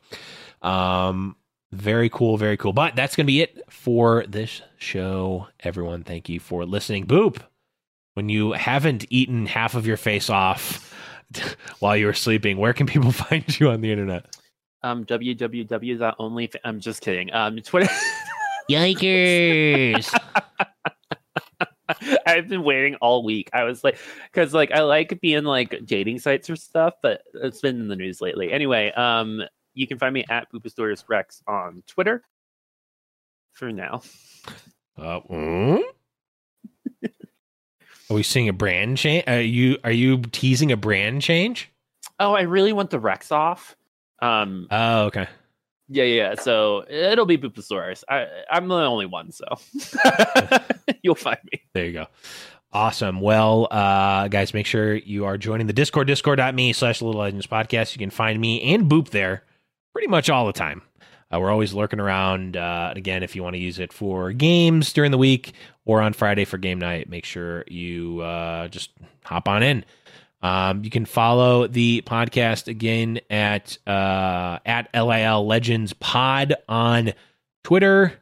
um, 0.61 1.35
very 1.71 2.09
cool, 2.09 2.37
very 2.37 2.57
cool. 2.57 2.73
But 2.73 2.95
that's 2.95 3.15
gonna 3.15 3.25
be 3.27 3.41
it 3.41 3.61
for 3.69 4.25
this 4.27 4.61
show. 4.77 5.47
Everyone, 5.59 6.03
thank 6.03 6.29
you 6.29 6.39
for 6.39 6.65
listening. 6.65 7.05
Boop. 7.05 7.37
When 8.19 8.27
you 8.27 8.51
haven't 8.51 9.05
eaten 9.09 9.45
half 9.45 9.75
of 9.75 9.87
your 9.87 9.95
face 9.95 10.29
off 10.29 10.93
while 11.79 11.95
you 11.95 12.05
were 12.05 12.11
sleeping, 12.13 12.57
where 12.57 12.73
can 12.73 12.85
people 12.85 13.11
find 13.13 13.57
you 13.57 13.69
on 13.69 13.79
the 13.79 13.93
internet? 13.93 14.35
um, 14.83 15.05
www.only. 15.05 16.51
I'm 16.65 16.81
just 16.81 16.99
kidding. 17.01 17.33
Um, 17.33 17.59
Twitter. 17.59 17.87
Yikers! 18.69 20.13
I've 22.25 22.49
been 22.49 22.63
waiting 22.63 22.95
all 22.95 23.23
week. 23.23 23.49
I 23.53 23.63
was 23.63 23.85
like, 23.85 23.97
because 24.33 24.53
like 24.53 24.73
I 24.73 24.81
like 24.81 25.21
being 25.21 25.45
like 25.45 25.85
dating 25.85 26.19
sites 26.19 26.49
or 26.49 26.57
stuff, 26.57 26.95
but 27.01 27.21
it's 27.35 27.61
been 27.61 27.79
in 27.79 27.87
the 27.87 27.95
news 27.95 28.19
lately. 28.19 28.51
Anyway, 28.51 28.91
um, 28.91 29.41
you 29.75 29.87
can 29.87 29.97
find 29.97 30.13
me 30.13 30.25
at 30.29 30.51
Boopasaurus 30.51 31.05
Rex 31.07 31.41
on 31.47 31.83
Twitter. 31.87 32.21
For 33.53 33.71
now, 33.71 34.01
Uh, 34.97 35.21
mm? 35.21 35.83
Are 38.09 38.15
we 38.15 38.23
seeing 38.23 38.49
a 38.49 38.53
brand 38.53 38.97
change? 38.97 39.23
Are 39.27 39.39
you 39.41 39.77
are 39.83 39.91
you 39.91 40.21
teasing 40.21 40.71
a 40.71 40.77
brand 40.77 41.21
change? 41.21 41.69
oh, 42.21 42.33
I 42.33 42.41
really 42.41 42.73
want 42.73 42.89
the 42.89 42.99
Rex 42.99 43.31
off. 43.31 43.77
Um, 44.21 44.67
Oh, 44.71 45.03
okay. 45.05 45.27
yeah, 45.87 46.03
yeah. 46.03 46.35
So 46.35 46.83
it'll 46.89 47.25
be 47.25 47.37
Boopasaurus. 47.37 48.03
I, 48.09 48.27
I'm 48.51 48.67
the 48.67 48.75
only 48.75 49.05
one, 49.05 49.31
so 49.31 49.45
you'll 51.01 51.15
find 51.15 51.39
me. 51.51 51.61
There 51.73 51.85
you 51.85 51.93
go. 51.93 52.07
Awesome. 52.73 53.21
Well, 53.21 53.67
uh, 53.71 54.27
guys, 54.27 54.53
make 54.53 54.65
sure 54.65 54.95
you 54.95 55.25
are 55.25 55.37
joining 55.37 55.67
the 55.67 55.73
Discord, 55.73 56.07
discord.me 56.07 56.73
slash 56.73 57.01
Little 57.01 57.21
Legends 57.21 57.47
Podcast. 57.47 57.93
You 57.95 57.99
can 57.99 58.09
find 58.09 58.39
me 58.41 58.73
and 58.73 58.89
Boop 58.91 59.09
there 59.09 59.43
pretty 59.93 60.07
much 60.09 60.29
all 60.29 60.45
the 60.45 60.53
time. 60.53 60.81
Uh, 61.31 61.39
we're 61.39 61.51
always 61.51 61.73
lurking 61.73 61.99
around. 61.99 62.57
Uh, 62.57 62.93
again, 62.95 63.23
if 63.23 63.35
you 63.35 63.43
want 63.43 63.53
to 63.55 63.59
use 63.59 63.79
it 63.79 63.93
for 63.93 64.31
games 64.31 64.93
during 64.93 65.11
the 65.11 65.17
week 65.17 65.53
or 65.85 66.01
on 66.01 66.13
Friday 66.13 66.45
for 66.45 66.57
game 66.57 66.79
night, 66.79 67.09
make 67.09 67.25
sure 67.25 67.63
you 67.67 68.21
uh, 68.21 68.67
just 68.67 68.91
hop 69.23 69.47
on 69.47 69.61
in. 69.61 69.85
Um, 70.41 70.83
you 70.83 70.89
can 70.89 71.05
follow 71.05 71.67
the 71.67 72.01
podcast 72.05 72.67
again 72.67 73.19
at 73.29 73.77
uh, 73.85 74.59
at 74.65 74.89
LIL 74.93 75.45
Legends 75.45 75.93
Pod 75.93 76.55
on 76.67 77.13
Twitter. 77.63 78.13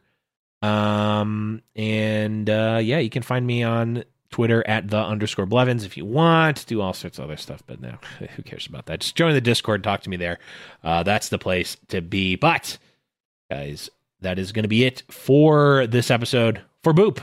Um, 0.61 1.61
and 1.75 2.49
uh, 2.49 2.79
yeah, 2.81 2.97
you 2.97 3.09
can 3.09 3.21
find 3.21 3.45
me 3.45 3.61
on 3.63 4.03
Twitter 4.31 4.67
at 4.67 4.89
the 4.89 4.97
underscore 4.97 5.45
Blevins 5.45 5.85
if 5.85 5.95
you 5.95 6.05
want. 6.05 6.65
Do 6.65 6.81
all 6.81 6.93
sorts 6.93 7.19
of 7.19 7.25
other 7.25 7.37
stuff, 7.37 7.61
but 7.67 7.79
no, 7.79 7.97
who 8.35 8.43
cares 8.43 8.65
about 8.65 8.87
that? 8.87 9.01
Just 9.01 9.15
join 9.15 9.33
the 9.33 9.41
Discord, 9.41 9.83
talk 9.83 10.01
to 10.01 10.09
me 10.09 10.17
there. 10.17 10.39
Uh, 10.83 11.03
that's 11.03 11.29
the 11.29 11.37
place 11.37 11.77
to 11.89 12.01
be. 12.01 12.35
But 12.35 12.77
guys, 13.49 13.89
that 14.21 14.39
is 14.39 14.51
going 14.51 14.63
to 14.63 14.69
be 14.69 14.83
it 14.83 15.03
for 15.09 15.87
this 15.87 16.11
episode 16.11 16.61
for 16.83 16.93
Boop. 16.93 17.21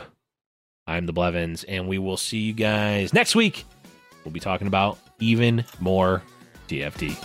I'm 0.87 1.07
the 1.07 1.13
Blevins, 1.13 1.65
and 1.65 1.89
we 1.89 1.99
will 1.99 2.17
see 2.17 2.39
you 2.39 2.53
guys 2.53 3.13
next 3.13 3.35
week. 3.35 3.65
We'll 4.25 4.33
be 4.33 4.41
talking 4.41 4.67
about 4.67 4.99
even 5.19 5.65
more 5.81 6.23
TFT. 6.69 7.17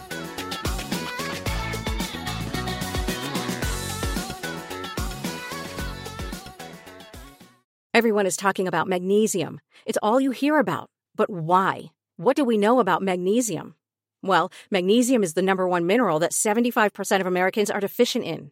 Everyone 7.94 8.26
is 8.26 8.38
talking 8.38 8.68
about 8.68 8.88
magnesium. 8.88 9.60
It's 9.86 9.98
all 10.02 10.22
you 10.22 10.32
hear 10.32 10.60
about. 10.60 10.90
But 11.16 11.30
why? 11.30 11.92
What 12.18 12.36
do 12.36 12.46
we 12.46 12.58
know 12.58 12.80
about 12.80 13.02
magnesium? 13.02 13.76
Well, 14.22 14.52
magnesium 14.70 15.24
is 15.24 15.34
the 15.34 15.42
number 15.42 15.68
one 15.68 15.86
mineral 15.86 16.20
that 16.20 16.32
75% 16.32 17.20
of 17.20 17.28
Americans 17.28 17.70
are 17.70 17.80
deficient 17.80 18.26
in. 18.26 18.52